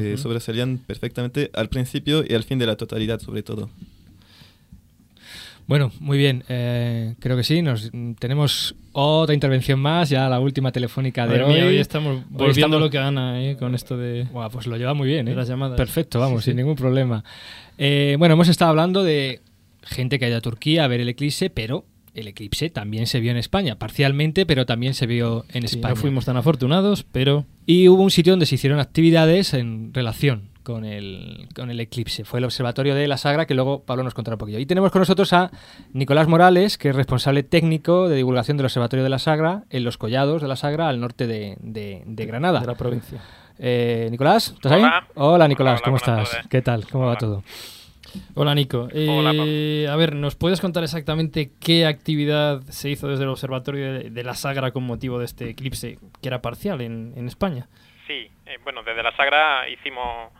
que 0.00 0.16
sobresalían 0.16 0.78
perfectamente 0.78 1.50
al 1.54 1.68
principio 1.68 2.24
y 2.28 2.34
al 2.34 2.44
fin 2.44 2.58
de 2.58 2.66
la 2.66 2.76
totalidad, 2.76 3.20
sobre 3.20 3.42
todo. 3.42 3.70
Bueno, 5.66 5.92
muy 6.00 6.18
bien. 6.18 6.42
eh, 6.48 7.14
creo 7.20 7.36
que 7.36 7.44
sí. 7.44 7.62
Nos, 7.62 7.90
tenemos 8.18 8.74
otra 8.92 9.32
intervención 9.32 9.78
más, 9.78 10.10
ya 10.10 10.28
la 10.28 10.40
última 10.40 10.72
telefónica 10.72 11.26
de 11.26 11.42
hoy. 11.42 11.54
mía, 11.54 11.66
hoy 11.66 11.76
estamos 11.78 12.16
Hoy 12.16 12.22
volviendo 12.30 12.50
estamos- 12.76 12.80
lo 12.80 12.90
que 12.90 12.98
gana 12.98 13.42
eh, 13.42 13.56
con 13.56 13.74
esto 13.74 13.96
de... 13.96 14.24
Buah, 14.32 14.50
pues 14.50 14.66
lo 14.66 14.76
lleva 14.76 14.92
muy 14.94 15.08
bien, 15.08 15.28
¿eh? 15.28 15.34
las 15.34 15.48
llamadas. 15.48 15.76
Perfecto, 15.76 16.18
vamos, 16.18 16.40
Sí, 16.42 16.46
sin 16.50 16.54
sí. 16.54 16.56
ningún 16.58 16.74
problema. 16.76 17.24
Eh, 17.78 18.16
bueno, 18.18 18.34
hemos 18.34 18.48
estado 18.48 18.70
hablando 18.70 19.04
de 19.04 19.40
gente 19.84 20.18
que 20.18 20.24
ha 20.24 20.28
ido 20.28 20.38
a 20.38 20.42
Turquía 20.42 20.84
a 20.84 20.88
ver 20.88 21.00
el 21.00 21.08
eclipse, 21.08 21.48
pero 21.48 21.84
el 22.14 22.28
eclipse 22.28 22.68
también 22.70 23.06
se 23.06 23.20
vio 23.20 23.30
en 23.30 23.36
España, 23.38 23.76
parcialmente, 23.78 24.44
pero 24.46 24.66
también 24.66 24.94
se 24.94 25.06
vio 25.06 25.44
en 25.52 25.66
Sí, 25.68 25.76
España. 25.76 25.94
no 25.94 26.00
fuimos 26.00 26.24
tan 26.26 26.36
afortunados, 26.36 27.04
pero... 27.10 27.46
Y 27.66 27.88
hubo 27.88 28.02
un 28.02 28.10
sitio 28.10 28.32
donde 28.32 28.46
se 28.46 28.56
hicieron 28.56 28.80
actividades 28.80 29.54
en 29.54 29.94
relación 29.94 30.50
con 30.62 30.84
el, 30.84 31.48
con 31.54 31.70
el 31.70 31.80
eclipse. 31.80 32.24
Fue 32.24 32.38
el 32.38 32.44
observatorio 32.44 32.94
de 32.94 33.08
la 33.08 33.16
Sagra 33.16 33.46
que 33.46 33.54
luego 33.54 33.82
Pablo 33.84 34.02
nos 34.04 34.14
contará 34.14 34.34
un 34.34 34.38
poquillo. 34.40 34.58
Y 34.58 34.66
tenemos 34.66 34.90
con 34.92 35.00
nosotros 35.00 35.32
a 35.32 35.50
Nicolás 35.92 36.28
Morales, 36.28 36.76
que 36.78 36.90
es 36.90 36.94
responsable 36.96 37.42
técnico 37.42 38.08
de 38.08 38.16
divulgación 38.16 38.56
del 38.56 38.66
observatorio 38.66 39.02
de 39.04 39.08
la 39.10 39.18
Sagra 39.18 39.64
en 39.70 39.82
los 39.84 39.96
Collados 39.98 40.42
de 40.42 40.48
la 40.48 40.56
Sagra 40.56 40.88
al 40.88 41.00
norte 41.00 41.26
de, 41.26 41.56
de- 41.60 42.02
de 42.06 42.26
Granada. 42.26 42.60
De 42.60 42.66
la 42.66 42.74
provincia. 42.74 43.20
Eh, 43.58 44.08
Nicolás, 44.10 44.52
¿estás 44.54 44.72
Hola. 44.72 44.98
ahí? 44.98 45.04
Hola 45.14 45.48
Nicolás, 45.48 45.74
Hola, 45.80 45.84
¿cómo 45.84 45.96
estás? 45.96 46.30
tardes. 46.30 46.46
¿Qué 46.48 46.62
tal? 46.62 46.86
¿Cómo 46.88 47.06
va 47.06 47.16
todo? 47.16 47.42
Hola 48.34 48.54
Nico. 48.54 48.88
Eh, 48.92 49.86
a 49.88 49.96
ver, 49.96 50.14
¿nos 50.14 50.34
puedes 50.36 50.60
contar 50.60 50.82
exactamente 50.82 51.50
qué 51.60 51.86
actividad 51.86 52.60
se 52.62 52.90
hizo 52.90 53.08
desde 53.08 53.24
el 53.24 53.30
observatorio 53.30 53.92
de, 53.92 54.10
de 54.10 54.24
la 54.24 54.34
Sagra 54.34 54.70
con 54.72 54.82
motivo 54.84 55.18
de 55.18 55.24
este 55.26 55.50
eclipse 55.50 55.98
que 56.20 56.28
era 56.28 56.42
parcial 56.42 56.80
en, 56.80 57.12
en 57.16 57.26
España? 57.28 57.68
Sí, 58.06 58.30
eh, 58.46 58.58
bueno, 58.64 58.82
desde 58.82 59.02
la 59.02 59.14
Sagra 59.16 59.68
hicimos, 59.68 60.32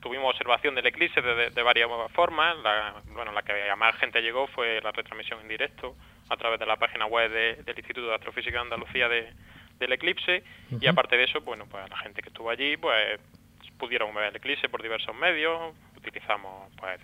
tuvimos 0.00 0.30
observación 0.32 0.74
del 0.74 0.86
eclipse 0.86 1.20
de, 1.22 1.34
de- 1.34 1.50
de 1.50 1.62
varias 1.62 1.88
formas. 2.12 2.56
La, 2.62 2.94
bueno, 3.12 3.32
la 3.32 3.42
que 3.42 3.70
a 3.70 3.76
más 3.76 3.96
gente 3.96 4.20
llegó 4.20 4.46
fue 4.48 4.80
la 4.82 4.92
retransmisión 4.92 5.40
en 5.40 5.48
directo 5.48 5.96
a 6.28 6.36
través 6.36 6.58
de 6.60 6.66
la 6.66 6.76
página 6.76 7.06
web 7.06 7.30
de- 7.30 7.62
del 7.64 7.78
Instituto 7.78 8.08
de 8.08 8.14
Astrofísica 8.14 8.56
de 8.58 8.62
Andalucía 8.62 9.08
de- 9.08 9.32
del 9.78 9.92
eclipse. 9.92 10.42
Y 10.80 10.86
aparte 10.86 11.16
de 11.16 11.24
eso, 11.24 11.40
bueno, 11.40 11.64
pues 11.70 11.88
la 11.88 11.96
gente 11.98 12.22
que 12.22 12.28
estuvo 12.28 12.50
allí, 12.50 12.76
pues 12.76 13.18
pudieron 13.78 14.14
ver 14.14 14.28
el 14.30 14.36
eclipse 14.36 14.68
por 14.70 14.82
diversos 14.82 15.14
medios. 15.14 15.74
Utilizamos, 16.06 16.72
pues, 16.76 17.00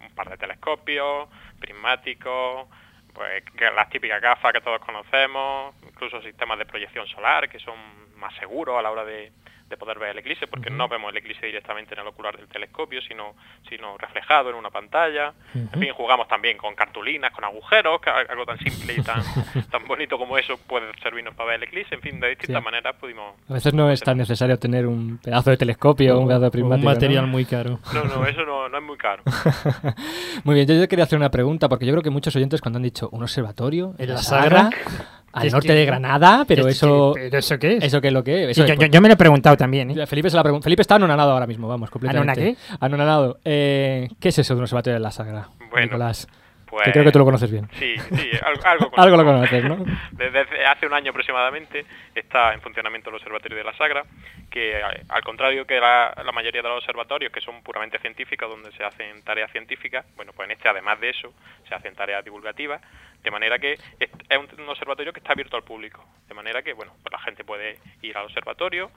un 0.00 0.14
par 0.14 0.28
de 0.28 0.36
telescopios, 0.36 1.28
prismáticos, 1.58 2.68
pues 3.12 3.42
las 3.74 3.88
típicas 3.90 4.20
gafas 4.20 4.52
que 4.52 4.60
todos 4.60 4.80
conocemos, 4.80 5.74
incluso 5.82 6.20
sistemas 6.22 6.58
de 6.58 6.66
proyección 6.66 7.06
solar 7.08 7.48
que 7.48 7.58
son 7.58 7.74
más 8.16 8.34
seguros 8.36 8.78
a 8.78 8.82
la 8.82 8.90
hora 8.90 9.04
de, 9.04 9.32
de 9.72 9.76
poder 9.78 9.98
ver 9.98 10.10
el 10.10 10.18
eclipse, 10.18 10.46
porque 10.46 10.68
Ujú. 10.68 10.76
no 10.76 10.86
vemos 10.88 11.10
el 11.10 11.16
eclipse 11.16 11.46
directamente 11.46 11.94
en 11.94 12.00
el 12.00 12.06
ocular 12.06 12.36
del 12.36 12.46
telescopio, 12.46 13.00
sino, 13.02 13.34
sino 13.68 13.96
reflejado 13.98 14.50
en 14.50 14.56
una 14.56 14.70
pantalla. 14.70 15.32
En 15.54 15.64
Ujú. 15.66 15.80
fin, 15.80 15.92
jugamos 15.94 16.28
también 16.28 16.56
con 16.58 16.74
cartulinas, 16.74 17.32
con 17.32 17.42
agujeros, 17.44 18.00
algo 18.28 18.44
tan 18.46 18.58
simple 18.58 18.94
y 18.94 19.00
tan, 19.02 19.22
tan 19.70 19.84
bonito 19.88 20.18
como 20.18 20.36
eso 20.38 20.56
puede 20.58 20.86
servirnos 21.02 21.34
para 21.34 21.48
ver 21.50 21.56
el 21.56 21.62
eclipse. 21.64 21.94
En 21.94 22.02
fin, 22.02 22.20
de 22.20 22.28
distintas 22.28 22.60
Sí. 22.60 22.64
maneras 22.64 22.94
pudimos... 23.00 23.34
A 23.48 23.54
veces 23.54 23.72
no 23.74 23.90
es 23.90 24.00
tan 24.00 24.18
necesario 24.18 24.58
tener 24.58 24.86
un 24.86 25.18
pedazo 25.18 25.50
de 25.50 25.56
telescopio 25.56 26.16
o 26.16 26.20
un 26.20 26.28
pedazo 26.28 26.44
de 26.44 26.50
prismático. 26.50 26.86
un 26.88 26.94
material 26.94 27.22
¿no? 27.24 27.28
muy 27.32 27.44
caro. 27.46 27.80
No, 27.94 28.04
no, 28.04 28.26
eso 28.26 28.44
no, 28.44 28.68
no 28.68 28.76
es 28.78 28.84
muy 28.84 28.96
caro. 28.98 29.22
Muy 30.44 30.54
bien, 30.56 30.66
yo 30.66 30.74
yo 30.74 30.88
quería 30.88 31.04
hacer 31.04 31.18
una 31.18 31.30
pregunta 31.30 31.68
porque 31.68 31.86
yo 31.86 31.92
creo 31.92 32.02
que 32.02 32.10
muchos 32.10 32.34
oyentes 32.36 32.60
cuando 32.60 32.78
han 32.78 32.82
dicho 32.82 33.08
un 33.12 33.22
observatorio 33.22 33.94
¿En 33.98 34.08
la 34.08 34.14
la 34.14 34.22
Sagra, 34.22 34.70
Sagra? 34.70 35.21
Al 35.32 35.46
Es 35.46 35.52
norte 35.52 35.68
que- 35.68 35.74
de 35.74 35.84
Granada, 35.86 36.44
pero 36.46 36.68
es 36.68 36.76
eso 36.76 37.12
que- 37.14 37.22
¿pero 37.22 37.38
eso 37.38 37.58
qué 37.58 37.76
es? 37.78 37.84
¿Eso 37.84 38.00
qué 38.00 38.08
es 38.08 38.12
lo 38.14 38.22
que 38.22 38.44
es? 38.44 38.50
Eso 38.50 38.66
yo, 38.66 38.74
es, 38.74 38.78
yo- 38.78 38.86
yo 38.86 39.00
me 39.00 39.08
lo 39.08 39.14
he 39.14 39.16
preguntado 39.16 39.56
también, 39.56 39.90
¿eh? 39.90 40.06
Felipe, 40.06 40.28
se 40.30 40.36
la 40.36 40.42
pregun- 40.44 40.62
Felipe 40.62 40.82
está 40.82 40.96
anonadado 40.96 41.30
ahora 41.32 41.46
mismo, 41.46 41.68
vamos, 41.68 41.90
completamente. 41.90 42.32
¿Anona 42.40 42.54
qué? 42.54 42.76
Anonadado. 42.80 43.38
Eh, 43.44 44.08
¿Qué 44.20 44.28
es 44.28 44.38
eso 44.38 44.54
de 44.54 44.58
un 44.58 44.64
observatorio 44.64 44.94
de 44.94 45.00
la 45.00 45.10
Sagra? 45.10 45.48
Bueno, 45.70 45.86
Nicolás. 45.86 46.28
Pues- 46.72 46.84
Que 46.86 46.92
creo 46.92 47.04
que 47.04 47.12
tú 47.12 47.18
lo 47.18 47.26
conoces 47.26 47.50
bien. 47.50 47.68
Sí, 47.74 47.96
sí, 47.98 48.30
algo, 48.42 48.62
algo, 48.64 48.90
Algo 48.96 49.16
lo 49.18 49.24
conoces, 49.24 49.62
¿no? 49.64 49.84
Desde 50.12 50.64
hace 50.64 50.86
un 50.86 50.94
año 50.94 51.10
aproximadamente 51.10 51.84
está 52.14 52.54
en 52.54 52.62
funcionamiento 52.62 53.10
el 53.10 53.16
Observatorio 53.16 53.58
de 53.58 53.64
la 53.64 53.76
Sagra, 53.76 54.04
que 54.50 54.78
eh, 54.78 54.82
al 55.10 55.22
contrario 55.22 55.66
que 55.66 55.78
la, 55.78 56.14
la 56.24 56.32
mayoría 56.32 56.62
de 56.62 56.68
los 56.68 56.78
observatorios, 56.78 57.30
que 57.30 57.42
son 57.42 57.62
puramente 57.62 57.98
científicos, 57.98 58.48
donde 58.48 58.72
se 58.72 58.82
hacen 58.84 59.22
tareas 59.22 59.52
científicas, 59.52 60.06
bueno, 60.16 60.32
pues 60.34 60.46
en 60.48 60.52
este, 60.52 60.66
además 60.70 60.98
de 60.98 61.10
eso, 61.10 61.34
se 61.68 61.74
hacen 61.74 61.94
tareas 61.94 62.24
divulgativas, 62.24 62.80
de 63.22 63.30
manera 63.30 63.58
que 63.58 63.74
es 63.74 63.80
es 64.00 64.38
un, 64.38 64.48
un 64.62 64.68
observatorio 64.70 65.12
que 65.12 65.20
está 65.20 65.32
abierto 65.34 65.58
al 65.58 65.64
público, 65.64 66.02
de 66.26 66.34
manera 66.34 66.62
que, 66.62 66.72
bueno, 66.72 66.92
pues 67.02 67.12
la 67.12 67.18
gente 67.18 67.44
puede 67.44 67.78
ir 68.00 68.16
al 68.16 68.24
observatorio, 68.24 68.90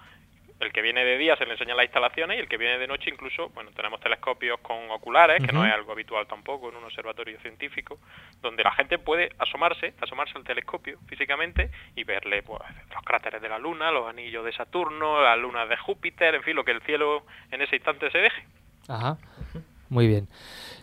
el 0.60 0.72
que 0.72 0.82
viene 0.82 1.04
de 1.04 1.18
día 1.18 1.36
se 1.36 1.46
le 1.46 1.54
enseñan 1.54 1.78
las 1.78 1.86
instalaciones 1.86 2.38
y 2.38 2.42
el 2.42 2.48
que 2.48 2.58
viene 2.58 2.78
de 2.78 2.88
noche 2.88 3.10
incluso, 3.10 3.50
bueno, 3.50 3.72
tenemos 3.76 4.00
telescopios 4.00 4.60
con 4.62 4.90
oculares, 4.92 5.46
que 5.46 5.52
no 5.52 5.66
es 5.66 5.74
algo 5.74 5.92
habitual 5.92 6.26
tampoco 6.28 6.70
en 6.70 6.78
un 6.78 6.86
observatorio 6.86 7.40
científico, 7.42 8.00
donde 8.42 8.64
la 8.64 8.72
gente 8.72 8.98
puede 8.98 9.30
asomarse, 9.38 9.94
asomarse 10.02 10.38
al 10.38 10.44
telescopio 10.44 10.98
físicamente 11.08 11.70
y 11.96 12.04
verle 12.04 12.42
pues, 12.44 12.62
los 12.94 13.04
cráteres 13.04 13.42
de 13.42 13.50
la 13.50 13.60
Luna, 13.60 13.92
los 13.92 14.08
anillos 14.08 14.46
de 14.46 14.54
Saturno, 14.54 15.22
las 15.22 15.38
lunas 15.38 15.68
de 15.68 15.78
Júpiter, 15.78 16.36
en 16.36 16.44
fin, 16.44 16.56
lo 16.56 16.64
que 16.64 16.72
el 16.72 16.82
cielo 16.82 17.26
en 17.52 17.62
ese 17.62 17.76
instante 17.76 18.10
se 18.12 18.20
deje. 18.20 18.44
Ajá. 18.88 19.18
Muy 19.90 20.08
bien. 20.08 20.28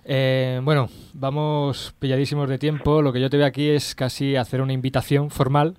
Eh, 0.04 0.60
bueno, 0.62 0.88
vamos 1.12 1.94
pilladísimos 1.98 2.48
de 2.48 2.58
tiempo. 2.58 3.02
Lo 3.02 3.12
que 3.12 3.20
yo 3.20 3.30
te 3.30 3.36
veo 3.36 3.46
aquí 3.46 3.70
es 3.70 3.94
casi 3.94 4.36
hacer 4.36 4.60
una 4.60 4.72
invitación 4.72 5.30
formal 5.30 5.76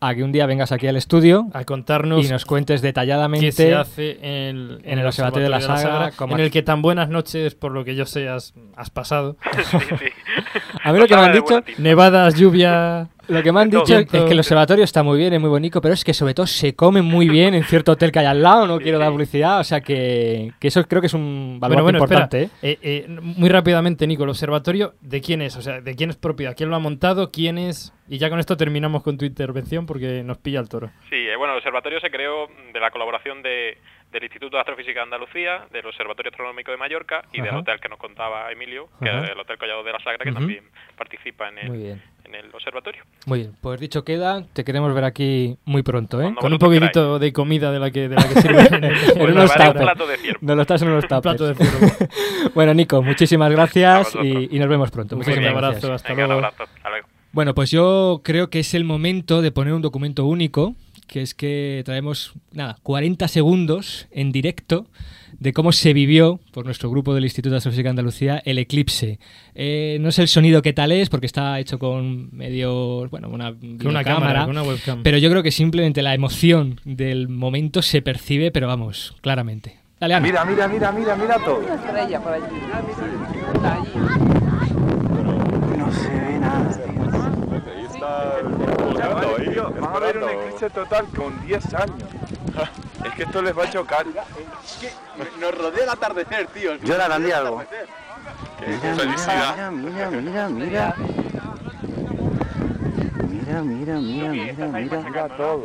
a 0.00 0.14
que 0.14 0.22
un 0.22 0.32
día 0.32 0.46
vengas 0.46 0.72
aquí 0.72 0.86
al 0.86 0.96
estudio 0.96 1.48
a 1.52 1.64
contarnos 1.64 2.24
y 2.24 2.28
nos 2.28 2.44
cuentes 2.44 2.82
detalladamente 2.82 3.46
qué 3.46 3.52
se 3.52 3.74
hace 3.74 4.18
en 4.22 4.56
el, 4.56 4.80
en 4.84 4.98
el 4.98 5.06
Observatorio 5.06 5.44
de 5.44 5.50
la 5.50 5.60
Sagra, 5.60 6.12
como 6.12 6.34
en 6.36 6.44
el 6.44 6.50
que 6.50 6.62
tan 6.62 6.82
buenas 6.82 7.08
noches, 7.08 7.54
por 7.54 7.72
lo 7.72 7.84
que 7.84 7.94
yo 7.94 8.06
sé, 8.06 8.28
has, 8.28 8.54
has 8.76 8.90
pasado. 8.90 9.36
A 10.84 10.92
ver 10.92 11.02
lo 11.02 11.08
que 11.08 11.16
me 11.16 11.22
han 11.22 11.32
dicho. 11.32 11.62
Nevadas, 11.78 12.34
lluvia. 12.34 13.08
Lo 13.28 13.42
que 13.42 13.52
me 13.52 13.60
han 13.60 13.70
dicho 13.70 13.98
es 13.98 14.06
que 14.06 14.18
el 14.18 14.38
observatorio 14.38 14.84
está 14.84 15.02
muy 15.02 15.18
bien, 15.18 15.32
es 15.34 15.40
muy 15.40 15.50
bonito, 15.50 15.80
pero 15.80 15.94
es 15.94 16.04
que 16.04 16.14
sobre 16.14 16.34
todo 16.34 16.46
se 16.46 16.74
come 16.74 17.02
muy 17.02 17.28
bien 17.28 17.54
en 17.54 17.62
cierto 17.64 17.92
hotel 17.92 18.10
que 18.10 18.18
hay 18.20 18.26
al 18.26 18.42
lado. 18.42 18.66
No 18.66 18.78
quiero 18.78 18.98
dar 18.98 19.10
publicidad, 19.10 19.60
o 19.60 19.64
sea 19.64 19.80
que, 19.80 20.52
que 20.58 20.68
eso 20.68 20.82
creo 20.84 21.00
que 21.00 21.06
es 21.06 21.14
un 21.14 21.58
valor 21.60 21.82
Bueno, 21.82 21.98
bueno, 21.98 21.98
importante. 21.98 22.42
espera. 22.44 22.72
Eh, 22.72 22.78
eh, 22.82 23.06
muy 23.08 23.48
rápidamente, 23.48 24.06
Nico, 24.06 24.24
¿el 24.24 24.30
observatorio 24.30 24.94
de 25.00 25.20
quién 25.20 25.42
es? 25.42 25.56
O 25.56 25.62
sea, 25.62 25.80
¿de 25.80 25.94
quién 25.94 26.10
es 26.10 26.16
propiedad? 26.16 26.54
¿Quién 26.56 26.70
lo 26.70 26.76
ha 26.76 26.80
montado? 26.80 27.30
¿Quién 27.30 27.58
es? 27.58 27.92
Y 28.08 28.18
ya 28.18 28.30
con 28.30 28.38
esto 28.40 28.56
terminamos 28.56 29.02
con 29.02 29.18
tu 29.18 29.26
intervención 29.26 29.84
porque 29.84 30.22
nos 30.24 30.38
pilla 30.38 30.60
el 30.60 30.68
toro. 30.68 30.90
Sí, 31.10 31.16
eh, 31.16 31.36
bueno, 31.36 31.52
el 31.52 31.58
observatorio 31.58 32.00
se 32.00 32.10
creó 32.10 32.48
de 32.72 32.80
la 32.80 32.90
colaboración 32.90 33.42
de, 33.42 33.76
del 34.10 34.22
Instituto 34.22 34.56
de 34.56 34.60
Astrofísica 34.60 35.00
de 35.00 35.04
Andalucía, 35.04 35.66
del 35.70 35.84
Observatorio 35.84 36.30
Astronómico 36.30 36.70
de 36.70 36.78
Mallorca 36.78 37.22
y 37.32 37.42
del 37.42 37.54
hotel 37.54 37.78
que 37.80 37.88
nos 37.90 37.98
contaba 37.98 38.50
Emilio, 38.50 38.88
que 39.02 39.10
Ajá. 39.10 39.24
es 39.24 39.30
el 39.32 39.38
Hotel 39.38 39.58
Collado 39.58 39.82
de 39.84 39.92
la 39.92 39.98
Sagra, 40.00 40.24
que 40.24 40.32
también 40.32 40.64
participa 40.96 41.48
en 41.50 41.58
el, 41.58 41.68
Muy 41.68 41.78
bien. 41.78 42.02
En 42.28 42.34
el 42.34 42.54
observatorio. 42.54 43.02
Muy 43.26 43.40
bien, 43.40 43.52
pues 43.60 43.80
dicho 43.80 44.04
queda, 44.04 44.44
te 44.52 44.64
queremos 44.64 44.94
ver 44.94 45.04
aquí 45.04 45.56
muy 45.64 45.82
pronto, 45.82 46.20
¿eh? 46.22 46.34
Con 46.38 46.52
un 46.52 46.58
poquitito 46.58 47.18
de 47.18 47.32
comida 47.32 47.72
de 47.72 47.78
la 47.78 47.90
que, 47.90 48.08
de 48.08 48.14
la 48.16 48.28
que 48.28 48.40
sirve 48.40 48.66
en, 48.66 48.84
el- 48.84 48.94
en 48.94 49.20
en 49.20 49.30
unos 49.32 49.56
la 49.56 49.66
tuppers. 49.66 49.80
plato 49.84 50.04
Nos 50.40 50.56
lo 50.56 50.62
estás 50.62 50.82
en 50.82 50.88
unos 50.88 51.04
Un 51.04 51.08
plato 51.08 51.46
de 51.46 51.54
tuppers. 51.54 52.08
bueno, 52.54 52.74
Nico, 52.74 53.02
muchísimas 53.02 53.50
gracias 53.50 54.14
y, 54.22 54.54
y 54.54 54.58
nos 54.58 54.68
vemos 54.68 54.90
pronto. 54.90 55.16
Un 55.16 55.20
Muchísimas 55.20 55.50
abrazo, 55.50 55.72
gracias. 55.72 55.90
hasta 55.92 56.08
Venga, 56.10 56.24
un 56.24 56.28
luego. 56.32 56.46
abrazo, 56.46 56.62
hasta 56.74 56.88
luego. 56.90 57.08
Bueno, 57.32 57.54
pues 57.54 57.70
yo 57.70 58.20
creo 58.24 58.48
que 58.50 58.60
es 58.60 58.72
el 58.74 58.84
momento 58.84 59.42
de 59.42 59.52
poner 59.52 59.74
un 59.74 59.82
documento 59.82 60.24
único, 60.24 60.74
que 61.08 61.22
es 61.22 61.34
que 61.34 61.82
traemos, 61.84 62.34
nada, 62.52 62.78
40 62.82 63.26
segundos 63.26 64.06
en 64.12 64.30
directo 64.30 64.86
de 65.38 65.52
cómo 65.52 65.72
se 65.72 65.92
vivió 65.92 66.40
por 66.52 66.64
nuestro 66.64 66.90
grupo 66.90 67.14
del 67.14 67.24
Instituto 67.24 67.52
de 67.52 67.58
Astrofísica 67.58 67.88
de 67.88 67.90
Andalucía 67.90 68.42
el 68.44 68.58
eclipse. 68.58 69.18
Eh, 69.54 69.98
no 70.00 70.12
sé 70.12 70.22
el 70.22 70.28
sonido 70.28 70.62
qué 70.62 70.72
tal 70.72 70.92
es, 70.92 71.08
porque 71.08 71.26
está 71.26 71.58
hecho 71.58 71.78
con 71.78 72.34
medio, 72.36 73.08
bueno, 73.08 73.28
una, 73.28 73.54
una 73.84 74.04
cámara, 74.04 74.46
una 74.46 74.62
webcam. 74.62 75.02
pero 75.02 75.18
yo 75.18 75.30
creo 75.30 75.42
que 75.42 75.50
simplemente 75.50 76.02
la 76.02 76.14
emoción 76.14 76.80
del 76.84 77.28
momento 77.28 77.82
se 77.82 78.02
percibe, 78.02 78.50
pero 78.50 78.66
vamos, 78.66 79.16
claramente. 79.20 79.76
Dale, 80.00 80.14
Ana. 80.14 80.26
Mira, 80.26 80.44
mira, 80.44 80.68
mira, 80.68 80.92
mira, 80.92 81.16
mira 81.16 81.38
todo. 81.44 81.58
Una 81.58 81.74
estrella 81.74 82.20
por 82.20 82.32
allí. 82.32 82.44
Está 83.54 83.74
allí. 83.74 83.90
No 85.76 85.92
se 85.92 86.08
ve 86.08 86.38
nada. 86.38 86.70
Ahí 87.76 87.84
está 87.84 88.38
Un 90.16 90.28
eclipse 90.30 90.70
total 90.70 91.06
con 91.16 91.46
10 91.46 91.74
años. 91.74 92.02
Es 93.04 93.12
que 93.14 93.22
esto 93.24 93.42
les 93.42 93.56
va 93.56 93.64
a 93.64 93.70
chocar. 93.70 94.06
Nos 95.40 95.54
rodea 95.58 95.84
el 95.84 95.90
atardecer, 95.90 96.46
tío. 96.48 96.74
Yo 96.76 96.96
le 96.96 97.02
aprendí 97.02 97.30
algo. 97.32 97.62
Qué 98.58 98.94
felicidad. 98.94 99.70
Mira, 99.70 100.10
mira, 100.10 100.48
mira. 100.48 100.94
Mira, 103.28 103.62
mira, 103.62 103.94
mira, 103.98 104.28
mira, 104.30 104.66
mira. 104.68 105.00
Mira 105.00 105.28
todo. 105.36 105.64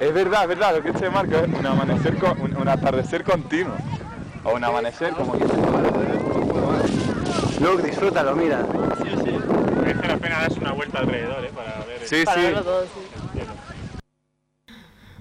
Es 0.00 0.12
verdad, 0.14 0.42
es 0.42 0.48
verdad, 0.48 0.76
lo 0.76 0.82
que 0.82 0.98
se 0.98 1.10
marca 1.10 1.40
es 1.40 1.48
un 1.48 1.66
amanecer, 1.66 2.16
con- 2.18 2.40
un, 2.40 2.56
un 2.56 2.68
atardecer 2.68 3.24
continuo. 3.24 3.74
O 4.44 4.54
un 4.54 4.62
amanecer, 4.64 5.12
como 5.14 5.32
que 5.32 5.44
Luego 7.60 7.78
disfrútalo, 7.82 8.36
mira. 8.36 8.60
Sí, 9.02 9.10
sí. 9.24 9.38
Merece 9.80 10.06
la 10.06 10.16
pena 10.18 10.37
darse 10.37 10.37
una 10.37 10.37
vuelta 10.90 10.98
alrededor, 11.00 11.44
¿eh? 11.44 11.50
Para 11.54 11.84
ver. 11.86 11.98
Sí, 12.04 12.16
Para 12.24 12.36
sí. 12.40 12.46
verlo 12.46 12.62
todo, 12.62 12.84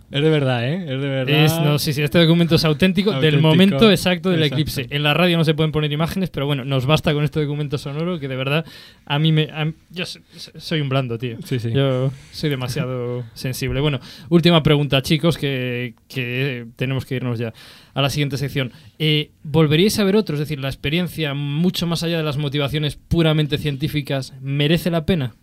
Es 0.09 0.21
de 0.23 0.29
verdad, 0.29 0.65
¿eh? 0.65 0.83
Es 0.83 1.01
de 1.01 1.07
verdad. 1.09 1.29
Es, 1.45 1.59
no, 1.59 1.77
sí, 1.79 1.91
sí, 1.91 2.01
este 2.01 2.17
documento 2.19 2.55
es 2.55 2.63
auténtico, 2.63 3.11
del 3.19 3.41
momento 3.41 3.91
exacto 3.91 4.29
del 4.29 4.39
Exacto. 4.41 4.55
eclipse. 4.61 4.87
En 4.89 5.03
la 5.03 5.13
radio 5.13 5.35
no 5.37 5.43
se 5.43 5.53
pueden 5.53 5.73
poner 5.73 5.91
imágenes, 5.91 6.29
pero 6.29 6.45
bueno, 6.45 6.63
nos 6.63 6.85
basta 6.85 7.13
con 7.13 7.25
este 7.25 7.41
documento 7.41 7.77
sonoro 7.77 8.17
que 8.17 8.29
de 8.29 8.37
verdad 8.37 8.65
a 9.05 9.19
mí 9.19 9.33
me... 9.33 9.49
a- 9.51 9.69
yo 9.89 10.05
so- 10.05 10.21
soy 10.55 10.79
un 10.79 10.87
blando, 10.87 11.17
tío. 11.17 11.35
Sí, 11.43 11.59
sí. 11.59 11.71
Yo 11.73 12.09
soy 12.31 12.49
demasiado 12.49 13.25
sensible. 13.33 13.81
Bueno, 13.81 13.99
última 14.29 14.63
pregunta, 14.63 15.01
chicos, 15.01 15.37
que, 15.37 15.93
que 16.07 16.65
tenemos 16.77 17.05
que 17.05 17.15
irnos 17.15 17.37
ya 17.37 17.53
a 17.93 18.01
la 18.01 18.09
siguiente 18.09 18.37
sección. 18.37 18.71
Eh, 18.99 19.31
¿Volveríais 19.43 19.99
a 19.99 20.05
ver 20.05 20.15
otro? 20.15 20.35
Es 20.35 20.39
decir, 20.39 20.61
la 20.61 20.69
experiencia, 20.69 21.33
mucho 21.33 21.85
más 21.85 22.01
allá 22.03 22.15
de 22.15 22.23
las 22.23 22.37
motivaciones 22.37 22.95
puramente 22.95 23.57
científicas, 23.57 24.33
¿merece 24.39 24.89
la 24.89 25.05
pena? 25.05 25.35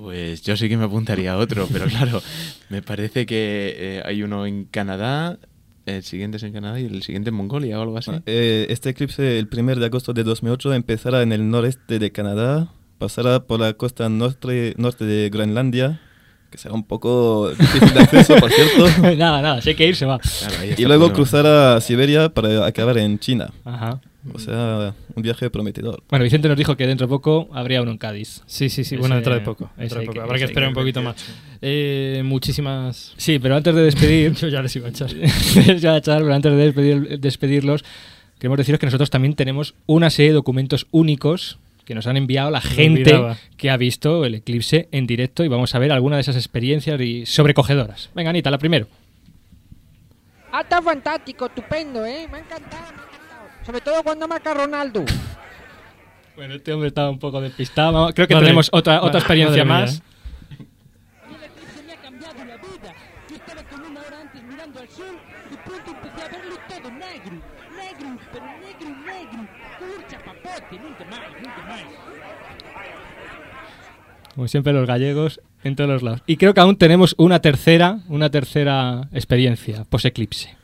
Pues 0.00 0.40
yo 0.42 0.56
sí 0.56 0.68
que 0.70 0.78
me 0.78 0.84
apuntaría 0.84 1.32
a 1.34 1.36
otro, 1.36 1.68
pero 1.70 1.84
claro, 1.88 2.22
me 2.70 2.80
parece 2.80 3.26
que 3.26 3.74
eh, 3.76 4.02
hay 4.04 4.22
uno 4.22 4.46
en 4.46 4.64
Canadá, 4.64 5.38
El 5.84 6.02
siguiente 6.04 6.38
es 6.38 6.42
en 6.42 6.52
Canadá 6.52 6.80
y 6.80 6.86
el 6.86 7.02
siguiente 7.02 7.28
en 7.28 7.36
Mongolia 7.36 7.78
o 7.78 7.82
algo 7.82 7.98
así. 7.98 8.10
Eh, 8.24 8.66
este 8.70 8.90
eclipse, 8.90 9.38
el 9.38 9.48
1 9.52 9.76
de 9.76 9.86
agosto 9.86 10.14
de 10.14 10.24
2008, 10.24 10.72
empezará 10.72 11.22
en 11.22 11.32
el 11.32 11.50
noreste 11.50 11.98
de 11.98 12.12
Canadá, 12.12 12.72
pasará 12.98 13.40
por 13.40 13.60
la 13.60 13.74
costa 13.74 14.08
norte, 14.08 14.74
norte 14.78 15.04
de 15.04 15.28
Groenlandia, 15.28 16.00
que 16.50 16.56
será 16.56 16.74
un 16.74 16.84
poco 16.84 17.50
difícil 17.50 17.92
de 17.92 18.00
acceso, 18.00 18.36
por 18.36 18.50
cierto. 18.50 18.88
nada, 19.16 19.42
nada, 19.42 19.60
si 19.60 19.70
hay 19.70 19.74
que 19.74 19.86
ir, 19.86 19.96
se 19.96 20.06
va. 20.06 20.18
y 20.78 20.84
luego 20.84 21.12
cruzará 21.12 21.76
a 21.76 21.80
Siberia 21.82 22.30
para 22.30 22.66
acabar 22.66 22.96
en 22.96 23.18
China. 23.18 23.50
Ajá. 23.64 24.00
O 24.34 24.38
sea, 24.38 24.94
un 25.14 25.22
viaje 25.22 25.48
prometedor. 25.48 26.02
Bueno, 26.08 26.24
Vicente 26.24 26.46
nos 26.48 26.56
dijo 26.58 26.76
que 26.76 26.86
dentro 26.86 27.06
de 27.06 27.10
poco 27.10 27.48
habría 27.52 27.80
uno 27.80 27.90
en 27.90 27.96
Cádiz. 27.98 28.42
Sí, 28.46 28.68
sí, 28.68 28.84
sí. 28.84 28.96
Bueno, 28.96 29.14
dentro 29.14 29.32
de 29.32 29.40
poco. 29.40 29.70
ese 29.76 29.80
dentro 29.80 29.96
de 29.96 30.00
hay 30.02 30.06
poco. 30.08 30.14
que- 30.14 30.20
Habrá 30.20 30.38
que 30.38 30.44
esperar 30.44 30.68
un 30.68 30.74
poquito 30.74 31.02
más. 31.02 31.16
Eh, 31.62 32.20
muchísimas. 32.24 33.14
Sí, 33.16 33.38
pero 33.38 33.56
antes 33.56 33.74
de 33.74 33.82
despedir. 33.82 34.32
Yo 34.40 34.48
ya 34.48 34.60
les 34.62 34.76
iba 34.76 34.86
a 34.88 34.90
echar. 34.90 35.10
les 35.12 35.82
iba 35.82 35.92
a 35.94 35.96
echar, 35.98 36.20
pero 36.20 36.34
antes 36.34 36.52
de 36.52 36.72
despedir- 36.74 37.18
despedirlos, 37.18 37.82
queremos 38.38 38.58
deciros 38.58 38.78
que 38.78 38.86
nosotros 38.86 39.08
también 39.08 39.34
tenemos 39.34 39.74
una 39.86 40.10
serie 40.10 40.32
de 40.32 40.34
documentos 40.34 40.86
únicos 40.90 41.58
que 41.86 41.94
nos 41.94 42.06
han 42.06 42.16
enviado 42.18 42.50
la 42.50 42.60
gente 42.60 43.18
que 43.56 43.70
ha 43.70 43.76
visto 43.76 44.24
el 44.26 44.34
eclipse 44.36 44.88
en 44.92 45.06
directo 45.06 45.44
y 45.44 45.48
vamos 45.48 45.74
a 45.74 45.78
ver 45.78 45.90
alguna 45.92 46.16
de 46.16 46.20
esas 46.22 46.36
experiencias 46.36 47.00
y 47.00 47.24
sobrecogedoras. 47.26 48.10
Venga, 48.14 48.30
Anita, 48.30 48.50
la 48.50 48.58
primero. 48.58 48.86
Ah, 50.52 50.60
está 50.60 50.82
fantástico, 50.82 51.46
estupendo, 51.46 52.04
¿eh? 52.04 52.28
Me 52.30 52.38
ha 52.38 52.40
encantado, 52.40 52.82
me 52.82 52.88
ha 52.88 52.90
encantado. 52.90 53.09
Sobre 53.70 53.82
todo 53.82 54.02
cuando 54.02 54.26
marca 54.26 54.52
Ronaldo. 54.52 55.04
Bueno, 56.34 56.54
este 56.54 56.72
hombre 56.72 56.88
estaba 56.88 57.08
un 57.08 57.20
poco 57.20 57.40
despistado. 57.40 57.92
Vamos- 57.92 58.14
Creo 58.16 58.26
que 58.26 58.34
Madre- 58.34 58.46
tenemos 58.46 58.68
otra, 58.72 59.00
otra 59.00 59.20
experiencia 59.20 59.64
mía, 59.64 59.72
más. 59.74 59.98
¿eh? 59.98 60.02
como 63.70 63.86
una 63.86 64.00
hora 64.00 64.20
antes 64.22 64.42
mirando 64.42 64.80
al 64.80 64.88
sol 64.88 65.14
y 65.52 65.68
pronto 65.68 65.90
empecé 65.92 66.20
a 66.20 66.28
verlo 66.36 66.56
todo 66.68 66.90
negro. 66.90 67.42
Negro, 67.76 68.18
pero 68.32 68.46
negro, 68.58 68.88
negro. 69.06 69.48
Color 69.78 70.06
chapapote, 70.08 70.78
nunca 70.80 71.04
más, 71.04 71.20
nunca 71.40 71.62
más. 71.68 71.80
Como 74.34 74.48
siempre 74.48 74.72
los 74.72 74.88
gallegos 74.88 75.40
en 75.62 75.76
todos 75.76 75.90
los 75.90 76.02
lados. 76.02 76.22
Y 76.26 76.38
creo 76.38 76.54
que 76.54 76.60
aún 76.60 76.76
tenemos 76.76 77.14
una 77.18 77.40
tercera, 77.40 78.00
una 78.08 78.30
tercera 78.30 79.08
experiencia 79.12 79.84
post-eclipse. 79.88 80.48
¡Ay! 80.48 80.59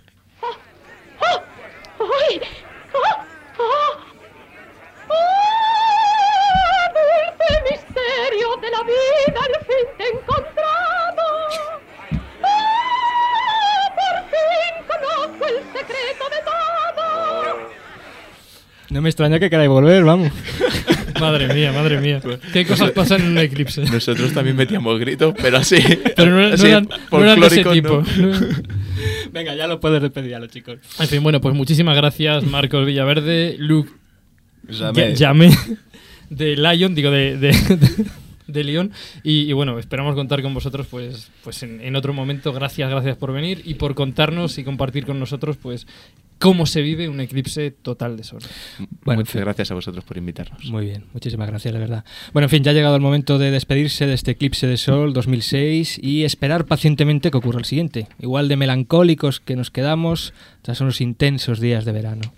Extraña 19.17 19.41
que 19.41 19.49
queráis 19.49 19.71
volver, 19.71 20.05
vamos. 20.05 20.31
Madre 21.21 21.53
mía, 21.55 21.73
madre 21.73 21.99
mía. 21.99 22.21
¿Qué 22.53 22.67
cosas 22.67 22.91
pasan 22.91 23.23
en 23.23 23.29
un 23.29 23.39
eclipse? 23.39 23.81
Nosotros 23.87 24.35
también 24.35 24.55
metíamos 24.55 25.01
gritos, 25.01 25.35
pero 25.41 25.57
así. 25.57 25.79
Pero 26.15 26.31
no, 26.33 26.47
no 26.49 26.55
así 26.55 26.67
eran, 26.67 26.87
no 27.11 27.23
eran 27.25 27.41
de 27.41 27.47
ese 27.47 27.65
tipo. 27.65 28.03
Venga, 29.33 29.55
ya 29.55 29.67
lo 29.67 29.81
puedes 29.81 30.03
despedir 30.03 30.35
a 30.35 30.39
los 30.41 30.51
chicos. 30.51 30.77
En 31.01 31.09
fin, 31.09 31.23
bueno, 31.23 31.41
pues 31.41 31.55
muchísimas 31.55 31.97
gracias, 31.97 32.45
Marcos 32.45 32.85
Villaverde, 32.85 33.57
Luke 33.59 33.91
Llamé, 34.69 35.51
de 36.31 36.55
Lion, 36.57 36.95
digo, 36.95 37.11
de, 37.11 37.39
de, 37.39 37.49
de- 37.53 38.05
de 38.47 38.63
León. 38.65 38.93
Y, 39.25 39.49
y 39.49 39.53
bueno, 39.55 39.79
esperamos 39.79 40.15
contar 40.15 40.43
con 40.43 40.53
vosotros 40.55 40.87
pues, 40.91 41.31
pues 41.43 41.63
en, 41.63 41.81
en 41.81 41.97
otro 41.97 42.13
momento. 42.13 42.53
Gracias, 42.53 42.89
gracias 42.91 43.17
por 43.17 43.33
venir 43.33 43.63
y 43.65 43.75
por 43.75 43.95
contarnos 43.95 44.59
y 44.59 44.65
compartir 44.65 45.05
con 45.07 45.19
nosotros 45.19 45.57
pues 45.57 45.87
cómo 46.39 46.67
se 46.67 46.83
vive 46.83 47.09
un 47.09 47.21
eclipse 47.21 47.71
total 47.71 48.17
de 48.17 48.25
sol. 48.25 48.41
Bueno, 49.05 49.21
Muchas 49.21 49.41
gracias 49.41 49.71
a 49.71 49.75
vosotros 49.75 50.05
por 50.05 50.17
invitarnos. 50.17 50.65
Muy 50.67 50.87
bien, 50.87 51.05
muchísimas 51.13 51.49
gracias, 51.49 51.73
de 51.73 51.81
verdad. 51.81 52.05
Bueno, 52.33 52.47
en 52.47 52.51
fin, 52.51 52.63
ya 52.63 52.71
ha 52.71 52.75
llegado 52.75 52.97
el 52.97 53.03
momento 53.03 53.39
de 53.39 53.51
despedirse 53.51 54.07
de 54.07 54.15
este 54.15 54.33
eclipse 54.33 54.67
de 54.67 54.77
sol 54.77 55.13
2006 55.13 55.99
y 56.03 56.25
esperar 56.25 56.67
pacientemente 56.67 57.31
que 57.31 57.39
ocurra 57.39 57.59
el 57.59 57.65
siguiente. 57.65 58.09
Igual 58.21 58.49
de 58.49 58.57
melancólicos 58.57 59.41
que 59.41 59.57
nos 59.57 59.71
quedamos 59.71 60.35
tras 60.63 60.81
unos 60.81 61.01
intensos 61.01 61.61
días 61.61 61.85
de 61.85 61.93
verano. 61.93 62.33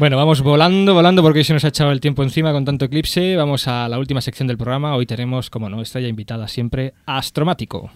Bueno, 0.00 0.16
vamos 0.16 0.40
volando, 0.40 0.94
volando 0.94 1.22
porque 1.22 1.40
hoy 1.40 1.44
se 1.44 1.52
nos 1.52 1.62
ha 1.62 1.68
echado 1.68 1.92
el 1.92 2.00
tiempo 2.00 2.22
encima 2.22 2.52
con 2.52 2.64
tanto 2.64 2.86
eclipse. 2.86 3.36
Vamos 3.36 3.68
a 3.68 3.86
la 3.86 3.98
última 3.98 4.22
sección 4.22 4.48
del 4.48 4.56
programa. 4.56 4.96
Hoy 4.96 5.04
tenemos, 5.04 5.50
como 5.50 5.68
no, 5.68 5.82
estrella 5.82 6.08
invitada 6.08 6.48
siempre, 6.48 6.94
Astromático. 7.04 7.90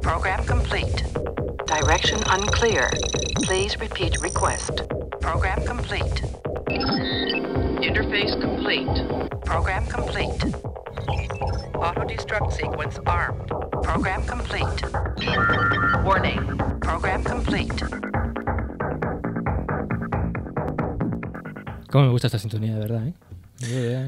Program 0.00 0.46
complete. 0.46 1.02
Direction 1.66 2.20
unclear. 2.30 2.90
Please 3.48 3.76
repeat 3.80 4.18
request. 4.22 4.82
Program 5.20 5.58
complete. 5.66 6.22
Interface 7.82 8.40
complete. 8.40 8.86
Program 9.44 9.84
complete. 9.88 10.46
Auto 11.74 12.04
destruct 12.06 12.52
sequence 12.52 13.00
armed. 13.04 13.48
Program 13.82 14.22
complete. 14.28 14.84
Warning. 16.04 16.56
Program 16.80 17.24
complete. 17.24 18.21
Cómo 21.92 22.06
me 22.06 22.10
gusta 22.10 22.26
esta 22.26 22.38
sintonía, 22.40 22.74
de 22.74 22.80
verdad, 22.80 23.06
¿eh? 23.06 23.12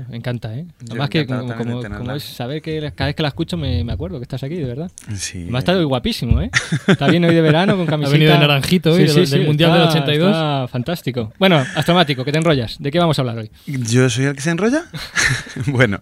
Me 0.08 0.16
encanta, 0.16 0.52
¿eh? 0.52 0.66
Además 0.90 1.10
que 1.10 1.26
como, 1.26 2.12
es 2.16 2.24
saber 2.24 2.60
que 2.60 2.90
cada 2.96 3.06
vez 3.06 3.14
que 3.14 3.22
la 3.22 3.28
escucho 3.28 3.56
me, 3.56 3.84
me 3.84 3.92
acuerdo 3.92 4.18
que 4.18 4.24
estás 4.24 4.42
aquí, 4.42 4.56
de 4.56 4.64
verdad. 4.64 4.90
Sí. 5.14 5.46
Me 5.48 5.58
ha 5.58 5.60
estado 5.60 5.86
guapísimo, 5.86 6.40
¿eh? 6.40 6.50
Está 6.88 7.06
bien 7.06 7.24
hoy 7.24 7.32
de 7.36 7.40
verano 7.40 7.76
con 7.76 7.86
camiseta. 7.86 8.12
venido 8.14 8.32
de 8.32 8.38
naranjito 8.40 8.90
hoy, 8.92 9.04
del- 9.06 9.30
del 9.30 9.46
Mundial 9.46 9.72
del 9.74 9.82
82. 9.82 10.28
Está 10.28 10.66
fantástico. 10.66 11.32
Bueno, 11.38 11.58
Astromático, 11.76 12.24
que 12.24 12.32
te 12.32 12.38
enrollas. 12.38 12.78
¿De 12.80 12.90
qué 12.90 12.98
vamos 12.98 13.16
a 13.18 13.22
hablar 13.22 13.38
hoy? 13.38 13.50
¿Yo 13.66 14.10
soy 14.10 14.24
el 14.24 14.34
que 14.34 14.40
se 14.40 14.50
enrolla? 14.50 14.86
bueno, 15.66 16.00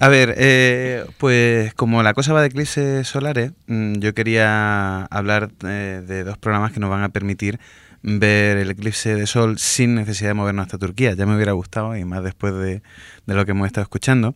a 0.00 0.08
ver, 0.08 0.34
eh, 0.38 1.04
pues 1.18 1.74
como 1.74 2.02
la 2.02 2.14
cosa 2.14 2.32
va 2.32 2.40
de 2.40 2.46
eclipses 2.46 3.06
solares, 3.06 3.52
mm, 3.66 3.96
yo 3.98 4.14
quería 4.14 5.04
hablar 5.06 5.50
eh, 5.66 6.02
de 6.06 6.24
dos 6.24 6.38
programas 6.38 6.72
que 6.72 6.80
nos 6.80 6.88
van 6.88 7.02
a 7.02 7.10
permitir 7.10 7.60
ver 8.08 8.56
el 8.56 8.70
eclipse 8.70 9.14
de 9.16 9.26
sol 9.26 9.58
sin 9.58 9.96
necesidad 9.96 10.30
de 10.30 10.34
movernos 10.34 10.62
hasta 10.66 10.78
Turquía. 10.78 11.14
Ya 11.14 11.26
me 11.26 11.34
hubiera 11.34 11.52
gustado 11.52 11.96
y 11.96 12.04
más 12.04 12.22
después 12.22 12.54
de, 12.54 12.82
de 13.26 13.34
lo 13.34 13.44
que 13.44 13.50
hemos 13.50 13.66
estado 13.66 13.82
escuchando. 13.82 14.34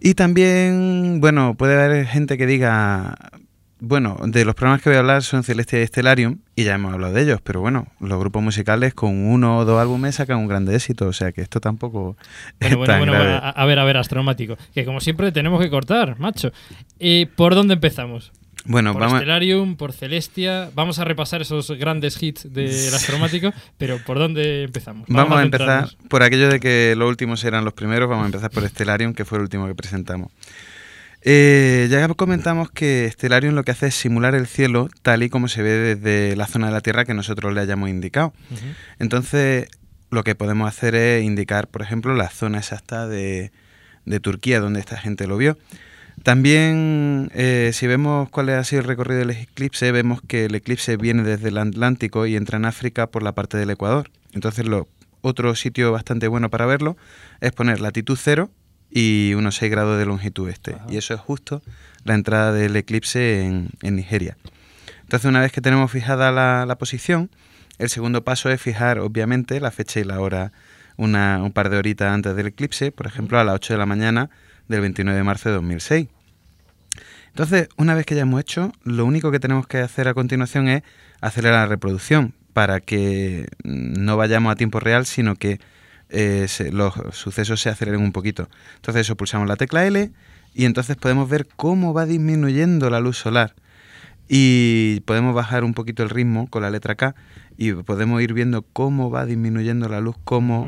Y 0.00 0.14
también, 0.14 1.18
bueno, 1.20 1.54
puede 1.56 1.82
haber 1.82 2.06
gente 2.06 2.38
que 2.38 2.46
diga, 2.46 3.16
bueno, 3.80 4.18
de 4.24 4.44
los 4.44 4.54
programas 4.54 4.80
que 4.82 4.90
voy 4.90 4.96
a 4.96 5.00
hablar 5.00 5.22
son 5.22 5.42
Celestia 5.44 5.82
y 5.82 5.86
Stellarium, 5.86 6.38
y 6.56 6.64
ya 6.64 6.74
hemos 6.74 6.92
hablado 6.92 7.12
de 7.14 7.22
ellos, 7.22 7.40
pero 7.42 7.60
bueno, 7.60 7.88
los 8.00 8.18
grupos 8.20 8.42
musicales 8.42 8.94
con 8.94 9.26
uno 9.26 9.58
o 9.58 9.64
dos 9.64 9.80
álbumes 9.80 10.14
sacan 10.16 10.38
un 10.38 10.46
grande 10.46 10.74
éxito, 10.74 11.06
o 11.06 11.12
sea 11.12 11.32
que 11.32 11.40
esto 11.42 11.60
tampoco 11.60 12.16
es 12.60 12.76
Bueno, 12.76 12.84
tan 12.84 12.98
bueno, 13.00 13.12
grave. 13.12 13.32
a, 13.32 13.50
a 13.50 13.66
ver, 13.66 13.78
a 13.78 13.84
ver, 13.84 13.96
astromático. 13.96 14.56
Que 14.74 14.84
como 14.84 15.00
siempre 15.00 15.32
tenemos 15.32 15.60
que 15.60 15.70
cortar, 15.70 16.18
macho. 16.18 16.52
Eh, 16.98 17.26
¿Por 17.34 17.54
dónde 17.54 17.74
empezamos? 17.74 18.32
Bueno, 18.64 18.92
por 18.92 19.02
vamos- 19.02 19.18
Stellarium, 19.18 19.76
por 19.76 19.92
Celestia. 19.92 20.70
Vamos 20.74 20.98
a 20.98 21.04
repasar 21.04 21.42
esos 21.42 21.70
grandes 21.72 22.22
hits 22.22 22.52
del 22.52 22.94
astromático, 22.94 23.52
pero 23.76 23.98
¿por 23.98 24.18
dónde 24.18 24.64
empezamos? 24.64 25.06
Vamos, 25.08 25.38
a 25.38 25.42
empezar 25.42 25.90
por 26.08 26.22
aquello 26.22 26.48
de 26.48 26.60
que 26.60 26.94
los 26.96 27.08
últimos 27.08 27.44
eran 27.44 27.64
los 27.64 27.74
primeros, 27.74 28.08
vamos 28.08 28.24
a 28.24 28.26
empezar 28.26 28.50
por 28.50 28.66
Stellarium, 28.66 29.12
que 29.12 29.24
fue 29.24 29.38
el 29.38 29.42
último 29.42 29.66
que 29.66 29.74
presentamos. 29.74 30.30
Eh, 31.26 31.88
ya 31.90 32.06
comentamos 32.08 32.70
que 32.70 33.08
Stellarium 33.10 33.54
lo 33.54 33.64
que 33.64 33.70
hace 33.70 33.86
es 33.86 33.94
simular 33.94 34.34
el 34.34 34.46
cielo 34.46 34.90
tal 35.02 35.22
y 35.22 35.30
como 35.30 35.48
se 35.48 35.62
ve 35.62 35.96
desde 35.96 36.36
la 36.36 36.46
zona 36.46 36.66
de 36.66 36.72
la 36.72 36.80
Tierra 36.82 37.04
que 37.06 37.14
nosotros 37.14 37.54
le 37.54 37.60
hayamos 37.60 37.88
indicado. 37.88 38.32
Entonces, 38.98 39.68
lo 40.10 40.22
que 40.22 40.34
podemos 40.34 40.68
hacer 40.68 40.94
es 40.94 41.24
indicar, 41.24 41.68
por 41.68 41.82
ejemplo, 41.82 42.14
la 42.14 42.28
zona 42.28 42.58
exacta 42.58 43.06
de, 43.06 43.52
de 44.04 44.20
Turquía 44.20 44.60
donde 44.60 44.80
esta 44.80 44.98
gente 44.98 45.26
lo 45.26 45.36
vio. 45.36 45.58
También, 46.24 47.30
eh, 47.34 47.72
si 47.74 47.86
vemos 47.86 48.30
cuál 48.30 48.48
ha 48.48 48.64
sido 48.64 48.80
el 48.80 48.88
recorrido 48.88 49.18
del 49.18 49.30
eclipse, 49.30 49.92
vemos 49.92 50.22
que 50.26 50.46
el 50.46 50.54
eclipse 50.54 50.96
viene 50.96 51.22
desde 51.22 51.50
el 51.50 51.58
Atlántico 51.58 52.24
y 52.24 52.34
entra 52.34 52.56
en 52.56 52.64
África 52.64 53.08
por 53.08 53.22
la 53.22 53.32
parte 53.32 53.58
del 53.58 53.68
Ecuador. 53.68 54.10
Entonces, 54.32 54.66
lo, 54.66 54.88
otro 55.20 55.54
sitio 55.54 55.92
bastante 55.92 56.26
bueno 56.26 56.48
para 56.48 56.64
verlo 56.64 56.96
es 57.42 57.52
poner 57.52 57.82
latitud 57.82 58.18
cero 58.18 58.50
y 58.90 59.34
unos 59.34 59.56
6 59.56 59.70
grados 59.70 59.98
de 59.98 60.06
longitud 60.06 60.48
este. 60.48 60.76
Y 60.88 60.96
eso 60.96 61.12
es 61.12 61.20
justo 61.20 61.62
la 62.04 62.14
entrada 62.14 62.52
del 62.52 62.74
eclipse 62.74 63.44
en, 63.44 63.68
en 63.82 63.94
Nigeria. 63.94 64.38
Entonces, 65.02 65.28
una 65.28 65.42
vez 65.42 65.52
que 65.52 65.60
tenemos 65.60 65.90
fijada 65.90 66.32
la, 66.32 66.64
la 66.64 66.78
posición, 66.78 67.28
el 67.76 67.90
segundo 67.90 68.24
paso 68.24 68.48
es 68.48 68.62
fijar, 68.62 68.98
obviamente, 68.98 69.60
la 69.60 69.70
fecha 69.70 70.00
y 70.00 70.04
la 70.04 70.20
hora 70.20 70.52
una, 70.96 71.42
un 71.42 71.52
par 71.52 71.68
de 71.68 71.76
horitas 71.76 72.14
antes 72.14 72.34
del 72.34 72.46
eclipse, 72.46 72.92
por 72.92 73.06
ejemplo, 73.06 73.38
a 73.38 73.44
las 73.44 73.56
8 73.56 73.74
de 73.74 73.78
la 73.78 73.84
mañana 73.84 74.30
del 74.68 74.80
29 74.80 75.16
de 75.16 75.24
marzo 75.24 75.48
de 75.48 75.54
2006. 75.56 76.08
Entonces, 77.28 77.68
una 77.76 77.94
vez 77.94 78.06
que 78.06 78.14
ya 78.14 78.22
hemos 78.22 78.40
hecho, 78.40 78.72
lo 78.84 79.04
único 79.04 79.30
que 79.30 79.40
tenemos 79.40 79.66
que 79.66 79.78
hacer 79.78 80.06
a 80.08 80.14
continuación 80.14 80.68
es 80.68 80.82
acelerar 81.20 81.60
la 81.62 81.66
reproducción 81.66 82.34
para 82.52 82.80
que 82.80 83.48
no 83.64 84.16
vayamos 84.16 84.52
a 84.52 84.56
tiempo 84.56 84.78
real, 84.78 85.06
sino 85.06 85.34
que 85.34 85.58
eh, 86.10 86.46
se- 86.48 86.70
los 86.70 86.94
sucesos 87.12 87.60
se 87.60 87.70
aceleren 87.70 88.00
un 88.00 88.12
poquito. 88.12 88.48
Entonces, 88.76 89.00
eso 89.02 89.16
pulsamos 89.16 89.48
la 89.48 89.56
tecla 89.56 89.84
L 89.86 90.12
y 90.54 90.64
entonces 90.64 90.96
podemos 90.96 91.28
ver 91.28 91.48
cómo 91.56 91.92
va 91.92 92.06
disminuyendo 92.06 92.88
la 92.90 93.00
luz 93.00 93.16
solar. 93.18 93.54
Y 94.28 95.00
podemos 95.00 95.34
bajar 95.34 95.64
un 95.64 95.74
poquito 95.74 96.02
el 96.04 96.10
ritmo 96.10 96.48
con 96.48 96.62
la 96.62 96.70
letra 96.70 96.94
K 96.94 97.14
y 97.58 97.72
podemos 97.72 98.22
ir 98.22 98.32
viendo 98.32 98.62
cómo 98.62 99.10
va 99.10 99.26
disminuyendo 99.26 99.88
la 99.88 100.00
luz, 100.00 100.16
cómo 100.24 100.66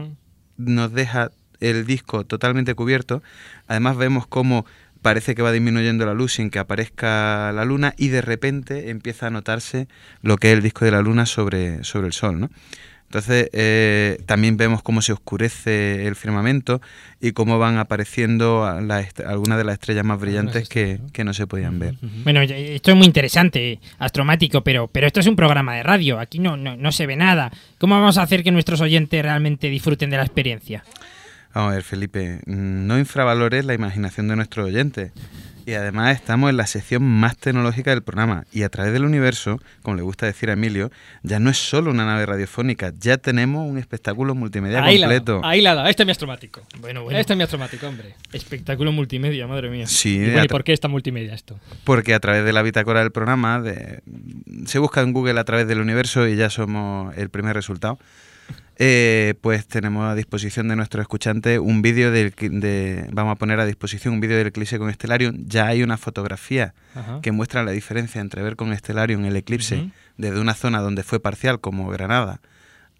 nos 0.56 0.92
deja 0.92 1.30
el 1.60 1.86
disco 1.86 2.24
totalmente 2.24 2.74
cubierto. 2.74 3.22
Además 3.66 3.96
vemos 3.96 4.26
cómo 4.26 4.66
parece 5.02 5.34
que 5.34 5.42
va 5.42 5.52
disminuyendo 5.52 6.04
la 6.04 6.14
luz 6.14 6.34
sin 6.34 6.50
que 6.50 6.58
aparezca 6.58 7.52
la 7.52 7.64
luna 7.64 7.94
y 7.96 8.08
de 8.08 8.22
repente 8.22 8.90
empieza 8.90 9.28
a 9.28 9.30
notarse 9.30 9.86
lo 10.22 10.36
que 10.36 10.48
es 10.48 10.56
el 10.56 10.62
disco 10.62 10.84
de 10.84 10.90
la 10.90 11.00
luna 11.00 11.26
sobre, 11.26 11.84
sobre 11.84 12.08
el 12.08 12.12
sol, 12.12 12.40
¿no? 12.40 12.50
Entonces 13.04 13.48
eh, 13.52 14.18
también 14.26 14.56
vemos 14.56 14.82
cómo 14.82 15.00
se 15.00 15.12
oscurece 15.12 16.08
el 16.08 16.16
firmamento 16.16 16.80
y 17.20 17.32
cómo 17.32 17.56
van 17.58 17.78
apareciendo 17.78 18.64
algunas 18.64 19.58
de 19.58 19.64
las 19.64 19.74
estrellas 19.74 20.04
más 20.04 20.18
brillantes 20.18 20.68
que, 20.68 20.98
que 21.12 21.22
no 21.22 21.32
se 21.32 21.46
podían 21.46 21.78
ver. 21.78 21.94
Bueno, 22.24 22.42
esto 22.42 22.90
es 22.90 22.96
muy 22.96 23.06
interesante, 23.06 23.78
astromático, 23.98 24.62
pero, 24.62 24.88
pero 24.88 25.06
esto 25.06 25.20
es 25.20 25.28
un 25.28 25.36
programa 25.36 25.76
de 25.76 25.84
radio, 25.84 26.18
aquí 26.18 26.40
no, 26.40 26.56
no, 26.56 26.76
no 26.76 26.90
se 26.90 27.06
ve 27.06 27.14
nada. 27.14 27.52
¿Cómo 27.78 27.94
vamos 27.94 28.18
a 28.18 28.22
hacer 28.22 28.42
que 28.42 28.50
nuestros 28.50 28.80
oyentes 28.80 29.22
realmente 29.22 29.70
disfruten 29.70 30.10
de 30.10 30.16
la 30.16 30.24
experiencia? 30.24 30.82
Vamos 31.56 31.70
a 31.72 31.74
ver, 31.76 31.84
Felipe, 31.84 32.40
mm, 32.44 32.86
no 32.86 32.98
infravalores 32.98 33.64
la 33.64 33.72
imaginación 33.72 34.28
de 34.28 34.36
nuestros 34.36 34.66
oyentes. 34.66 35.12
Y 35.64 35.72
además 35.72 36.14
estamos 36.14 36.50
en 36.50 36.58
la 36.58 36.66
sección 36.66 37.02
más 37.02 37.38
tecnológica 37.38 37.90
del 37.92 38.02
programa. 38.02 38.44
Y 38.52 38.62
a 38.62 38.68
través 38.68 38.92
del 38.92 39.06
universo, 39.06 39.58
como 39.80 39.96
le 39.96 40.02
gusta 40.02 40.26
decir 40.26 40.50
a 40.50 40.52
Emilio, 40.52 40.92
ya 41.22 41.40
no 41.40 41.48
es 41.48 41.56
solo 41.56 41.90
una 41.90 42.04
nave 42.04 42.26
radiofónica, 42.26 42.92
ya 43.00 43.16
tenemos 43.16 43.66
un 43.68 43.78
espectáculo 43.78 44.34
multimedia 44.34 44.84
Ahí 44.84 44.98
la, 44.98 45.06
completo. 45.06 45.40
ahí 45.44 45.62
la 45.62 45.74
da. 45.74 45.88
Este 45.88 46.02
es 46.02 46.06
mi 46.06 46.10
astromático. 46.12 46.60
Bueno, 46.78 47.04
bueno. 47.04 47.18
Este 47.18 47.32
es 47.32 47.36
mi 47.38 47.42
astromático, 47.42 47.86
hombre. 47.88 48.14
Espectáculo 48.34 48.92
multimedia, 48.92 49.46
madre 49.46 49.70
mía. 49.70 49.86
Sí, 49.86 50.16
Y, 50.16 50.24
bueno, 50.30 50.44
¿y 50.44 50.48
por 50.48 50.62
qué 50.62 50.74
esta 50.74 50.88
multimedia 50.88 51.32
esto? 51.34 51.58
Porque 51.84 52.12
a 52.12 52.20
través 52.20 52.44
de 52.44 52.52
la 52.52 52.60
bitácora 52.60 53.00
del 53.00 53.12
programa 53.12 53.62
de- 53.62 54.02
se 54.66 54.78
busca 54.78 55.00
en 55.00 55.14
Google 55.14 55.40
a 55.40 55.44
través 55.44 55.66
del 55.66 55.80
universo 55.80 56.28
y 56.28 56.36
ya 56.36 56.50
somos 56.50 57.16
el 57.16 57.30
primer 57.30 57.56
resultado. 57.56 57.98
Eh, 58.78 59.34
pues 59.40 59.66
tenemos 59.66 60.04
a 60.04 60.14
disposición 60.14 60.68
de 60.68 60.76
nuestros 60.76 61.00
escuchantes 61.00 61.58
un 61.58 61.80
vídeo 61.80 62.10
del 62.10 62.34
de 62.36 63.08
vamos 63.10 63.32
a 63.32 63.36
poner 63.36 63.58
a 63.58 63.64
disposición 63.64 64.12
un 64.12 64.20
vídeo 64.20 64.36
del 64.36 64.48
eclipse 64.48 64.78
con 64.78 64.92
Stellarium. 64.92 65.46
Ya 65.46 65.66
hay 65.66 65.82
una 65.82 65.96
fotografía 65.96 66.74
Ajá. 66.94 67.20
que 67.22 67.32
muestra 67.32 67.64
la 67.64 67.70
diferencia 67.70 68.20
entre 68.20 68.42
ver 68.42 68.56
con 68.56 68.76
Stellarium 68.76 69.24
el 69.24 69.36
eclipse 69.36 69.90
desde 70.18 70.40
una 70.40 70.54
zona 70.54 70.80
donde 70.80 71.02
fue 71.04 71.20
parcial 71.20 71.60
como 71.60 71.88
Granada 71.88 72.40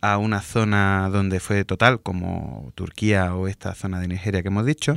a 0.00 0.18
una 0.18 0.40
zona 0.40 1.08
donde 1.10 1.40
fue 1.40 1.64
total 1.64 2.00
como 2.00 2.72
Turquía 2.74 3.34
o 3.34 3.48
esta 3.48 3.74
zona 3.74 4.00
de 4.00 4.08
Nigeria 4.08 4.42
que 4.42 4.48
hemos 4.48 4.64
dicho. 4.64 4.96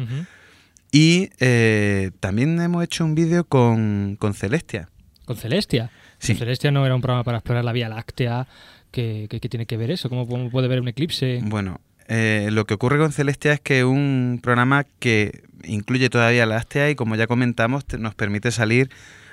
Y 0.92 1.30
eh, 1.40 2.12
también 2.20 2.60
hemos 2.62 2.84
hecho 2.84 3.06
un 3.06 3.16
vídeo 3.16 3.44
con, 3.44 4.16
con 4.20 4.34
Celestia. 4.34 4.90
¿Con 5.26 5.36
Celestia? 5.36 5.92
Sí. 6.18 6.34
¿Con 6.34 6.40
Celestia 6.40 6.72
no 6.72 6.86
era 6.86 6.96
un 6.96 7.02
programa 7.02 7.24
para 7.24 7.38
explorar 7.38 7.64
la 7.64 7.72
Vía 7.72 7.90
Láctea? 7.90 8.48
¿Qué, 8.92 9.28
qué- 9.30 9.40
qué 9.40 9.50
tiene 9.50 9.66
que 9.66 9.78
ver 9.78 9.92
eso? 9.92 10.10
¿Cómo, 10.10 10.28
puede 10.50 10.68
ver 10.68 10.82
un 10.82 10.88
eclipse? 10.88 11.40
Bueno, 11.44 11.80
eh, 12.08 12.50
lo 12.52 12.66
que 12.66 12.74
ocurre 12.74 12.98
con 12.98 13.12
Celestia 13.12 13.54
es 13.54 13.60
que 13.60 13.84
un 13.86 14.40
programa 14.42 14.86
que 15.00 15.44
incluye 15.64 16.10
todavía 16.10 16.46
la 16.46 16.56
Láctea 16.56 16.90
y 16.90 16.96
como 16.96 17.16
ya 17.16 17.28
comentamos 17.28 17.86
te- 17.86 17.98
nos 18.00 18.16
permite 18.16 18.52
salir 18.52 18.90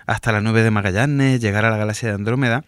hasta 0.07 0.31
las 0.33 0.43
nubes 0.43 0.63
de 0.65 0.71
Magallanes, 0.71 1.41
llegar 1.41 1.65
a 1.65 1.71
la 1.71 1.77
galaxia 1.79 2.09
de 2.11 2.15
Andrómeda, 2.17 2.65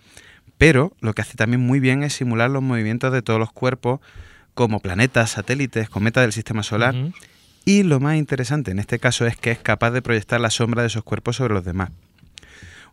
pero 0.57 0.93
lo 1.01 1.13
que 1.13 1.23
hace 1.23 1.35
también 1.37 1.61
muy 1.61 1.79
bien 1.79 2.03
es 2.03 2.15
simular 2.15 2.51
los 2.51 2.63
movimientos 2.63 3.13
de 3.13 3.23
todos 3.23 3.39
los 3.39 3.53
cuerpos 3.53 4.01
como 4.55 4.81
planetas, 4.81 5.31
satélites, 5.31 5.89
cometas 5.89 6.23
del 6.25 6.33
sistema 6.33 6.63
solar. 6.65 6.95
Y 7.65 7.83
lo 7.83 8.01
más 8.01 8.17
interesante 8.17 8.71
en 8.71 8.79
este 8.79 8.99
caso 8.99 9.27
es 9.27 9.37
que 9.37 9.51
es 9.51 9.59
capaz 9.59 9.91
de 9.91 10.01
proyectar 10.03 10.41
la 10.41 10.51
sombra 10.51 10.83
de 10.83 10.89
esos 10.89 11.05
cuerpos 11.05 11.37
sobre 11.37 11.55
los 11.55 11.65
demás. 11.65 11.91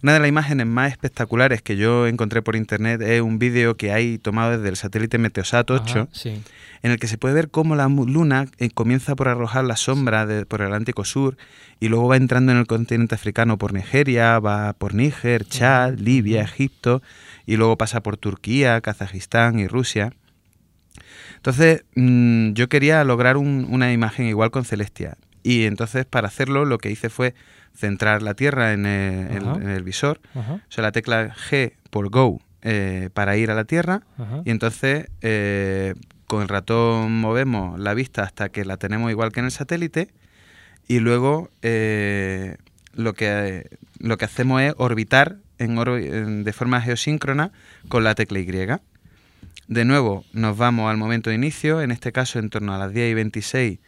Una 0.03 0.13
de 0.13 0.19
las 0.19 0.29
imágenes 0.29 0.67
más 0.67 0.91
espectaculares 0.91 1.61
que 1.61 1.77
yo 1.77 2.05
encontré 2.07 2.41
por 2.41 2.55
internet 2.55 3.01
es 3.01 3.21
un 3.21 3.39
vídeo 3.39 3.75
que 3.75 3.91
hay 3.91 4.17
tomado 4.17 4.51
desde 4.51 4.69
el 4.69 4.75
satélite 4.75 5.17
Meteosat 5.17 5.69
8, 5.71 5.99
Ajá, 6.01 6.07
sí. 6.11 6.41
en 6.83 6.91
el 6.91 6.99
que 6.99 7.07
se 7.07 7.17
puede 7.17 7.33
ver 7.33 7.49
cómo 7.49 7.75
la 7.75 7.87
luna 7.87 8.45
eh, 8.59 8.69
comienza 8.69 9.15
por 9.15 9.27
arrojar 9.29 9.63
la 9.65 9.77
sombra 9.77 10.25
de- 10.27 10.45
por 10.45 10.61
el 10.61 10.67
Atlántico 10.67 11.05
Sur 11.05 11.37
y 11.79 11.87
luego 11.87 12.07
va 12.07 12.17
entrando 12.17 12.51
en 12.51 12.59
el 12.59 12.67
continente 12.67 13.15
africano 13.15 13.57
por 13.57 13.73
Nigeria, 13.73 14.37
va 14.39 14.73
por 14.73 14.93
Níger, 14.93 15.45
Chad, 15.45 15.95
Libia, 15.97 16.43
Egipto 16.43 17.01
y 17.47 17.55
luego 17.57 17.77
pasa 17.77 18.01
por 18.01 18.17
Turquía, 18.17 18.79
Kazajistán 18.81 19.59
y 19.59 19.67
Rusia. 19.67 20.13
Entonces, 21.37 21.83
mm, 21.95 22.53
yo 22.53 22.69
quería 22.69 23.03
lograr 23.03 23.37
un- 23.37 23.67
una 23.69 23.91
imagen 23.91 24.25
igual 24.27 24.51
con 24.51 24.65
Celestia. 24.65 25.17
Y 25.47 25.65
entonces, 25.65 26.05
para 26.05 26.27
hacerlo, 26.27 26.65
lo 26.65 26.79
que 26.79 26.89
hice 26.89 27.09
fue 27.11 27.35
centrar 27.75 28.23
la 28.23 28.33
Tierra 28.33 28.73
en 28.73 28.87
el, 28.87 29.37
en- 29.37 29.47
Ajá. 29.47 29.61
en 29.61 29.69
el 29.69 29.83
visor. 29.83 30.19
Ajá. 30.33 30.53
O 30.55 30.71
sea, 30.71 30.81
la 30.81 30.91
tecla 30.91 31.35
G 31.35 31.73
por 31.91 32.09
Go 32.09 32.41
eh, 32.63 33.09
para 33.13 33.37
ir 33.37 33.51
a 33.51 33.53
la 33.53 33.65
Tierra. 33.65 34.01
Ajá. 34.17 34.41
Y 34.43 34.49
entonces, 34.49 35.07
eh, 35.21 35.93
con 36.25 36.41
el 36.41 36.47
ratón 36.47 37.11
movemos 37.19 37.79
la 37.79 37.93
vista 37.93 38.23
hasta 38.23 38.49
que 38.49 38.65
la 38.65 38.77
tenemos 38.77 39.11
igual 39.11 39.31
que 39.31 39.39
en 39.41 39.45
el 39.45 39.51
satélite. 39.51 40.09
Y 40.87 40.97
luego, 40.99 41.51
eh, 41.61 42.57
lo, 42.93 43.13
que, 43.13 43.69
lo 43.99 44.17
que 44.17 44.25
hacemos 44.25 44.63
es 44.63 44.73
orbitar 44.77 45.37
en 45.59 46.43
de 46.43 46.53
forma 46.53 46.81
geosíncrona 46.81 47.51
con 47.87 48.03
la 48.03 48.15
tecla 48.15 48.39
Y. 48.39 48.51
De 49.67 49.85
nuevo, 49.85 50.25
nos 50.33 50.57
vamos 50.57 50.89
al 50.89 50.97
momento 50.97 51.29
de 51.29 51.35
inicio, 51.35 51.81
en 51.81 51.91
este 51.91 52.11
caso 52.11 52.39
en 52.39 52.49
torno 52.49 52.73
a 52.73 52.79
las 52.79 52.91
10 52.93 53.11
y 53.11 53.13
26 53.13 53.79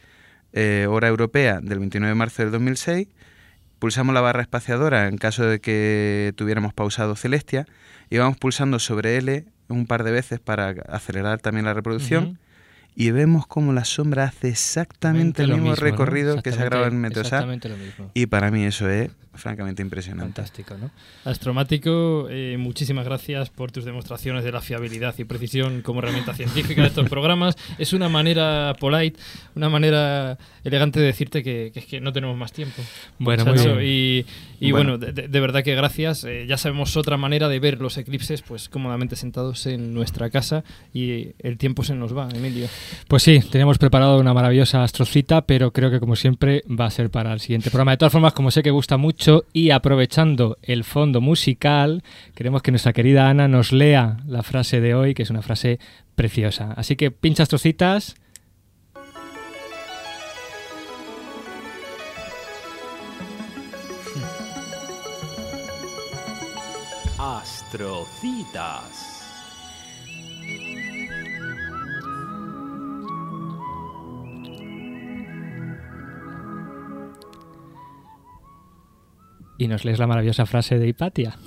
eh, 0.53 0.87
hora 0.89 1.07
europea 1.07 1.59
del 1.61 1.79
29 1.79 2.09
de 2.09 2.15
marzo 2.15 2.41
del 2.43 2.51
2006. 2.51 3.07
Pulsamos 3.79 4.13
la 4.13 4.21
barra 4.21 4.41
espaciadora 4.41 5.07
en 5.07 5.17
caso 5.17 5.45
de 5.45 5.59
que 5.59 6.33
tuviéramos 6.35 6.73
pausado 6.73 7.15
Celestia 7.15 7.67
y 8.09 8.17
vamos 8.17 8.37
pulsando 8.37 8.79
sobre 8.79 9.17
L 9.17 9.45
un 9.67 9.85
par 9.85 10.03
de 10.03 10.11
veces 10.11 10.39
para 10.39 10.69
acelerar 10.89 11.39
también 11.39 11.65
la 11.65 11.73
reproducción. 11.73 12.39
Y 12.95 13.11
vemos 13.11 13.45
cómo 13.45 13.73
la 13.73 13.85
sombra 13.85 14.23
hace 14.23 14.49
exactamente 14.49 15.43
el 15.43 15.53
mismo 15.53 15.75
recorrido 15.75 16.41
que 16.41 16.51
se 16.51 16.61
ha 16.61 16.65
grabado 16.65 16.89
en 16.89 16.99
Meteosat. 16.99 17.25
exactamente 17.25 17.69
lo 17.69 17.77
mismo. 17.77 18.09
Y 18.15 18.25
para 18.25 18.49
mí 18.49 18.63
eso 18.63 18.89
es 18.89 19.11
francamente 19.37 19.81
impresionante. 19.81 20.33
Fantástico, 20.41 20.75
¿no? 20.79 20.91
Astromático, 21.25 22.27
eh, 22.29 22.57
muchísimas 22.59 23.05
gracias 23.05 23.49
por 23.49 23.71
tus 23.71 23.85
demostraciones 23.85 24.43
de 24.43 24.51
la 24.51 24.61
fiabilidad 24.61 25.15
y 25.17 25.23
precisión 25.23 25.81
como 25.81 25.99
herramienta 25.99 26.33
científica 26.33 26.81
de 26.81 26.87
estos 26.87 27.07
programas. 27.09 27.55
Es 27.77 27.93
una 27.93 28.09
manera 28.09 28.75
polite, 28.79 29.19
una 29.55 29.69
manera 29.69 30.37
elegante 30.63 30.99
de 30.99 31.05
decirte 31.05 31.43
que, 31.43 31.71
que 31.73 31.79
es 31.79 31.85
que 31.85 32.01
no 32.01 32.11
tenemos 32.13 32.35
más 32.37 32.51
tiempo. 32.51 32.81
Bueno, 33.19 33.45
muy 33.45 33.53
bien. 33.57 33.79
Y, 33.81 34.25
y 34.59 34.71
Bueno. 34.71 34.97
bueno, 34.97 35.11
de, 35.13 35.27
de 35.27 35.39
verdad 35.39 35.63
que 35.63 35.75
gracias. 35.75 36.23
Eh, 36.23 36.45
ya 36.47 36.57
sabemos 36.57 36.97
otra 36.97 37.17
manera 37.17 37.47
de 37.47 37.59
ver 37.59 37.79
los 37.79 37.97
eclipses, 37.97 38.41
pues 38.41 38.69
cómodamente 38.69 39.15
sentados 39.15 39.65
en 39.67 39.93
nuestra 39.93 40.29
casa 40.29 40.63
y 40.93 41.29
el 41.39 41.57
tiempo 41.57 41.83
se 41.83 41.93
nos 41.95 42.15
va, 42.15 42.27
Emilio. 42.33 42.67
Pues 43.07 43.23
sí, 43.23 43.39
teníamos 43.51 43.77
preparado 43.77 44.19
una 44.19 44.33
maravillosa 44.33 44.83
astrocita, 44.83 45.41
pero 45.45 45.71
creo 45.71 45.91
que 45.91 45.99
como 45.99 46.15
siempre 46.15 46.63
va 46.67 46.85
a 46.85 46.91
ser 46.91 47.09
para 47.09 47.33
el 47.33 47.39
siguiente 47.39 47.69
programa. 47.69 47.91
De 47.91 47.97
todas 47.97 48.11
formas, 48.11 48.33
como 48.33 48.51
sé 48.51 48.63
que 48.63 48.71
gusta 48.71 48.97
mucho 48.97 49.26
y 49.51 49.71
aprovechando 49.71 50.57
el 50.61 50.83
fondo 50.83 51.21
musical, 51.21 52.03
queremos 52.33 52.61
que 52.61 52.71
nuestra 52.71 52.93
querida 52.93 53.29
Ana 53.29 53.47
nos 53.47 53.71
lea 53.71 54.17
la 54.25 54.43
frase 54.43 54.79
de 54.79 54.95
hoy, 54.95 55.13
que 55.13 55.23
es 55.23 55.29
una 55.29 55.41
frase 55.41 55.79
preciosa. 56.15 56.73
Así 56.75 56.95
que 56.95 57.11
pincha 57.11 57.43
astrocitas. 57.43 58.15
Astrocitas. 67.19 68.96
Y 79.57 79.67
nos 79.67 79.85
lees 79.85 79.99
la 79.99 80.07
maravillosa 80.07 80.45
frase 80.45 80.77
de 80.77 80.87
Hipatia. 80.87 81.37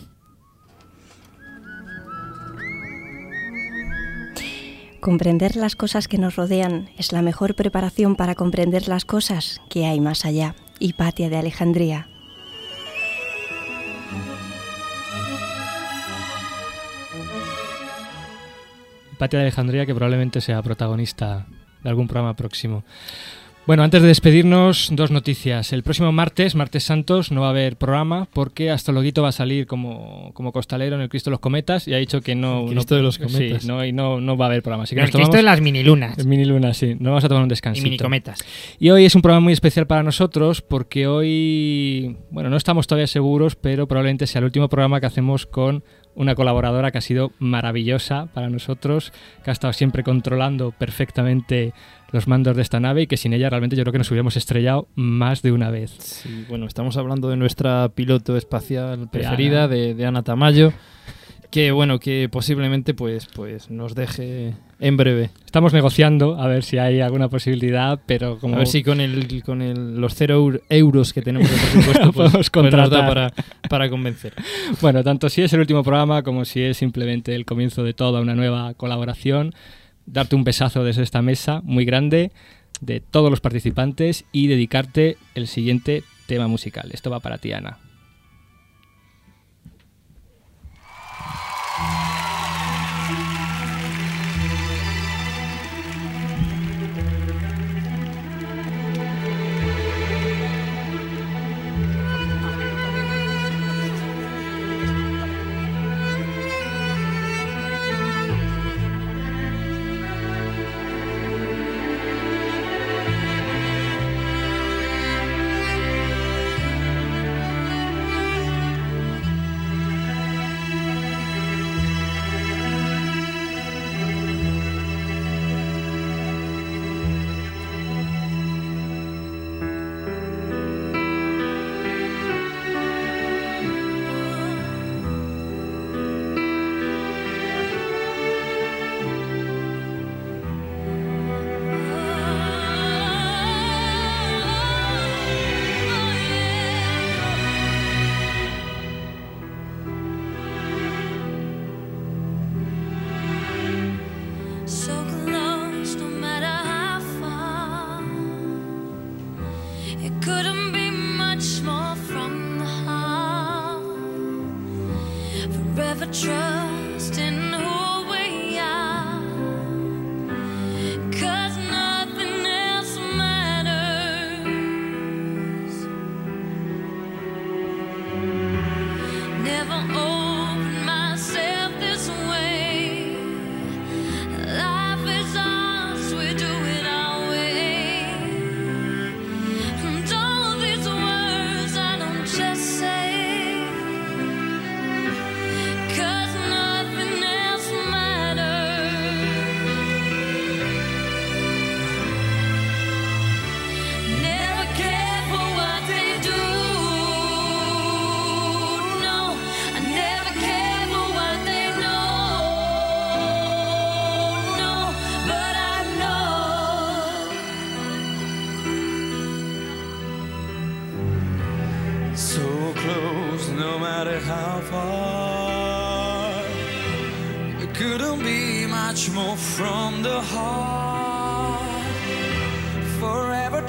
Comprender 5.01 5.57
las 5.57 5.77
cosas 5.77 6.09
que 6.09 6.19
nos 6.19 6.37
rodean 6.37 6.91
es 6.99 7.13
la 7.13 7.23
mejor 7.23 7.55
preparación 7.55 8.17
para 8.17 8.35
comprender 8.35 8.87
las 8.87 9.07
cosas 9.07 9.63
que 9.71 9.87
hay 9.87 9.99
más 9.99 10.27
allá. 10.27 10.55
Hipatia 10.79 11.31
de 11.31 11.39
Alejandría. 11.39 12.07
Hipatia 19.13 19.39
de 19.39 19.45
Alejandría, 19.47 19.87
que 19.87 19.95
probablemente 19.95 20.43
sea 20.43 20.63
protagonista 20.63 21.47
de 21.83 21.89
algún 21.89 22.07
programa 22.07 22.37
próximo. 22.37 22.85
Bueno, 23.67 23.85
antes 23.85 24.03
de 24.03 24.09
despedirnos, 24.09 24.89
dos 24.91 25.13
noticias. 25.13 25.73
El 25.73 25.85
próximo 25.85 26.11
martes, 26.11 26.57
martes 26.57 26.83
santos, 26.83 27.31
no 27.31 27.43
va 27.43 27.49
a 27.49 27.51
haber 27.51 27.77
programa 27.77 28.27
porque 28.33 28.69
Astrologuito 28.71 29.23
va 29.23 29.29
a 29.29 29.33
salir 29.33 29.67
como, 29.69 30.33
como 30.35 30.51
costalero 30.51 30.97
en 30.97 31.03
el 31.03 31.09
Cristo 31.09 31.31
de 31.31 31.33
los 31.33 31.41
Cometas 31.41 31.87
y 31.87 31.95
ha 31.95 31.99
dicho 31.99 32.21
que 32.21 32.35
no... 32.35 32.63
El 32.63 32.71
Cristo 32.71 32.95
no- 32.95 32.97
de 32.97 33.03
los 33.05 33.19
Cometas. 33.19 33.63
Sí, 33.63 33.69
no, 33.69 33.85
y 33.85 33.93
no, 33.93 34.21
no 34.21 34.37
va 34.37 34.47
a 34.47 34.49
haber 34.49 34.63
programa. 34.65 34.85
Así 34.85 34.97
que 34.97 35.03
El 35.03 35.11
Cristo 35.13 35.37
de 35.37 35.45
las 35.45 35.61
minilunas. 35.61 36.19
El 36.19 36.27
minilunas, 36.27 36.79
sí. 36.79 36.95
Nos 36.95 37.11
vamos 37.11 37.23
a 37.25 37.29
tomar 37.29 37.45
un 37.45 37.49
descanso. 37.49 37.81
Y 37.81 37.85
minicometas. 37.85 38.41
Y 38.81 38.91
hoy 38.91 39.05
es 39.05 39.15
un 39.15 39.23
programa 39.23 39.45
muy 39.45 39.53
especial 39.53 39.87
para 39.87 40.03
nosotros 40.03 40.63
porque 40.63 41.07
hoy, 41.07 42.17
bueno, 42.31 42.51
no 42.51 42.57
estamos 42.57 42.89
todavía 42.89 43.07
seguros, 43.07 43.55
pero 43.55 43.87
probablemente 43.87 44.27
sea 44.27 44.41
el 44.41 44.47
último 44.47 44.69
programa 44.69 44.99
que 45.01 45.07
hacemos 45.07 45.47
con 45.47 45.85
una 46.15 46.35
colaboradora 46.35 46.91
que 46.91 46.99
ha 46.99 47.03
sido 47.03 47.33
maravillosa 47.39 48.27
para 48.35 48.49
nosotros, 48.49 49.13
que 49.45 49.51
ha 49.51 49.53
estado 49.53 49.73
siempre 49.73 50.03
controlando 50.03 50.73
perfectamente 50.73 51.73
los 52.13 52.27
mandos 52.27 52.57
de 52.57 52.63
esta 52.63 52.81
nave 52.81 53.03
y 53.03 53.07
que 53.07 53.17
sin 53.17 53.33
ella 53.33 53.49
realmente 53.49 53.77
yo 53.77 53.85
creo 53.85 53.93
que 53.93 53.99
nos 53.99 54.11
hubiéramos 54.11 54.37
estrellado 54.37 54.89
más 54.95 55.43
de 55.43 55.53
una 55.53 55.71
vez. 55.71 55.93
Sí, 55.99 56.45
bueno, 56.49 56.67
estamos 56.67 56.97
hablando 56.97 57.29
de 57.29 57.37
nuestra 57.37 57.89
piloto 57.91 58.37
espacial 58.37 59.09
preferida, 59.11 59.65
Ana. 59.65 59.69
de, 59.69 59.95
de 59.95 60.07
Ana 60.07 60.23
Tamayo, 60.23 60.73
que 61.51 61.71
bueno, 61.71 62.01
que 62.01 62.29
posiblemente 62.31 62.95
pues, 62.95 63.27
pues 63.35 63.71
nos 63.71 63.95
deje 63.95 64.55
en 64.81 64.97
breve. 64.97 65.31
Estamos 65.45 65.73
negociando 65.73 66.41
a 66.41 66.49
ver 66.49 66.63
si 66.65 66.79
hay 66.79 67.01
alguna 67.01 67.29
posibilidad, 67.29 68.01
pero 68.07 68.39
como... 68.39 68.55
A 68.55 68.59
ver 68.59 68.67
si 68.67 68.83
con 68.83 69.01
el 69.01 69.43
con 69.45 69.63
el, 69.63 70.01
los 70.01 70.15
cero 70.15 70.45
eur- 70.45 70.63
euros 70.69 71.13
que 71.13 71.23
tenemos 71.23 71.51
de 71.51 71.57
presupuesto 71.57 72.01
pues, 72.13 72.15
Podemos 72.15 72.33
pues 72.33 72.51
contratar. 72.51 73.07
para, 73.07 73.33
para 73.69 73.91
convencer. 73.91 74.35
Bueno, 74.81 75.03
tanto 75.05 75.29
si 75.29 75.43
es 75.43 75.53
el 75.53 75.61
último 75.61 75.83
programa 75.83 76.23
como 76.23 76.45
si 76.45 76.63
es 76.63 76.77
simplemente 76.79 77.35
el 77.35 77.45
comienzo 77.45 77.85
de 77.85 77.93
toda 77.95 78.21
una 78.21 78.35
nueva 78.35 78.75
colaboración, 78.75 79.53
darte 80.07 80.35
un 80.37 80.45
besazo 80.45 80.83
desde 80.85 81.03
esta 81.03 81.21
mesa 81.23 81.61
muy 81.65 81.85
grande 81.85 82.33
de 82.81 83.01
todos 83.01 83.31
los 83.31 83.41
participantes 83.41 84.25
y 84.33 84.47
dedicarte 84.47 85.19
el 85.35 85.47
siguiente 85.47 86.03
tema 86.27 86.47
musical. 86.47 86.91
Esto 86.93 87.11
va 87.11 87.21
para 87.21 87.39
ti, 87.39 87.53
Ana. 87.53 87.79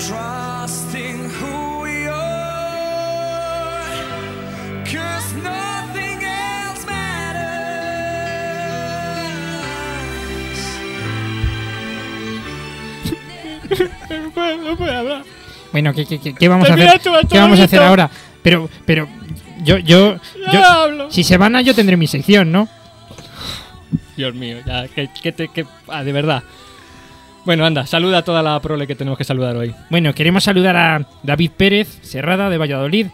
trusting 0.08 1.30
who 1.30 1.82
we 1.82 2.08
are. 2.08 3.84
Cause 4.86 5.34
nothing 5.36 6.24
else 6.24 6.86
matters. 6.88 7.62
Bueno, 15.72 15.94
¿qué, 15.94 16.06
qué, 16.06 16.34
qué, 16.34 16.48
vamos 16.50 16.70
a 16.70 16.74
hacer? 16.74 17.00
¿Qué 17.30 17.38
vamos 17.38 17.60
a 17.60 17.64
hacer 17.64 17.82
ahora? 17.82 18.10
Pero, 18.42 18.70
pero, 18.86 19.08
yo, 19.64 19.78
yo, 19.78 20.20
si 21.10 21.24
se 21.24 21.38
van 21.38 21.56
a, 21.56 21.62
yo 21.62 21.76
tendré 21.76 21.96
mi 21.96 22.08
sección, 22.08 22.52
¿no? 22.52 22.68
Dios 24.18 24.34
mío, 24.34 24.58
ya, 24.66 24.88
que, 24.88 25.10
que, 25.22 25.32
te, 25.32 25.48
que 25.48 25.66
ah, 25.88 26.04
de 26.04 26.12
verdad. 26.12 26.44
Bueno, 27.44 27.66
anda, 27.66 27.88
saluda 27.88 28.20
a 28.20 28.22
toda 28.22 28.44
la 28.44 28.60
prole 28.60 28.86
que 28.86 28.94
tenemos 28.96 29.18
que 29.18 29.24
saludar 29.24 29.58
hoy. 29.58 29.74
Bueno, 29.90 30.14
queremos 30.14 30.44
saludar 30.44 30.78
a 30.78 31.08
David 31.24 31.50
Pérez, 31.58 31.98
Serrada, 32.04 32.52
de 32.52 32.60
Valladolid, 32.60 33.08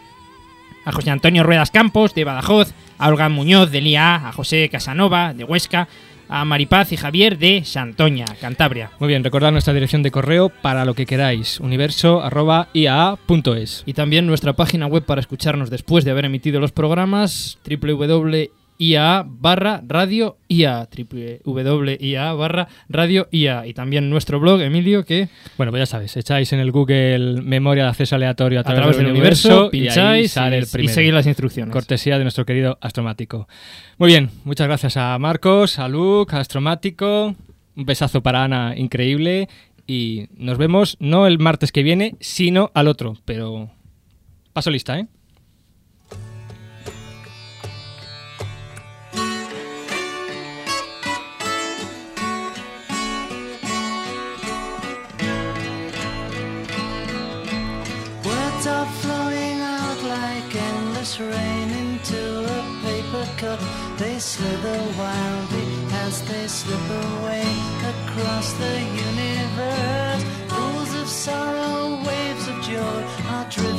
a 0.83 0.91
José 0.91 1.11
Antonio 1.11 1.43
Ruedas 1.43 1.71
Campos, 1.71 2.13
de 2.13 2.25
Badajoz, 2.25 2.73
a 2.97 3.07
Olga 3.07 3.29
Muñoz, 3.29 3.71
de 3.71 3.79
Lía, 3.79 4.15
a 4.15 4.33
José 4.33 4.67
Casanova, 4.69 5.33
de 5.33 5.45
Huesca, 5.45 5.87
a 6.27 6.43
Maripaz 6.43 6.91
y 6.91 6.97
Javier, 6.97 7.37
de 7.37 7.63
Santoña, 7.63 8.25
Cantabria. 8.41 8.91
Muy 8.99 9.07
bien, 9.07 9.23
recordad 9.23 9.53
nuestra 9.53 9.73
dirección 9.73 10.03
de 10.03 10.11
correo 10.11 10.49
para 10.49 10.83
lo 10.83 10.93
que 10.93 11.05
queráis, 11.05 11.61
universo.iaa.es. 11.61 13.83
Y 13.85 13.93
también 13.93 14.27
nuestra 14.27 14.51
página 14.53 14.87
web 14.87 15.05
para 15.05 15.21
escucharnos 15.21 15.69
después 15.69 16.03
de 16.03 16.11
haber 16.11 16.25
emitido 16.25 16.59
los 16.59 16.73
programas 16.73 17.59
www.ia 18.79 19.25
barra 19.27 19.81
radio 19.87 20.37
ia 20.47 20.87
www.ia 21.45 22.33
barra 22.33 22.67
radio 22.89 23.27
ia 23.31 23.65
y 23.65 23.73
también 23.73 24.09
nuestro 24.09 24.39
blog 24.39 24.61
Emilio 24.61 25.03
que 25.03 25.29
Bueno, 25.57 25.71
pues 25.71 25.81
ya 25.81 25.85
sabéis, 25.85 26.15
echáis 26.17 26.53
en 26.53 26.59
el 26.59 26.71
Google 26.71 27.41
memoria 27.41 27.83
de 27.83 27.89
acceso 27.89 28.15
aleatorio 28.15 28.59
a 28.59 28.61
A 28.61 28.63
través, 28.63 28.95
del, 28.97 29.05
del 29.05 29.11
universo, 29.13 29.47
universo, 29.47 29.69
y 29.75 29.79
pincháis 29.81 30.31
sale 30.31 30.59
y- 30.59 30.87
seguid 30.87 31.13
las 31.13 31.25
instrucciones. 31.27 31.73
Cortesía 31.73 32.17
de 32.17 32.23
nuestro 32.23 32.45
querido 32.45 32.77
astromático. 32.81 33.47
Muy 33.97 34.07
bien, 34.09 34.29
muchas 34.43 34.67
gracias 34.67 34.97
a 34.97 35.17
Marcos, 35.17 35.79
a 35.79 35.87
Luke, 35.87 36.35
a 36.35 36.39
astromático. 36.39 37.35
Un 37.75 37.85
besazo 37.85 38.21
para 38.21 38.43
Ana, 38.43 38.73
increíble. 38.77 39.47
Y 39.85 40.27
nos 40.35 40.57
vemos 40.57 40.97
no 40.99 41.27
el 41.27 41.39
martes 41.39 41.71
que 41.71 41.81
viene, 41.83 42.15
sino 42.19 42.71
al 42.73 42.87
otro. 42.87 43.15
Pero 43.25 43.69
paso 44.53 44.69
lista, 44.69 44.99
¿eh? 44.99 45.07
they 66.27 66.47
slip 66.47 66.89
away 66.89 67.45
across 67.91 68.51
the 68.53 68.79
universe. 69.09 70.23
Pools 70.49 70.93
of 71.01 71.07
sorrow, 71.07 72.03
waves 72.05 72.47
of 72.47 72.61
joy 72.61 73.03
are 73.29 73.49
driven. 73.49 73.76